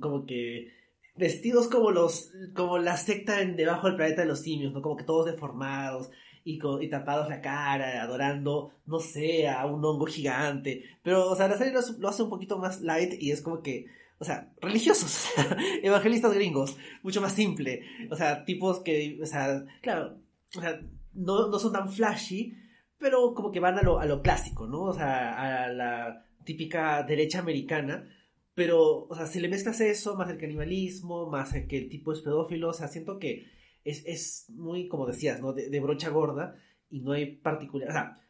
como 0.00 0.26
que 0.26 0.72
vestidos 1.14 1.68
como 1.68 1.90
los, 1.90 2.32
como 2.54 2.78
la 2.78 2.96
secta 2.96 3.40
en 3.40 3.56
debajo 3.56 3.86
del 3.86 3.96
planeta 3.96 4.22
de 4.22 4.28
los 4.28 4.40
simios, 4.40 4.72
¿no? 4.72 4.82
Como 4.82 4.96
que 4.96 5.04
todos 5.04 5.26
deformados, 5.26 6.10
y, 6.44 6.88
tapados 6.88 7.28
la 7.28 7.40
cara, 7.40 8.02
adorando, 8.02 8.72
no 8.86 8.98
sé, 8.98 9.48
a 9.48 9.66
un 9.66 9.84
hongo 9.84 10.06
gigante. 10.06 10.84
Pero, 11.02 11.30
o 11.30 11.36
sea, 11.36 11.48
la 11.48 11.58
serie 11.58 11.72
lo, 11.72 12.08
hace 12.08 12.22
un 12.22 12.30
poquito 12.30 12.58
más 12.58 12.80
light 12.80 13.14
y 13.20 13.30
es 13.30 13.42
como 13.42 13.62
que, 13.62 13.86
o 14.18 14.24
sea, 14.24 14.52
religiosos, 14.60 15.28
evangelistas 15.82 16.34
gringos, 16.34 16.76
mucho 17.02 17.20
más 17.20 17.32
simple. 17.32 17.82
O 18.10 18.16
sea, 18.16 18.44
tipos 18.44 18.80
que, 18.80 19.18
o 19.22 19.26
sea, 19.26 19.64
claro, 19.82 20.18
o 20.56 20.60
sea, 20.60 20.80
no, 21.14 21.48
no 21.48 21.58
son 21.58 21.72
tan 21.72 21.90
flashy, 21.90 22.54
pero 22.98 23.34
como 23.34 23.50
que 23.50 23.60
van 23.60 23.78
a 23.78 23.82
lo, 23.82 23.98
a 23.98 24.06
lo 24.06 24.22
clásico, 24.22 24.66
¿no? 24.66 24.82
O 24.82 24.92
sea, 24.92 25.64
a 25.64 25.68
la 25.68 26.26
típica 26.44 27.02
derecha 27.02 27.40
americana. 27.40 28.08
Pero, 28.54 29.06
o 29.08 29.14
sea, 29.14 29.26
si 29.26 29.40
le 29.40 29.48
mezclas 29.48 29.80
eso, 29.80 30.14
más 30.16 30.28
el 30.28 30.38
canibalismo, 30.38 31.30
más 31.30 31.54
el 31.54 31.66
que 31.66 31.78
el 31.78 31.88
tipo 31.88 32.12
es 32.12 32.20
pedófilo, 32.20 32.68
o 32.68 32.72
sea, 32.72 32.88
siento 32.88 33.18
que 33.18 33.46
es, 33.84 34.04
es 34.06 34.46
muy, 34.50 34.88
como 34.88 35.06
decías, 35.06 35.40
¿no? 35.40 35.52
De, 35.52 35.80
brocha 35.80 36.10
gorda 36.10 36.56
y 36.90 37.00
no 37.00 37.12
hay 37.12 37.36
particular... 37.36 37.88
O 37.88 37.92
sea, 37.92 38.20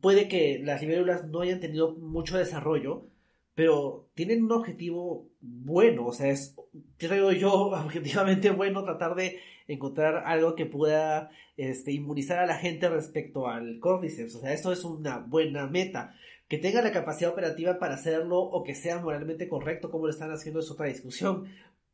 puede 0.00 0.28
que 0.28 0.60
las 0.62 0.80
libélulas 0.82 1.26
no 1.28 1.40
hayan 1.40 1.60
tenido 1.60 1.92
mucho 1.92 2.38
desarrollo, 2.38 3.06
pero 3.54 4.08
tienen 4.14 4.44
un 4.44 4.52
objetivo 4.52 5.28
bueno, 5.40 6.06
o 6.06 6.12
sea, 6.12 6.28
es, 6.28 6.56
creo 6.96 7.32
yo, 7.32 7.52
objetivamente 7.70 8.50
bueno 8.50 8.84
tratar 8.84 9.14
de 9.14 9.38
encontrar 9.66 10.24
algo 10.26 10.54
que 10.54 10.66
pueda 10.66 11.30
este, 11.56 11.92
inmunizar 11.92 12.38
a 12.38 12.46
la 12.46 12.56
gente 12.56 12.88
respecto 12.88 13.48
al 13.48 13.78
Cordyceps, 13.80 14.34
o 14.34 14.40
sea, 14.40 14.52
eso 14.52 14.72
es 14.72 14.84
una 14.84 15.18
buena 15.18 15.66
meta. 15.66 16.14
Que 16.48 16.58
tenga 16.58 16.82
la 16.82 16.92
capacidad 16.92 17.32
operativa 17.32 17.78
para 17.78 17.94
hacerlo 17.94 18.38
o 18.38 18.64
que 18.64 18.74
sea 18.74 18.98
moralmente 18.98 19.48
correcto 19.48 19.90
como 19.90 20.06
lo 20.06 20.10
están 20.10 20.30
haciendo 20.30 20.60
es 20.60 20.70
otra 20.70 20.86
discusión, 20.86 21.46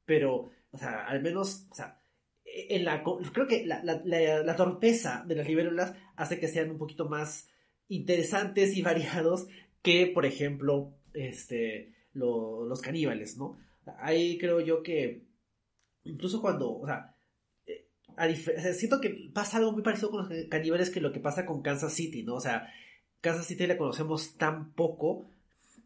pero, 0.05 0.51
o 0.73 0.79
sea, 0.79 1.07
al 1.07 1.23
menos, 1.23 1.69
o 1.71 1.75
sea, 1.75 2.00
en 2.53 2.85
la, 2.85 3.03
creo 3.03 3.47
que 3.47 3.65
la, 3.67 3.83
la, 3.83 4.43
la, 4.43 4.57
torpeza 4.57 5.25
de 5.27 5.37
las 5.37 5.47
libélulas 5.47 5.95
hace 6.17 6.39
que 6.39 6.49
sean 6.49 6.71
un 6.71 6.79
poquito 6.79 7.09
más 7.09 7.49
interesantes 7.89 8.77
y 8.77 8.83
variados 8.91 9.47
que, 9.83 10.07
por 10.07 10.27
ejemplo, 10.27 10.95
este, 11.15 11.95
los 12.13 12.81
caníbales, 12.81 13.37
¿no? 13.37 13.59
Ahí 13.99 14.39
creo 14.39 14.61
yo 14.61 14.83
que, 14.83 15.27
incluso 16.05 16.41
cuando, 16.41 16.79
o 16.79 16.87
sea, 16.87 17.15
eh, 17.67 18.75
siento 18.75 19.01
que 19.01 19.31
pasa 19.33 19.59
algo 19.59 19.73
muy 19.73 19.83
parecido 19.83 20.11
con 20.11 20.29
los 20.29 20.47
caníbales 20.49 20.91
que 20.91 21.01
lo 21.01 21.13
que 21.13 21.21
pasa 21.21 21.47
con 21.47 21.63
Kansas 21.63 21.93
City, 21.93 22.23
¿no? 22.23 22.35
O 22.35 22.41
sea, 22.41 22.69
Kansas 23.21 23.47
City 23.47 23.67
la 23.67 23.79
conocemos 23.79 24.37
tan 24.37 24.73
poco 24.73 25.31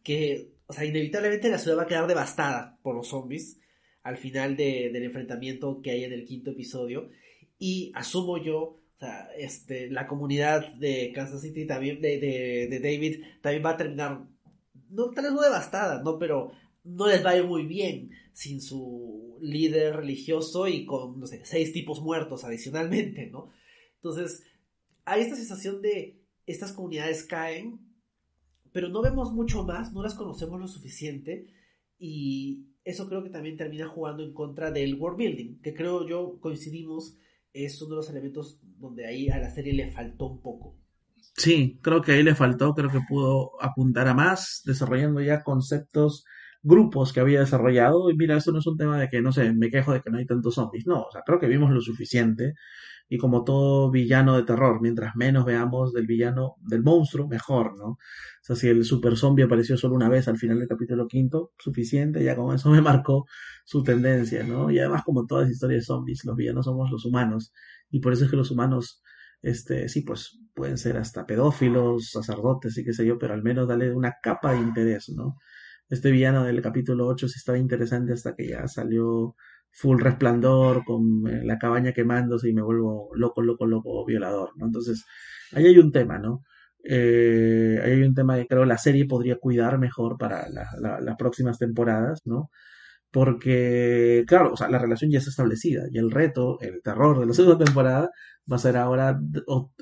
que, 0.03 0.51
o 0.67 0.73
sea, 0.73 0.85
inevitablemente 0.85 1.49
la 1.49 1.57
ciudad 1.57 1.77
va 1.77 1.83
a 1.83 1.87
quedar 1.87 2.07
devastada 2.07 2.77
por 2.81 2.95
los 2.95 3.07
zombies 3.07 3.59
al 4.05 4.17
final 4.17 4.55
del 4.55 4.95
enfrentamiento 5.03 5.81
que 5.81 5.89
hay 5.89 6.03
en 6.03 6.13
el 6.13 6.25
quinto 6.25 6.51
episodio. 6.51 7.09
Y 7.57 7.91
asumo 7.95 8.37
yo, 8.37 8.59
o 8.59 8.99
sea, 8.99 9.29
este, 9.35 9.89
la 9.89 10.05
comunidad 10.05 10.75
de 10.75 11.11
Kansas 11.11 11.41
City 11.41 11.65
también, 11.65 12.01
de, 12.01 12.19
de, 12.19 12.79
David, 12.79 13.23
también 13.41 13.65
va 13.65 13.71
a 13.71 13.77
terminar, 13.77 14.23
no, 14.91 15.09
tal 15.09 15.23
vez 15.23 15.33
no 15.33 15.41
devastada, 15.41 16.03
¿no? 16.03 16.19
Pero 16.19 16.51
no 16.83 17.07
les 17.07 17.25
va 17.25 17.31
a 17.31 17.37
ir 17.37 17.45
muy 17.45 17.65
bien 17.65 18.11
sin 18.31 18.61
su 18.61 19.39
líder 19.41 19.95
religioso 19.95 20.67
y 20.67 20.85
con, 20.85 21.19
no 21.19 21.25
sé, 21.25 21.41
seis 21.43 21.73
tipos 21.73 21.99
muertos 21.99 22.43
adicionalmente, 22.43 23.25
¿no? 23.31 23.49
Entonces, 23.95 24.43
hay 25.03 25.21
esta 25.21 25.35
sensación 25.35 25.81
de 25.81 26.21
estas 26.45 26.73
comunidades 26.73 27.23
caen, 27.23 27.79
pero 28.71 28.87
no 28.89 29.01
vemos 29.01 29.33
mucho 29.33 29.63
más, 29.63 29.93
no 29.93 30.03
las 30.03 30.13
conocemos 30.13 30.59
lo 30.59 30.67
suficiente 30.67 31.47
y 31.97 32.67
eso 32.85 33.09
creo 33.09 33.23
que 33.23 33.31
también 33.31 33.57
termina 33.57 33.87
jugando 33.87 34.23
en 34.23 34.33
contra 34.33 34.71
del 34.71 34.95
world 34.95 35.17
building, 35.17 35.61
que 35.61 35.73
creo 35.73 36.07
yo 36.07 36.39
coincidimos 36.39 37.17
es 37.51 37.81
uno 37.81 37.91
de 37.91 37.95
los 37.97 38.09
elementos 38.09 38.59
donde 38.77 39.07
ahí 39.07 39.29
a 39.29 39.39
la 39.39 39.49
serie 39.49 39.73
le 39.73 39.91
faltó 39.91 40.27
un 40.27 40.41
poco. 40.41 40.77
Sí, 41.35 41.79
creo 41.81 42.01
que 42.01 42.11
ahí 42.11 42.23
le 42.23 42.35
faltó, 42.35 42.73
creo 42.73 42.91
que 42.91 43.01
pudo 43.07 43.61
apuntar 43.61 44.07
a 44.07 44.13
más, 44.13 44.61
desarrollando 44.65 45.21
ya 45.21 45.43
conceptos, 45.43 46.25
grupos 46.65 47.13
que 47.13 47.19
había 47.21 47.39
desarrollado. 47.41 48.09
Y 48.09 48.15
mira, 48.17 48.37
eso 48.37 48.51
no 48.51 48.59
es 48.59 48.67
un 48.67 48.77
tema 48.77 48.99
de 48.99 49.09
que, 49.09 49.21
no 49.21 49.31
sé, 49.31 49.53
me 49.53 49.69
quejo 49.69 49.93
de 49.93 50.01
que 50.01 50.09
no 50.09 50.17
hay 50.17 50.25
tantos 50.25 50.55
zombies. 50.55 50.85
No, 50.87 51.03
o 51.03 51.11
sea, 51.11 51.21
creo 51.25 51.39
que 51.39 51.47
vimos 51.47 51.71
lo 51.71 51.81
suficiente. 51.81 52.53
Y 53.07 53.17
como 53.19 53.43
todo 53.43 53.91
villano 53.91 54.35
de 54.35 54.43
terror, 54.43 54.81
mientras 54.81 55.15
menos 55.15 55.45
veamos 55.45 55.93
del 55.93 56.07
villano, 56.07 56.55
del 56.61 56.81
monstruo, 56.83 57.27
mejor, 57.27 57.77
¿no? 57.77 57.85
O 57.89 57.97
sea, 58.41 58.55
si 58.55 58.67
el 58.67 58.83
super 58.83 59.15
zombie 59.15 59.43
apareció 59.45 59.77
solo 59.77 59.95
una 59.95 60.09
vez 60.09 60.27
al 60.27 60.37
final 60.37 60.57
del 60.59 60.67
capítulo 60.67 61.07
quinto, 61.07 61.51
suficiente, 61.57 62.23
ya 62.23 62.35
con 62.35 62.55
eso 62.55 62.69
me 62.71 62.81
marcó 62.81 63.25
su 63.63 63.83
tendencia, 63.83 64.43
¿no? 64.43 64.71
Y 64.71 64.79
además, 64.79 65.03
como 65.05 65.25
todas 65.27 65.45
las 65.45 65.53
historias 65.53 65.81
de 65.81 65.85
zombies, 65.85 66.25
los 66.25 66.35
villanos 66.35 66.65
somos 66.65 66.89
los 66.91 67.05
humanos, 67.05 67.53
y 67.91 67.99
por 67.99 68.13
eso 68.13 68.25
es 68.25 68.31
que 68.31 68.37
los 68.37 68.49
humanos, 68.51 69.03
este, 69.41 69.87
sí, 69.89 70.01
pues 70.01 70.39
pueden 70.55 70.77
ser 70.77 70.97
hasta 70.97 71.25
pedófilos, 71.27 72.09
sacerdotes 72.11 72.77
y 72.77 72.83
qué 72.83 72.93
sé 72.93 73.05
yo, 73.05 73.19
pero 73.19 73.33
al 73.35 73.43
menos 73.43 73.67
dale 73.67 73.93
una 73.93 74.15
capa 74.21 74.53
de 74.53 74.59
interés, 74.59 75.09
¿no? 75.09 75.37
Este 75.89 76.11
villano 76.11 76.43
del 76.43 76.61
capítulo 76.61 77.07
8 77.07 77.27
sí 77.27 77.35
estaba 77.37 77.57
interesante 77.57 78.13
hasta 78.13 78.35
que 78.35 78.47
ya 78.47 78.67
salió 78.67 79.35
full 79.71 79.99
resplandor 79.99 80.83
con 80.85 81.27
eh, 81.27 81.43
la 81.43 81.57
cabaña 81.59 81.91
quemándose 81.93 82.49
y 82.49 82.53
me 82.53 82.61
vuelvo 82.61 83.09
loco, 83.13 83.41
loco, 83.41 83.65
loco 83.65 84.05
violador, 84.05 84.51
¿no? 84.57 84.65
Entonces, 84.67 85.03
ahí 85.53 85.67
hay 85.67 85.77
un 85.77 85.91
tema, 85.91 86.17
¿no? 86.17 86.43
Eh, 86.83 87.79
hay 87.83 88.01
un 88.03 88.13
tema 88.13 88.37
que 88.37 88.47
creo 88.47 88.65
la 88.65 88.77
serie 88.77 89.05
podría 89.05 89.37
cuidar 89.37 89.79
mejor 89.79 90.17
para 90.17 90.47
las 90.49 91.15
próximas 91.17 91.57
temporadas, 91.59 92.21
¿no? 92.25 92.49
Porque, 93.11 94.25
claro, 94.27 94.53
o 94.53 94.57
sea, 94.57 94.69
la 94.69 94.79
relación 94.79 95.11
ya 95.11 95.19
está 95.19 95.29
establecida 95.29 95.83
y 95.91 95.97
el 95.97 96.11
reto, 96.11 96.59
el 96.61 96.81
terror 96.83 97.19
de 97.19 97.25
la 97.27 97.33
segunda 97.33 97.63
temporada 97.63 98.11
va 98.51 98.57
a 98.57 98.59
ser 98.59 98.77
ahora 98.77 99.19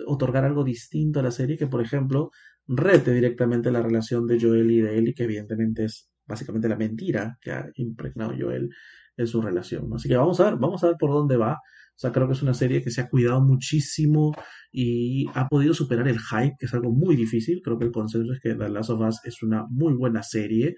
otorgar 0.06 0.46
algo 0.46 0.64
distinto 0.64 1.20
a 1.20 1.24
la 1.24 1.32
serie 1.32 1.58
que, 1.58 1.68
por 1.68 1.82
ejemplo, 1.82 2.32
rete 2.68 3.14
directamente 3.14 3.72
la 3.72 3.82
relación 3.82 4.26
de 4.28 4.40
Joel 4.40 4.72
y 4.72 4.82
de 4.82 4.98
Ellie, 4.98 5.14
que 5.14 5.24
evidentemente 5.24 5.86
es 5.86 6.10
básicamente 6.26 6.70
la 6.70 6.78
mentira 6.78 7.38
que 7.42 7.52
ha 7.52 7.70
impregnado 7.76 8.34
Joel 8.38 8.70
en 9.18 9.28
su 9.28 9.42
relación. 9.42 9.90
Así 9.94 10.08
que 10.08 10.18
vamos 10.18 10.40
a 10.40 10.46
ver, 10.46 10.56
vamos 10.56 10.84
a 10.84 10.88
ver 10.88 10.96
por 11.00 11.12
dónde 11.12 11.38
va. 11.38 11.54
O 11.96 12.00
sea, 12.00 12.12
creo 12.12 12.28
que 12.28 12.34
es 12.34 12.42
una 12.42 12.56
serie 12.56 12.82
que 12.82 12.90
se 12.90 13.02
ha 13.02 13.10
cuidado 13.10 13.42
muchísimo 13.42 14.34
y 14.72 15.28
ha 15.36 15.48
podido 15.48 15.74
superar 15.76 16.08
el 16.08 16.20
hype, 16.20 16.56
que 16.58 16.66
es 16.66 16.74
algo 16.74 16.92
muy 16.92 17.16
difícil. 17.16 17.62
Creo 17.64 17.78
que 17.78 17.86
el 17.86 17.92
consenso 17.92 18.34
es 18.34 18.40
que 18.40 18.56
The 18.56 18.70
Last 18.70 18.90
of 18.90 19.02
Us 19.02 19.20
es 19.26 19.44
una 19.44 19.66
muy 19.70 19.94
buena 19.94 20.24
serie, 20.24 20.76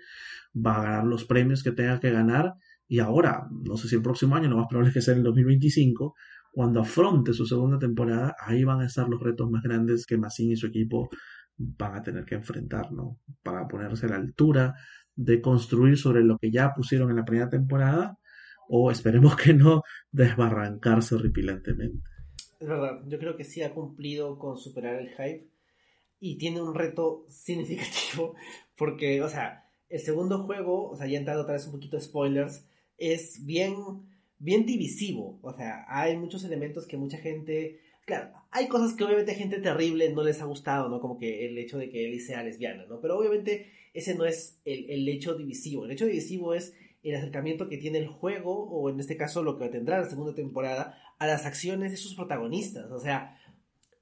va 0.54 0.76
a 0.78 0.84
ganar 0.84 1.06
los 1.06 1.26
premios 1.26 1.64
que 1.64 1.72
tenga 1.72 2.00
que 2.00 2.12
ganar. 2.12 2.54
Y 2.88 3.00
ahora, 3.00 3.48
no 3.50 3.78
sé 3.78 3.88
si 3.88 3.96
el 3.96 4.02
próximo 4.02 4.36
año, 4.36 4.50
lo 4.50 4.58
más 4.58 4.68
probable 4.68 4.90
es 4.90 4.94
que 4.94 5.02
sea 5.02 5.14
en 5.14 5.20
el 5.20 5.24
2025, 5.26 6.14
cuando 6.52 6.82
afronte 6.82 7.34
su 7.34 7.46
segunda 7.46 7.80
temporada, 7.80 8.36
ahí 8.40 8.64
van 8.64 8.82
a 8.82 8.86
estar 8.86 9.08
los 9.08 9.22
retos 9.22 9.50
más 9.50 9.64
grandes 9.64 10.06
que 10.06 10.18
Massin 10.18 10.52
y 10.52 10.56
su 10.56 10.68
equipo 10.68 11.10
van 11.58 11.96
a 11.96 12.04
tener 12.04 12.26
que 12.26 12.36
enfrentar, 12.36 12.92
¿no? 12.92 13.20
Para 13.44 13.68
ponerse 13.68 14.06
a 14.06 14.10
la 14.10 14.16
altura 14.18 14.76
de 15.16 15.42
construir 15.42 15.98
sobre 15.98 16.24
lo 16.24 16.38
que 16.38 16.52
ya 16.52 16.74
pusieron 16.74 17.10
en 17.10 17.16
la 17.16 17.26
primera 17.26 17.50
temporada 17.50 18.18
o 18.68 18.92
esperemos 18.92 19.36
que 19.36 19.54
no 19.54 19.84
desbarrancarse 20.12 21.16
horripilantemente. 21.16 22.10
Es 22.60 22.68
verdad, 22.68 23.02
yo 23.08 23.20
creo 23.20 23.36
que 23.36 23.44
sí 23.44 23.62
ha 23.62 23.74
cumplido 23.74 24.40
con 24.40 24.58
superar 24.58 24.96
el 24.96 25.10
hype 25.10 25.48
y 26.20 26.38
tiene 26.38 26.62
un 26.62 26.74
reto 26.74 27.26
significativo 27.30 28.36
porque, 28.78 29.22
o 29.22 29.30
sea, 29.30 29.66
el 29.90 30.00
segundo 30.00 30.44
juego, 30.44 30.90
o 30.90 30.96
sea, 30.96 31.08
ya 31.08 31.18
entrando 31.18 31.44
otra 31.44 31.54
vez 31.54 31.66
un 31.66 31.74
poquito 31.74 31.98
de 31.98 32.04
spoilers, 32.04 32.66
es 32.98 33.46
bien, 33.46 33.76
bien 34.40 34.66
divisivo, 34.66 35.40
o 35.42 35.54
sea, 35.54 35.86
hay 35.88 36.18
muchos 36.18 36.44
elementos 36.44 36.88
que 36.88 36.98
mucha 36.98 37.18
gente, 37.18 37.80
claro, 38.06 38.32
hay 38.52 38.68
cosas 38.68 38.94
que 38.94 39.04
obviamente 39.04 39.32
a 39.32 39.36
gente 39.36 39.60
terrible 39.60 40.12
no 40.14 40.24
les 40.24 40.42
ha 40.42 40.46
gustado, 40.46 40.90
¿no? 40.90 41.00
Como 41.00 41.18
que 41.18 41.46
el 41.46 41.58
hecho 41.58 41.78
de 41.78 41.90
que 41.90 42.06
Ellie 42.06 42.20
sea 42.20 42.44
lesbiana, 42.44 42.86
¿no? 42.86 43.02
Pero 43.02 43.18
obviamente 43.18 43.72
ese 43.94 44.16
no 44.16 44.26
es 44.26 44.60
el, 44.66 44.90
el 44.90 45.08
hecho 45.10 45.36
divisivo, 45.36 45.86
el 45.86 45.92
hecho 45.92 46.06
divisivo 46.06 46.54
es 46.54 46.74
el 47.04 47.16
acercamiento 47.16 47.70
que 47.70 47.78
tiene 47.78 48.00
el 48.00 48.08
juego, 48.08 48.68
o 48.70 48.90
en 48.90 49.00
este 49.00 49.16
caso 49.16 49.44
lo 49.44 49.58
que 49.58 49.70
tendrá 49.70 50.00
la 50.00 50.10
segunda 50.10 50.34
temporada, 50.34 50.98
a 51.20 51.28
las 51.28 51.46
acciones 51.46 51.92
de 51.92 51.98
sus 51.98 52.16
protagonistas. 52.16 52.92
O 52.92 53.00
sea, 53.00 53.38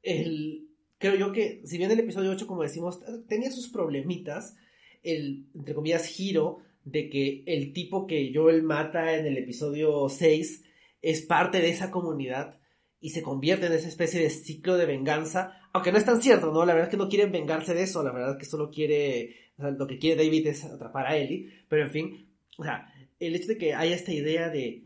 el, 0.02 0.70
creo 1.00 1.16
yo 1.16 1.34
que, 1.34 1.62
si 1.66 1.78
bien 1.78 1.92
el 1.92 2.00
episodio 2.00 2.32
8, 2.32 2.48
como 2.48 2.64
decimos, 2.64 3.02
tenía 3.28 3.52
sus 3.52 3.70
problemitas, 3.70 4.56
el, 5.04 5.48
entre 5.54 5.76
comillas, 5.76 6.06
giro 6.06 6.60
de 6.86 7.10
que 7.10 7.44
el 7.46 7.74
tipo 7.74 8.08
que 8.08 8.32
Joel 8.34 8.64
mata 8.64 9.18
en 9.18 9.26
el 9.26 9.38
episodio 9.38 10.08
6 10.08 10.64
es 11.02 11.22
parte 11.24 11.60
de 11.60 11.70
esa 11.70 11.92
comunidad 11.92 12.60
y 13.04 13.10
se 13.10 13.22
convierte 13.22 13.66
en 13.66 13.74
esa 13.74 13.90
especie 13.90 14.22
de 14.22 14.30
ciclo 14.30 14.78
de 14.78 14.86
venganza, 14.86 15.60
aunque 15.74 15.92
no 15.92 15.98
es 15.98 16.06
tan 16.06 16.22
cierto, 16.22 16.54
¿no? 16.54 16.66
La 16.66 16.74
verdad 16.74 16.88
es 16.88 16.92
que 16.92 16.98
no 16.98 17.10
quieren 17.10 17.34
vengarse 17.34 17.74
de 17.74 17.84
eso, 17.84 18.02
la 18.02 18.14
verdad 18.14 18.32
es 18.32 18.38
que 18.38 18.46
solo 18.46 18.72
quiere, 18.72 19.52
lo 19.58 19.86
que 19.88 20.00
quiere 20.00 20.24
David 20.24 20.48
es 20.48 20.64
atrapar 20.64 21.08
a 21.08 21.18
Ellie, 21.18 21.66
pero 21.68 21.84
en 21.84 21.92
fin, 21.92 22.30
o 22.58 22.64
sea, 22.64 22.88
el 23.20 23.36
hecho 23.36 23.50
de 23.50 23.58
que 23.58 23.74
haya 23.74 23.94
esta 23.94 24.14
idea 24.14 24.48
de 24.48 24.86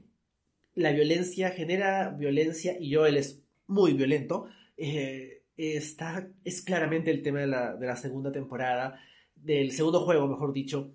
la 0.74 0.93
violencia 0.93 1.51
genera 1.51 2.09
violencia 2.09 2.76
y 2.80 2.91
Joel 2.91 3.18
es 3.18 3.43
muy 3.68 3.93
violento, 3.93 4.47
eh, 4.78 5.43
está, 5.55 6.28
es 6.43 6.63
claramente 6.63 7.11
el 7.11 7.22
tema 7.22 7.41
de 7.41 7.47
la, 7.47 7.76
de 7.76 7.86
la 7.86 7.97
segunda 7.97 8.32
temporada, 8.32 8.99
del 9.36 9.72
segundo 9.74 10.03
juego, 10.03 10.28
mejor 10.28 10.53
dicho, 10.53 10.91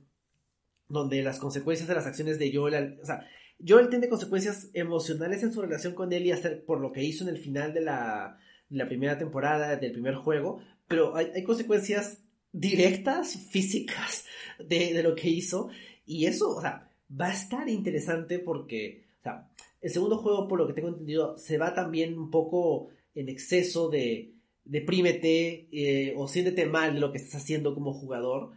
donde 0.88 1.22
las 1.22 1.38
consecuencias 1.38 1.88
de 1.88 1.94
las 1.94 2.06
acciones 2.06 2.40
de 2.40 2.52
Joel, 2.52 2.98
o 3.00 3.06
sea, 3.06 3.28
Joel 3.66 3.88
tiene 3.88 4.08
consecuencias 4.08 4.70
emocionales 4.74 5.42
en 5.42 5.52
su 5.52 5.62
relación 5.62 5.94
con 5.94 6.12
y 6.12 6.30
hacer 6.30 6.64
por 6.64 6.80
lo 6.80 6.92
que 6.92 7.04
hizo 7.04 7.24
en 7.24 7.30
el 7.30 7.38
final 7.38 7.72
de 7.72 7.80
la, 7.80 8.38
la 8.70 8.86
primera 8.86 9.18
temporada, 9.18 9.76
del 9.76 9.92
primer 9.92 10.14
juego, 10.14 10.60
pero 10.88 11.16
hay, 11.16 11.42
consecuencias 11.44 12.22
directas, 12.52 13.36
físicas, 13.50 14.26
de, 14.58 14.92
de, 14.92 15.02
lo 15.02 15.14
que 15.14 15.28
hizo, 15.28 15.70
y 16.04 16.26
eso, 16.26 16.56
o 16.56 16.60
sea, 16.60 16.90
va 17.18 17.28
a 17.28 17.32
estar 17.32 17.68
interesante 17.68 18.38
porque, 18.38 19.06
o 19.20 19.22
sea, 19.22 19.48
el 19.80 19.90
segundo 19.90 20.18
juego, 20.18 20.48
por 20.48 20.58
lo 20.58 20.66
que 20.66 20.74
tengo 20.74 20.88
entendido, 20.88 21.36
se 21.38 21.58
va 21.58 21.74
también 21.74 22.18
un 22.18 22.30
poco 22.30 22.88
en 23.14 23.28
exceso 23.28 23.88
de 23.88 24.32
deprímete 24.64 25.68
eh, 25.72 26.14
o 26.16 26.28
siéntete 26.28 26.66
mal 26.66 26.94
de 26.94 27.00
lo 27.00 27.10
que 27.10 27.18
estás 27.18 27.42
haciendo 27.42 27.74
como 27.74 27.92
jugador. 27.92 28.52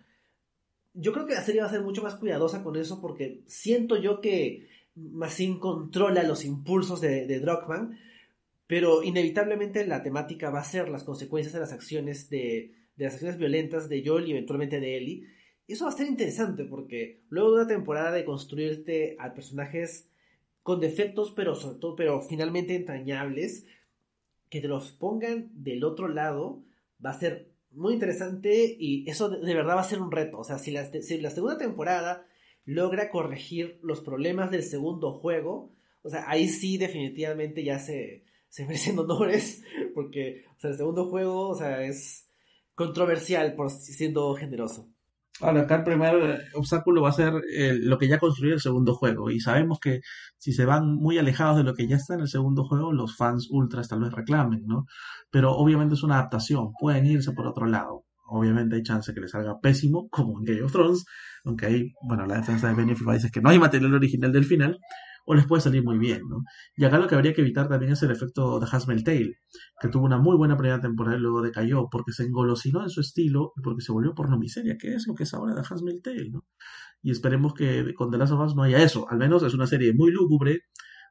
Yo 0.93 1.11
creo 1.11 1.25
que 1.25 1.33
la 1.33 1.41
serie 1.41 1.61
va 1.61 1.67
a 1.67 1.71
ser 1.71 1.81
mucho 1.81 2.03
más 2.03 2.15
cuidadosa 2.15 2.63
con 2.63 2.75
eso 2.75 3.01
porque 3.01 3.41
siento 3.47 3.97
yo 3.97 4.21
que 4.21 4.67
Massin 4.95 5.59
controla 5.59 6.23
los 6.23 6.45
impulsos 6.45 7.01
de, 7.01 7.27
de 7.27 7.45
pero 8.67 9.03
inevitablemente 9.03 9.85
la 9.85 10.01
temática 10.01 10.49
va 10.49 10.61
a 10.61 10.63
ser 10.63 10.89
las 10.89 11.03
consecuencias 11.03 11.53
de 11.53 11.59
las 11.59 11.73
acciones 11.73 12.29
de, 12.29 12.73
de 12.95 13.05
las 13.05 13.13
acciones 13.13 13.37
violentas 13.37 13.89
de 13.89 14.03
Joel 14.05 14.27
y 14.27 14.31
eventualmente 14.31 14.79
de 14.79 14.97
Ellie 14.97 15.27
Eso 15.67 15.85
va 15.85 15.91
a 15.91 15.97
ser 15.97 16.07
interesante 16.07 16.63
porque 16.63 17.21
luego 17.29 17.49
de 17.51 17.55
una 17.61 17.67
temporada 17.67 18.11
de 18.11 18.25
construirte 18.25 19.15
a 19.19 19.33
personajes 19.33 20.09
con 20.63 20.79
defectos, 20.79 21.31
pero 21.35 21.55
sobre 21.55 21.79
todo, 21.79 21.95
pero 21.95 22.21
finalmente 22.21 22.75
entrañables, 22.75 23.67
que 24.49 24.61
te 24.61 24.67
los 24.67 24.91
pongan 24.91 25.51
del 25.53 25.83
otro 25.83 26.07
lado 26.07 26.63
va 27.05 27.11
a 27.11 27.19
ser 27.19 27.51
muy 27.71 27.93
interesante 27.93 28.75
y 28.79 29.07
eso 29.09 29.29
de, 29.29 29.53
verdad 29.53 29.75
va 29.75 29.81
a 29.81 29.83
ser 29.83 30.01
un 30.01 30.11
reto. 30.11 30.39
O 30.39 30.43
sea, 30.43 30.57
si 30.57 30.71
la, 30.71 30.85
si 30.85 31.19
la 31.19 31.29
segunda 31.29 31.57
temporada 31.57 32.25
logra 32.65 33.09
corregir 33.09 33.79
los 33.83 34.01
problemas 34.01 34.51
del 34.51 34.63
segundo 34.63 35.13
juego, 35.13 35.73
o 36.01 36.09
sea, 36.09 36.25
ahí 36.27 36.47
sí 36.47 36.77
definitivamente 36.77 37.63
ya 37.63 37.79
se, 37.79 38.25
se 38.49 38.65
merecen 38.65 38.99
honores, 38.99 39.63
porque, 39.93 40.45
o 40.55 40.59
sea, 40.59 40.71
el 40.71 40.77
segundo 40.77 41.09
juego, 41.09 41.49
o 41.49 41.55
sea, 41.55 41.83
es 41.83 42.29
controversial 42.73 43.55
por 43.55 43.69
siendo 43.71 44.33
generoso. 44.35 44.89
Ahora, 45.41 45.61
acá 45.61 45.75
el 45.75 45.83
primer 45.83 46.45
obstáculo 46.53 47.01
va 47.01 47.09
a 47.09 47.13
ser 47.13 47.33
eh, 47.53 47.73
lo 47.73 47.97
que 47.97 48.07
ya 48.07 48.19
construyó 48.19 48.53
el 48.53 48.61
segundo 48.61 48.95
juego. 48.95 49.29
Y 49.29 49.41
sabemos 49.41 49.79
que 49.81 49.99
si 50.37 50.53
se 50.53 50.63
van 50.63 50.95
muy 50.95 51.17
alejados 51.17 51.57
de 51.57 51.63
lo 51.63 51.73
que 51.73 51.87
ya 51.87 51.97
está 51.97 52.13
en 52.13 52.21
el 52.21 52.29
segundo 52.29 52.63
juego, 52.63 52.93
los 52.93 53.17
fans 53.17 53.49
ultras 53.51 53.89
tal 53.89 53.99
vez 53.99 54.13
reclamen, 54.13 54.65
¿no? 54.65 54.85
Pero 55.29 55.53
obviamente 55.53 55.95
es 55.95 56.03
una 56.03 56.19
adaptación. 56.19 56.71
Pueden 56.79 57.05
irse 57.05 57.33
por 57.33 57.47
otro 57.47 57.65
lado. 57.65 58.04
Obviamente 58.25 58.75
hay 58.75 58.83
chance 58.83 59.13
que 59.13 59.21
les 59.21 59.31
salga 59.31 59.59
pésimo, 59.59 60.07
como 60.11 60.39
en 60.39 60.45
Game 60.45 60.63
of 60.63 60.71
Thrones. 60.71 61.05
Aunque 61.43 61.65
ahí, 61.67 61.93
bueno, 62.07 62.25
la 62.25 62.37
defensa 62.37 62.67
de 62.67 62.75
Benioff 62.75 63.01
dice 63.13 63.29
que 63.31 63.41
no 63.41 63.49
hay 63.49 63.59
material 63.59 63.93
original 63.93 64.31
del 64.31 64.45
final 64.45 64.79
o 65.25 65.33
les 65.33 65.45
puede 65.45 65.61
salir 65.61 65.83
muy 65.83 65.97
bien, 65.97 66.21
¿no? 66.29 66.43
Y 66.75 66.85
acá 66.85 66.99
lo 66.99 67.07
que 67.07 67.15
habría 67.15 67.33
que 67.33 67.41
evitar 67.41 67.67
también 67.67 67.91
es 67.91 68.03
el 68.03 68.11
efecto 68.11 68.59
de 68.59 68.67
Hasmel 68.71 69.03
Tale, 69.03 69.39
que 69.81 69.87
tuvo 69.89 70.05
una 70.05 70.19
muy 70.19 70.37
buena 70.37 70.55
primera 70.55 70.79
temporada 70.79 71.17
y 71.17 71.19
luego 71.19 71.41
decayó 71.41 71.87
porque 71.89 72.11
se 72.11 72.23
engolosinó 72.23 72.83
en 72.83 72.89
su 72.89 73.01
estilo 73.01 73.51
y 73.57 73.61
porque 73.61 73.81
se 73.81 73.91
volvió 73.91 74.13
porno 74.13 74.37
miseria, 74.37 74.77
que 74.77 74.93
es 74.93 75.07
lo 75.07 75.15
que 75.15 75.23
es 75.23 75.33
ahora 75.33 75.55
de 75.55 75.61
Hasmel 75.61 76.01
Tale, 76.03 76.29
¿no? 76.29 76.45
Y 77.01 77.11
esperemos 77.11 77.53
que 77.53 77.93
con 77.95 78.11
The 78.11 78.17
Last 78.17 78.33
of 78.33 78.45
Us 78.45 78.55
no 78.55 78.63
haya 78.63 78.81
eso, 78.81 79.09
al 79.09 79.17
menos 79.17 79.43
es 79.43 79.53
una 79.53 79.67
serie 79.67 79.93
muy 79.93 80.11
lúgubre, 80.11 80.61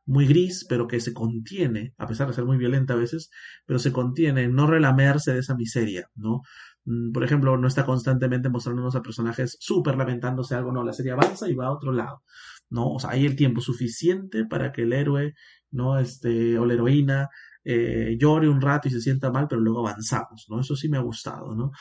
muy 0.07 0.27
gris, 0.27 0.67
pero 0.69 0.87
que 0.87 1.01
se 1.01 1.12
contiene, 1.12 1.95
a 1.99 2.07
pesar 2.07 2.29
de 2.29 2.35
ser 2.35 2.45
muy 2.45 2.59
violenta 2.59 2.95
a 2.95 2.97
veces, 2.97 3.31
pero 3.67 3.79
se 3.79 3.93
contiene 3.93 4.43
en 4.43 4.55
no 4.55 4.67
relamerse 4.67 5.33
de 5.33 5.41
esa 5.41 5.55
miseria, 5.57 6.09
¿no? 6.15 6.43
Mm, 6.85 7.12
por 7.12 7.24
ejemplo, 7.24 7.57
no 7.57 7.68
está 7.68 7.85
constantemente 7.85 8.49
mostrándonos 8.49 8.95
a 8.97 9.03
personajes 9.03 9.57
súper 9.61 9.97
lamentándose 9.97 10.55
algo, 10.55 10.72
no, 10.72 10.85
la 10.85 10.93
serie 10.93 11.12
avanza 11.12 11.49
y 11.49 11.55
va 11.55 11.66
a 11.66 11.72
otro 11.72 11.93
lado. 11.93 12.22
¿no? 12.70 12.93
O 12.95 12.99
sea, 12.99 13.11
hay 13.11 13.24
el 13.24 13.37
tiempo 13.37 13.61
suficiente 13.61 14.45
para 14.47 14.72
que 14.72 14.82
el 14.82 14.93
héroe, 14.93 15.35
¿no? 15.70 15.99
Este, 15.99 16.59
o 16.59 16.66
la 16.66 16.74
heroína 16.74 17.28
eh, 17.64 18.16
llore 18.18 18.49
un 18.49 18.61
rato 18.61 18.89
y 18.89 18.91
se 18.91 19.01
sienta 19.01 19.30
mal, 19.30 19.47
pero 19.49 19.61
luego 19.61 19.87
avanzamos, 19.87 20.47
¿no? 20.51 20.61
Eso 20.61 20.76
sí 20.76 20.89
me 20.89 20.99
ha 20.99 21.01
gustado, 21.01 21.55
¿no? 21.55 21.72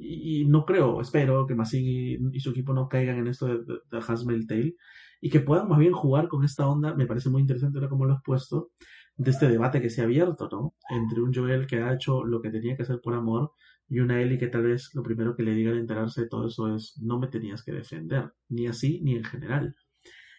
Y, 0.00 0.46
no 0.46 0.64
creo, 0.64 1.00
espero 1.00 1.46
que 1.46 1.54
Masin 1.54 2.30
y, 2.32 2.40
su 2.40 2.50
equipo 2.50 2.72
no 2.72 2.88
caigan 2.88 3.18
en 3.18 3.28
esto 3.28 3.46
de, 3.46 3.58
de, 3.90 3.98
Hasmel 4.06 4.46
Tale 4.46 4.74
y 5.20 5.30
que 5.30 5.40
puedan 5.40 5.68
más 5.68 5.78
bien 5.78 5.92
jugar 5.92 6.28
con 6.28 6.44
esta 6.44 6.66
onda, 6.66 6.94
me 6.94 7.06
parece 7.06 7.30
muy 7.30 7.42
interesante 7.42 7.78
ahora 7.78 7.90
como 7.90 8.06
lo 8.06 8.14
has 8.14 8.22
puesto, 8.22 8.70
de 9.16 9.30
este 9.30 9.48
debate 9.48 9.80
que 9.82 9.90
se 9.90 10.00
ha 10.00 10.04
abierto, 10.04 10.48
¿no? 10.50 10.74
Entre 10.88 11.20
un 11.20 11.32
Joel 11.34 11.66
que 11.66 11.82
ha 11.82 11.94
hecho 11.94 12.24
lo 12.24 12.40
que 12.40 12.50
tenía 12.50 12.76
que 12.76 12.82
hacer 12.84 13.00
por 13.02 13.14
amor 13.14 13.52
y 13.90 13.98
una 13.98 14.22
Ellie 14.22 14.38
que 14.38 14.46
tal 14.46 14.62
vez 14.62 14.90
lo 14.94 15.02
primero 15.02 15.34
que 15.34 15.42
le 15.42 15.52
diga 15.52 15.72
al 15.72 15.78
enterarse 15.78 16.22
de 16.22 16.28
todo 16.28 16.46
eso 16.46 16.74
es 16.74 16.94
no 17.02 17.18
me 17.18 17.26
tenías 17.26 17.64
que 17.64 17.72
defender, 17.72 18.32
ni 18.48 18.68
así 18.68 19.00
ni 19.02 19.16
en 19.16 19.24
general. 19.24 19.74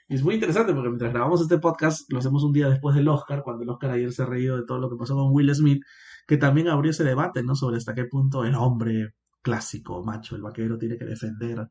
Y 0.08 0.16
es 0.16 0.24
muy 0.24 0.36
interesante 0.36 0.74
porque 0.74 0.90
mientras 0.90 1.12
grabamos 1.12 1.42
este 1.42 1.58
podcast, 1.60 2.12
lo 2.12 2.20
hacemos 2.20 2.44
un 2.44 2.54
día 2.54 2.70
después 2.70 2.96
del 2.96 3.10
Oscar, 3.10 3.44
cuando 3.44 3.64
el 3.64 3.70
Oscar 3.70 3.92
ayer 3.92 4.12
se 4.14 4.24
ha 4.24 4.26
reído 4.26 4.56
de 4.56 4.66
todo 4.66 4.80
lo 4.80 4.90
que 4.90 4.96
pasó 4.96 5.16
con 5.16 5.34
Will 5.34 5.54
Smith, 5.54 5.84
que 6.28 6.38
también 6.38 6.70
abrió 6.70 6.92
ese 6.92 7.04
debate, 7.04 7.44
¿no? 7.44 7.56
Sobre 7.56 7.78
hasta 7.78 7.94
qué 7.94 8.06
punto 8.06 8.46
el 8.46 8.56
hombre 8.56 9.16
clásico, 9.42 10.04
macho, 10.04 10.36
el 10.38 10.42
vaquero, 10.42 10.78
tiene 10.78 10.98
que 10.98 11.06
defender 11.06 11.68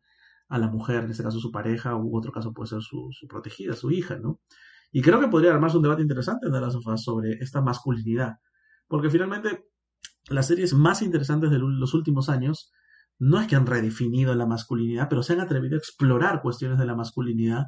a 0.49 0.59
la 0.59 0.69
mujer, 0.69 1.05
en 1.05 1.13
este 1.13 1.23
caso 1.23 1.39
su 1.39 1.51
pareja, 1.51 1.97
u 1.97 2.15
otro 2.17 2.31
caso 2.31 2.53
puede 2.53 2.69
ser 2.69 2.83
su, 2.83 3.11
protegida, 3.29 3.75
su 3.75 3.91
hija, 3.91 4.19
¿no? 4.19 4.41
Y 4.93 5.01
creo 5.01 5.21
que 5.21 5.29
podría 5.29 5.53
armarse 5.53 5.79
un 5.79 5.85
debate 5.85 6.03
interesante 6.03 6.47
en 6.47 6.53
las 6.53 6.73
sofás 6.73 7.03
sobre 7.03 7.33
esta 7.41 7.63
masculinidad. 7.63 8.35
Porque 8.89 9.09
finalmente, 9.09 9.70
las 10.29 10.47
series 10.47 10.75
más 10.75 11.03
interesantes 11.03 11.51
de 11.51 11.59
los 11.59 11.95
últimos 11.95 12.29
años 12.29 12.73
no 13.19 13.41
es 13.41 13.47
que 13.47 13.57
han 13.57 13.67
redefinido 13.67 14.35
la 14.35 14.47
masculinidad, 14.47 15.09
pero 15.09 15.23
se 15.23 15.35
han 15.35 15.41
atrevido 15.41 15.77
a 15.77 15.79
explorar 15.79 16.41
cuestiones 16.43 16.79
de 16.79 16.87
la 16.87 16.95
masculinidad 16.95 17.67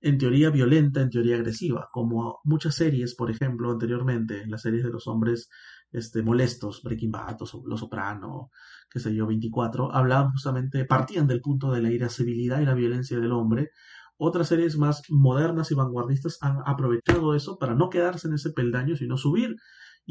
en 0.00 0.18
teoría 0.18 0.50
violenta, 0.50 1.00
en 1.00 1.10
teoría 1.10 1.36
agresiva, 1.36 1.88
como 1.92 2.40
muchas 2.44 2.74
series, 2.76 3.14
por 3.14 3.30
ejemplo, 3.30 3.70
anteriormente, 3.70 4.46
las 4.46 4.62
series 4.62 4.84
de 4.84 4.90
los 4.90 5.06
hombres 5.08 5.48
este, 5.90 6.22
molestos, 6.22 6.82
Breaking 6.82 7.10
Bad, 7.10 7.38
Los 7.40 7.80
Soprano, 7.80 8.50
qué 8.90 9.00
sé 9.00 9.14
yo, 9.14 9.26
24, 9.26 9.94
hablaban 9.94 10.30
justamente, 10.30 10.84
partían 10.84 11.26
del 11.26 11.40
punto 11.40 11.72
de 11.72 11.82
la 11.82 11.90
irascibilidad 11.90 12.60
y 12.60 12.66
la 12.66 12.74
violencia 12.74 13.18
del 13.18 13.32
hombre. 13.32 13.70
Otras 14.16 14.48
series 14.48 14.76
más 14.76 15.02
modernas 15.10 15.70
y 15.70 15.74
vanguardistas 15.74 16.38
han 16.40 16.58
aprovechado 16.66 17.34
eso 17.34 17.56
para 17.58 17.74
no 17.74 17.88
quedarse 17.88 18.28
en 18.28 18.34
ese 18.34 18.50
peldaño, 18.50 18.96
sino 18.96 19.16
subir 19.16 19.56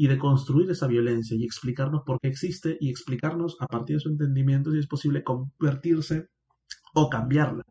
y 0.00 0.06
deconstruir 0.06 0.70
esa 0.70 0.86
violencia 0.86 1.36
y 1.36 1.44
explicarnos 1.44 2.02
por 2.06 2.20
qué 2.20 2.28
existe 2.28 2.78
y 2.80 2.88
explicarnos 2.88 3.56
a 3.58 3.66
partir 3.66 3.96
de 3.96 4.00
su 4.00 4.08
entendimiento 4.08 4.70
si 4.70 4.78
es 4.78 4.86
posible 4.86 5.24
convertirse 5.24 6.28
o 6.94 7.10
cambiarla. 7.10 7.64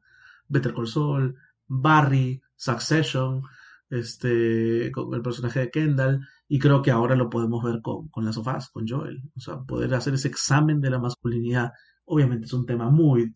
Better 0.49 0.73
Call 0.73 0.87
Saul, 0.87 1.35
Barry, 1.67 2.41
Succession, 2.53 3.43
este, 3.89 4.91
con 4.91 5.13
el 5.13 5.21
personaje 5.21 5.61
de 5.61 5.71
Kendall, 5.71 6.19
y 6.49 6.59
creo 6.59 6.81
que 6.81 6.91
ahora 6.91 7.15
lo 7.15 7.29
podemos 7.29 7.63
ver 7.63 7.81
con, 7.81 8.09
con 8.09 8.25
las 8.25 8.35
sofás, 8.35 8.69
con 8.71 8.85
Joel. 8.85 9.21
O 9.37 9.39
sea, 9.39 9.61
poder 9.61 9.95
hacer 9.95 10.13
ese 10.13 10.27
examen 10.27 10.81
de 10.81 10.89
la 10.89 10.99
masculinidad, 10.99 11.71
obviamente 12.03 12.45
es 12.45 12.51
un 12.51 12.65
tema 12.65 12.89
muy 12.89 13.33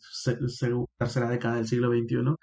tercera 0.97 1.29
década 1.29 1.55
del 1.55 1.67
siglo 1.67 1.89
XXI, 1.89 2.35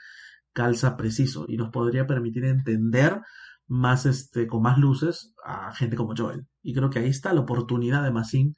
calza 0.54 0.96
preciso 0.96 1.44
y 1.46 1.58
nos 1.58 1.68
podría 1.68 2.06
permitir 2.06 2.46
entender 2.46 3.20
más 3.68 4.06
este, 4.06 4.46
con 4.48 4.62
más 4.62 4.78
luces 4.78 5.34
a 5.44 5.72
gente 5.74 5.96
como 5.96 6.14
Joel. 6.16 6.46
Y 6.62 6.74
creo 6.74 6.90
que 6.90 6.98
ahí 6.98 7.08
está 7.08 7.32
la 7.32 7.42
oportunidad 7.42 8.02
de 8.02 8.10
Massin 8.10 8.54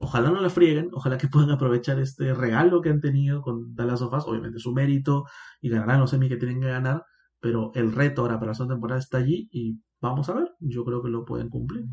Ojalá 0.00 0.30
no 0.30 0.40
la 0.40 0.48
frieguen, 0.48 0.90
ojalá 0.92 1.18
que 1.18 1.26
puedan 1.26 1.50
aprovechar 1.50 1.98
este 1.98 2.32
regalo 2.32 2.80
que 2.80 2.88
han 2.88 3.00
tenido 3.00 3.42
con 3.42 3.74
Dallas 3.74 4.00
of 4.00 4.14
Us, 4.14 4.26
obviamente 4.28 4.60
su 4.60 4.72
mérito 4.72 5.24
y 5.60 5.70
ganarán 5.70 6.00
los 6.00 6.10
semi 6.10 6.28
que 6.28 6.36
tienen 6.36 6.60
que 6.60 6.68
ganar, 6.68 7.02
pero 7.40 7.72
el 7.74 7.92
reto 7.92 8.22
ahora 8.22 8.38
para 8.38 8.52
la 8.52 8.54
segunda 8.54 8.76
temporada 8.76 9.00
está 9.00 9.18
allí 9.18 9.48
y 9.50 9.80
vamos 10.00 10.28
a 10.28 10.34
ver, 10.34 10.52
yo 10.60 10.84
creo 10.84 11.02
que 11.02 11.08
lo 11.08 11.24
pueden 11.24 11.48
cumplir. 11.48 11.84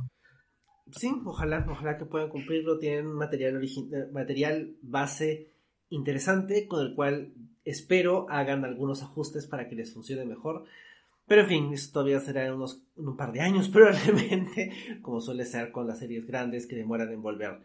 Sí, 0.91 1.19
ojalá, 1.25 1.65
ojalá 1.67 1.97
que 1.97 2.05
puedan 2.05 2.29
cumplirlo, 2.29 2.77
tienen 2.77 3.11
material, 3.11 3.59
material 4.13 4.75
base 4.83 5.51
interesante 5.89 6.67
con 6.67 6.85
el 6.85 6.93
cual 6.93 7.33
espero 7.63 8.27
hagan 8.29 8.65
algunos 8.65 9.01
ajustes 9.01 9.47
para 9.47 9.67
que 9.67 9.75
les 9.75 9.91
funcione 9.91 10.25
mejor. 10.25 10.65
Pero 11.27 11.41
en 11.41 11.47
fin, 11.47 11.73
esto 11.73 11.93
todavía 11.93 12.19
será 12.19 12.45
en, 12.45 12.53
unos, 12.53 12.83
en 12.97 13.07
un 13.07 13.17
par 13.17 13.31
de 13.31 13.41
años 13.41 13.69
probablemente, 13.73 14.71
como 15.01 15.21
suele 15.21 15.45
ser 15.45 15.71
con 15.71 15.87
las 15.87 15.99
series 15.99 16.25
grandes 16.25 16.67
que 16.67 16.75
demoran 16.75 17.11
en 17.11 17.21
volver 17.21 17.59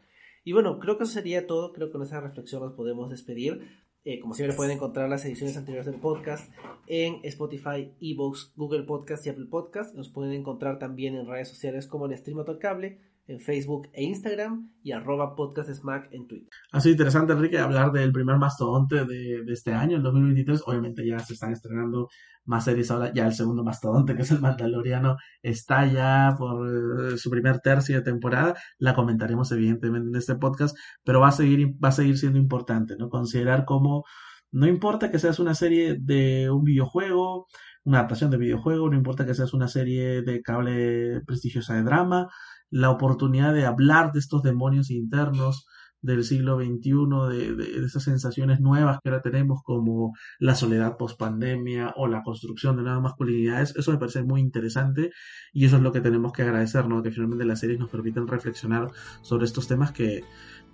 y 0.45 0.53
bueno, 0.53 0.79
creo 0.79 0.97
que 0.97 1.05
eso 1.05 1.13
sería 1.13 1.47
todo. 1.47 1.73
Creo 1.73 1.89
que 1.89 1.93
con 1.93 2.03
esa 2.03 2.21
reflexión 2.21 2.63
nos 2.63 2.73
podemos 2.73 3.11
despedir. 3.11 3.69
Eh, 4.05 4.19
como 4.21 4.33
siempre 4.33 4.57
pueden 4.57 4.77
encontrar 4.77 5.11
las 5.11 5.25
ediciones 5.27 5.59
anteriores 5.59 5.85
del 5.85 6.01
podcast 6.01 6.51
en 6.87 7.21
Spotify, 7.25 7.93
Evox, 8.01 8.55
Google 8.57 8.85
Podcast 8.85 9.27
y 9.27 9.29
Apple 9.29 9.47
Podcast. 9.51 9.95
Nos 9.95 10.09
pueden 10.09 10.33
encontrar 10.33 10.79
también 10.79 11.17
en 11.17 11.27
redes 11.27 11.49
sociales 11.49 11.87
como 11.87 12.07
en 12.07 12.17
Stream 12.17 12.43
Cable 12.59 12.99
en 13.31 13.39
Facebook 13.39 13.89
e 13.93 14.03
Instagram 14.03 14.73
y 14.83 14.91
arroba 14.91 15.37
podcastsmack 15.37 16.13
en 16.13 16.27
Twitter. 16.27 16.49
Ha 16.73 16.81
sido 16.81 16.95
interesante, 16.95 17.33
Enrique, 17.33 17.59
hablar 17.59 17.93
del 17.93 18.11
primer 18.13 18.39
mastodonte 18.39 19.05
de, 19.05 19.45
este 19.53 19.73
año, 19.73 19.97
el 19.97 20.03
2023. 20.03 20.63
Obviamente 20.67 21.07
ya 21.07 21.21
se 21.21 21.35
están 21.35 21.53
estrenando 21.53 22.09
más 22.45 22.65
series 22.65 22.91
ahora. 22.91 23.13
Ya 23.15 23.27
el 23.27 23.35
segundo 23.35 23.63
mastodonte, 23.63 24.17
que 24.17 24.23
es 24.23 24.31
el 24.33 24.41
Mandaloriano, 24.41 25.17
está 25.43 25.87
ya 25.87 26.35
por 26.37 27.13
eh, 27.13 27.19
su 27.19 27.31
primer 27.31 27.61
tercio 27.61 27.95
de 27.95 28.03
temporada. 28.03 28.57
La 28.79 28.95
comentaremos 28.95 29.53
evidentemente 29.53 30.09
en 30.09 30.17
este 30.17 30.35
podcast, 30.35 30.77
pero 31.05 31.21
va 31.21 31.29
a 31.29 31.33
seguir, 31.33 31.69
va 31.83 31.91
a 31.91 31.93
seguir 31.93 32.19
siendo 32.19 32.39
importante, 32.39 32.97
¿no? 32.99 33.09
Considerar 33.11 33.65
cómo 33.65 34.05
no 34.53 34.67
importa 34.67 35.13
que 35.13 35.21
seas 35.21 35.39
una 35.39 35.55
serie 35.55 35.97
de 36.01 36.51
un 36.51 36.65
videojuego, 36.65 37.47
una 37.85 37.99
adaptación 37.99 38.33
de 38.33 38.39
videojuego, 38.39 38.91
no 38.91 38.97
importa 38.97 39.25
que 39.25 39.35
seas 39.35 39.55
una 39.55 39.69
serie 39.69 40.23
de 40.23 40.43
cable 40.43 41.21
prestigiosa 41.25 41.75
de 41.75 41.85
drama, 41.85 42.29
la 42.71 42.91
oportunidad 42.91 43.53
de 43.53 43.67
hablar 43.67 44.13
de 44.13 44.21
estos 44.21 44.43
demonios 44.43 44.91
internos 44.91 45.67
del 46.03 46.25
siglo 46.25 46.59
XXI, 46.59 46.93
de, 47.31 47.55
de, 47.55 47.85
esas 47.85 48.05
sensaciones 48.05 48.61
nuevas 48.61 48.99
que 49.03 49.11
ahora 49.11 49.23
tenemos 49.23 49.63
como 49.63 50.15
la 50.39 50.55
soledad 50.55 50.97
post 50.97 51.19
pandemia 51.19 51.93
o 51.97 52.07
la 52.07 52.23
construcción 52.23 52.77
de 52.77 52.83
nuevas 52.83 53.03
masculinidades, 53.03 53.75
eso 53.77 53.93
me 53.93 53.99
parece 53.99 54.23
muy 54.23 54.41
interesante 54.41 55.11
y 55.53 55.67
eso 55.67 55.77
es 55.77 55.83
lo 55.83 55.93
que 55.93 56.01
tenemos 56.01 56.33
que 56.33 56.43
agradecer, 56.43 56.87
¿no? 56.87 57.03
que 57.03 57.11
finalmente 57.11 57.45
las 57.45 57.61
series 57.61 57.79
nos 57.79 57.91
permiten 57.91 58.27
reflexionar 58.27 58.91
sobre 59.21 59.45
estos 59.45 59.69
temas 59.69 59.93
que, 59.93 60.25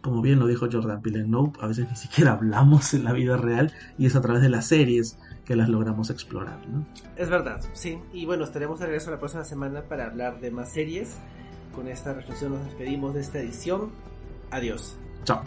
como 0.00 0.22
bien 0.22 0.38
lo 0.38 0.46
dijo 0.46 0.68
Jordan 0.70 1.02
Peele 1.02 1.26
a 1.60 1.66
veces 1.66 1.88
ni 1.90 1.96
siquiera 1.96 2.32
hablamos 2.32 2.94
en 2.94 3.04
la 3.04 3.12
vida 3.12 3.36
real 3.36 3.72
y 3.98 4.06
es 4.06 4.14
a 4.14 4.20
través 4.20 4.42
de 4.42 4.48
las 4.48 4.66
series 4.66 5.18
que 5.44 5.56
las 5.56 5.68
logramos 5.68 6.10
explorar. 6.10 6.66
¿no? 6.68 6.86
Es 7.16 7.28
verdad, 7.28 7.60
sí, 7.72 7.98
y 8.12 8.26
bueno, 8.26 8.44
estaremos 8.44 8.78
de 8.78 8.86
regreso 8.86 9.10
la 9.10 9.18
próxima 9.18 9.44
semana 9.44 9.88
para 9.88 10.06
hablar 10.06 10.40
de 10.40 10.50
más 10.52 10.72
series 10.72 11.16
con 11.76 11.86
esta 11.88 12.14
reflexión 12.14 12.54
nos 12.54 12.64
despedimos 12.64 13.14
de 13.14 13.20
esta 13.20 13.38
edición. 13.38 13.92
Adiós. 14.50 14.96
Chao. 15.24 15.44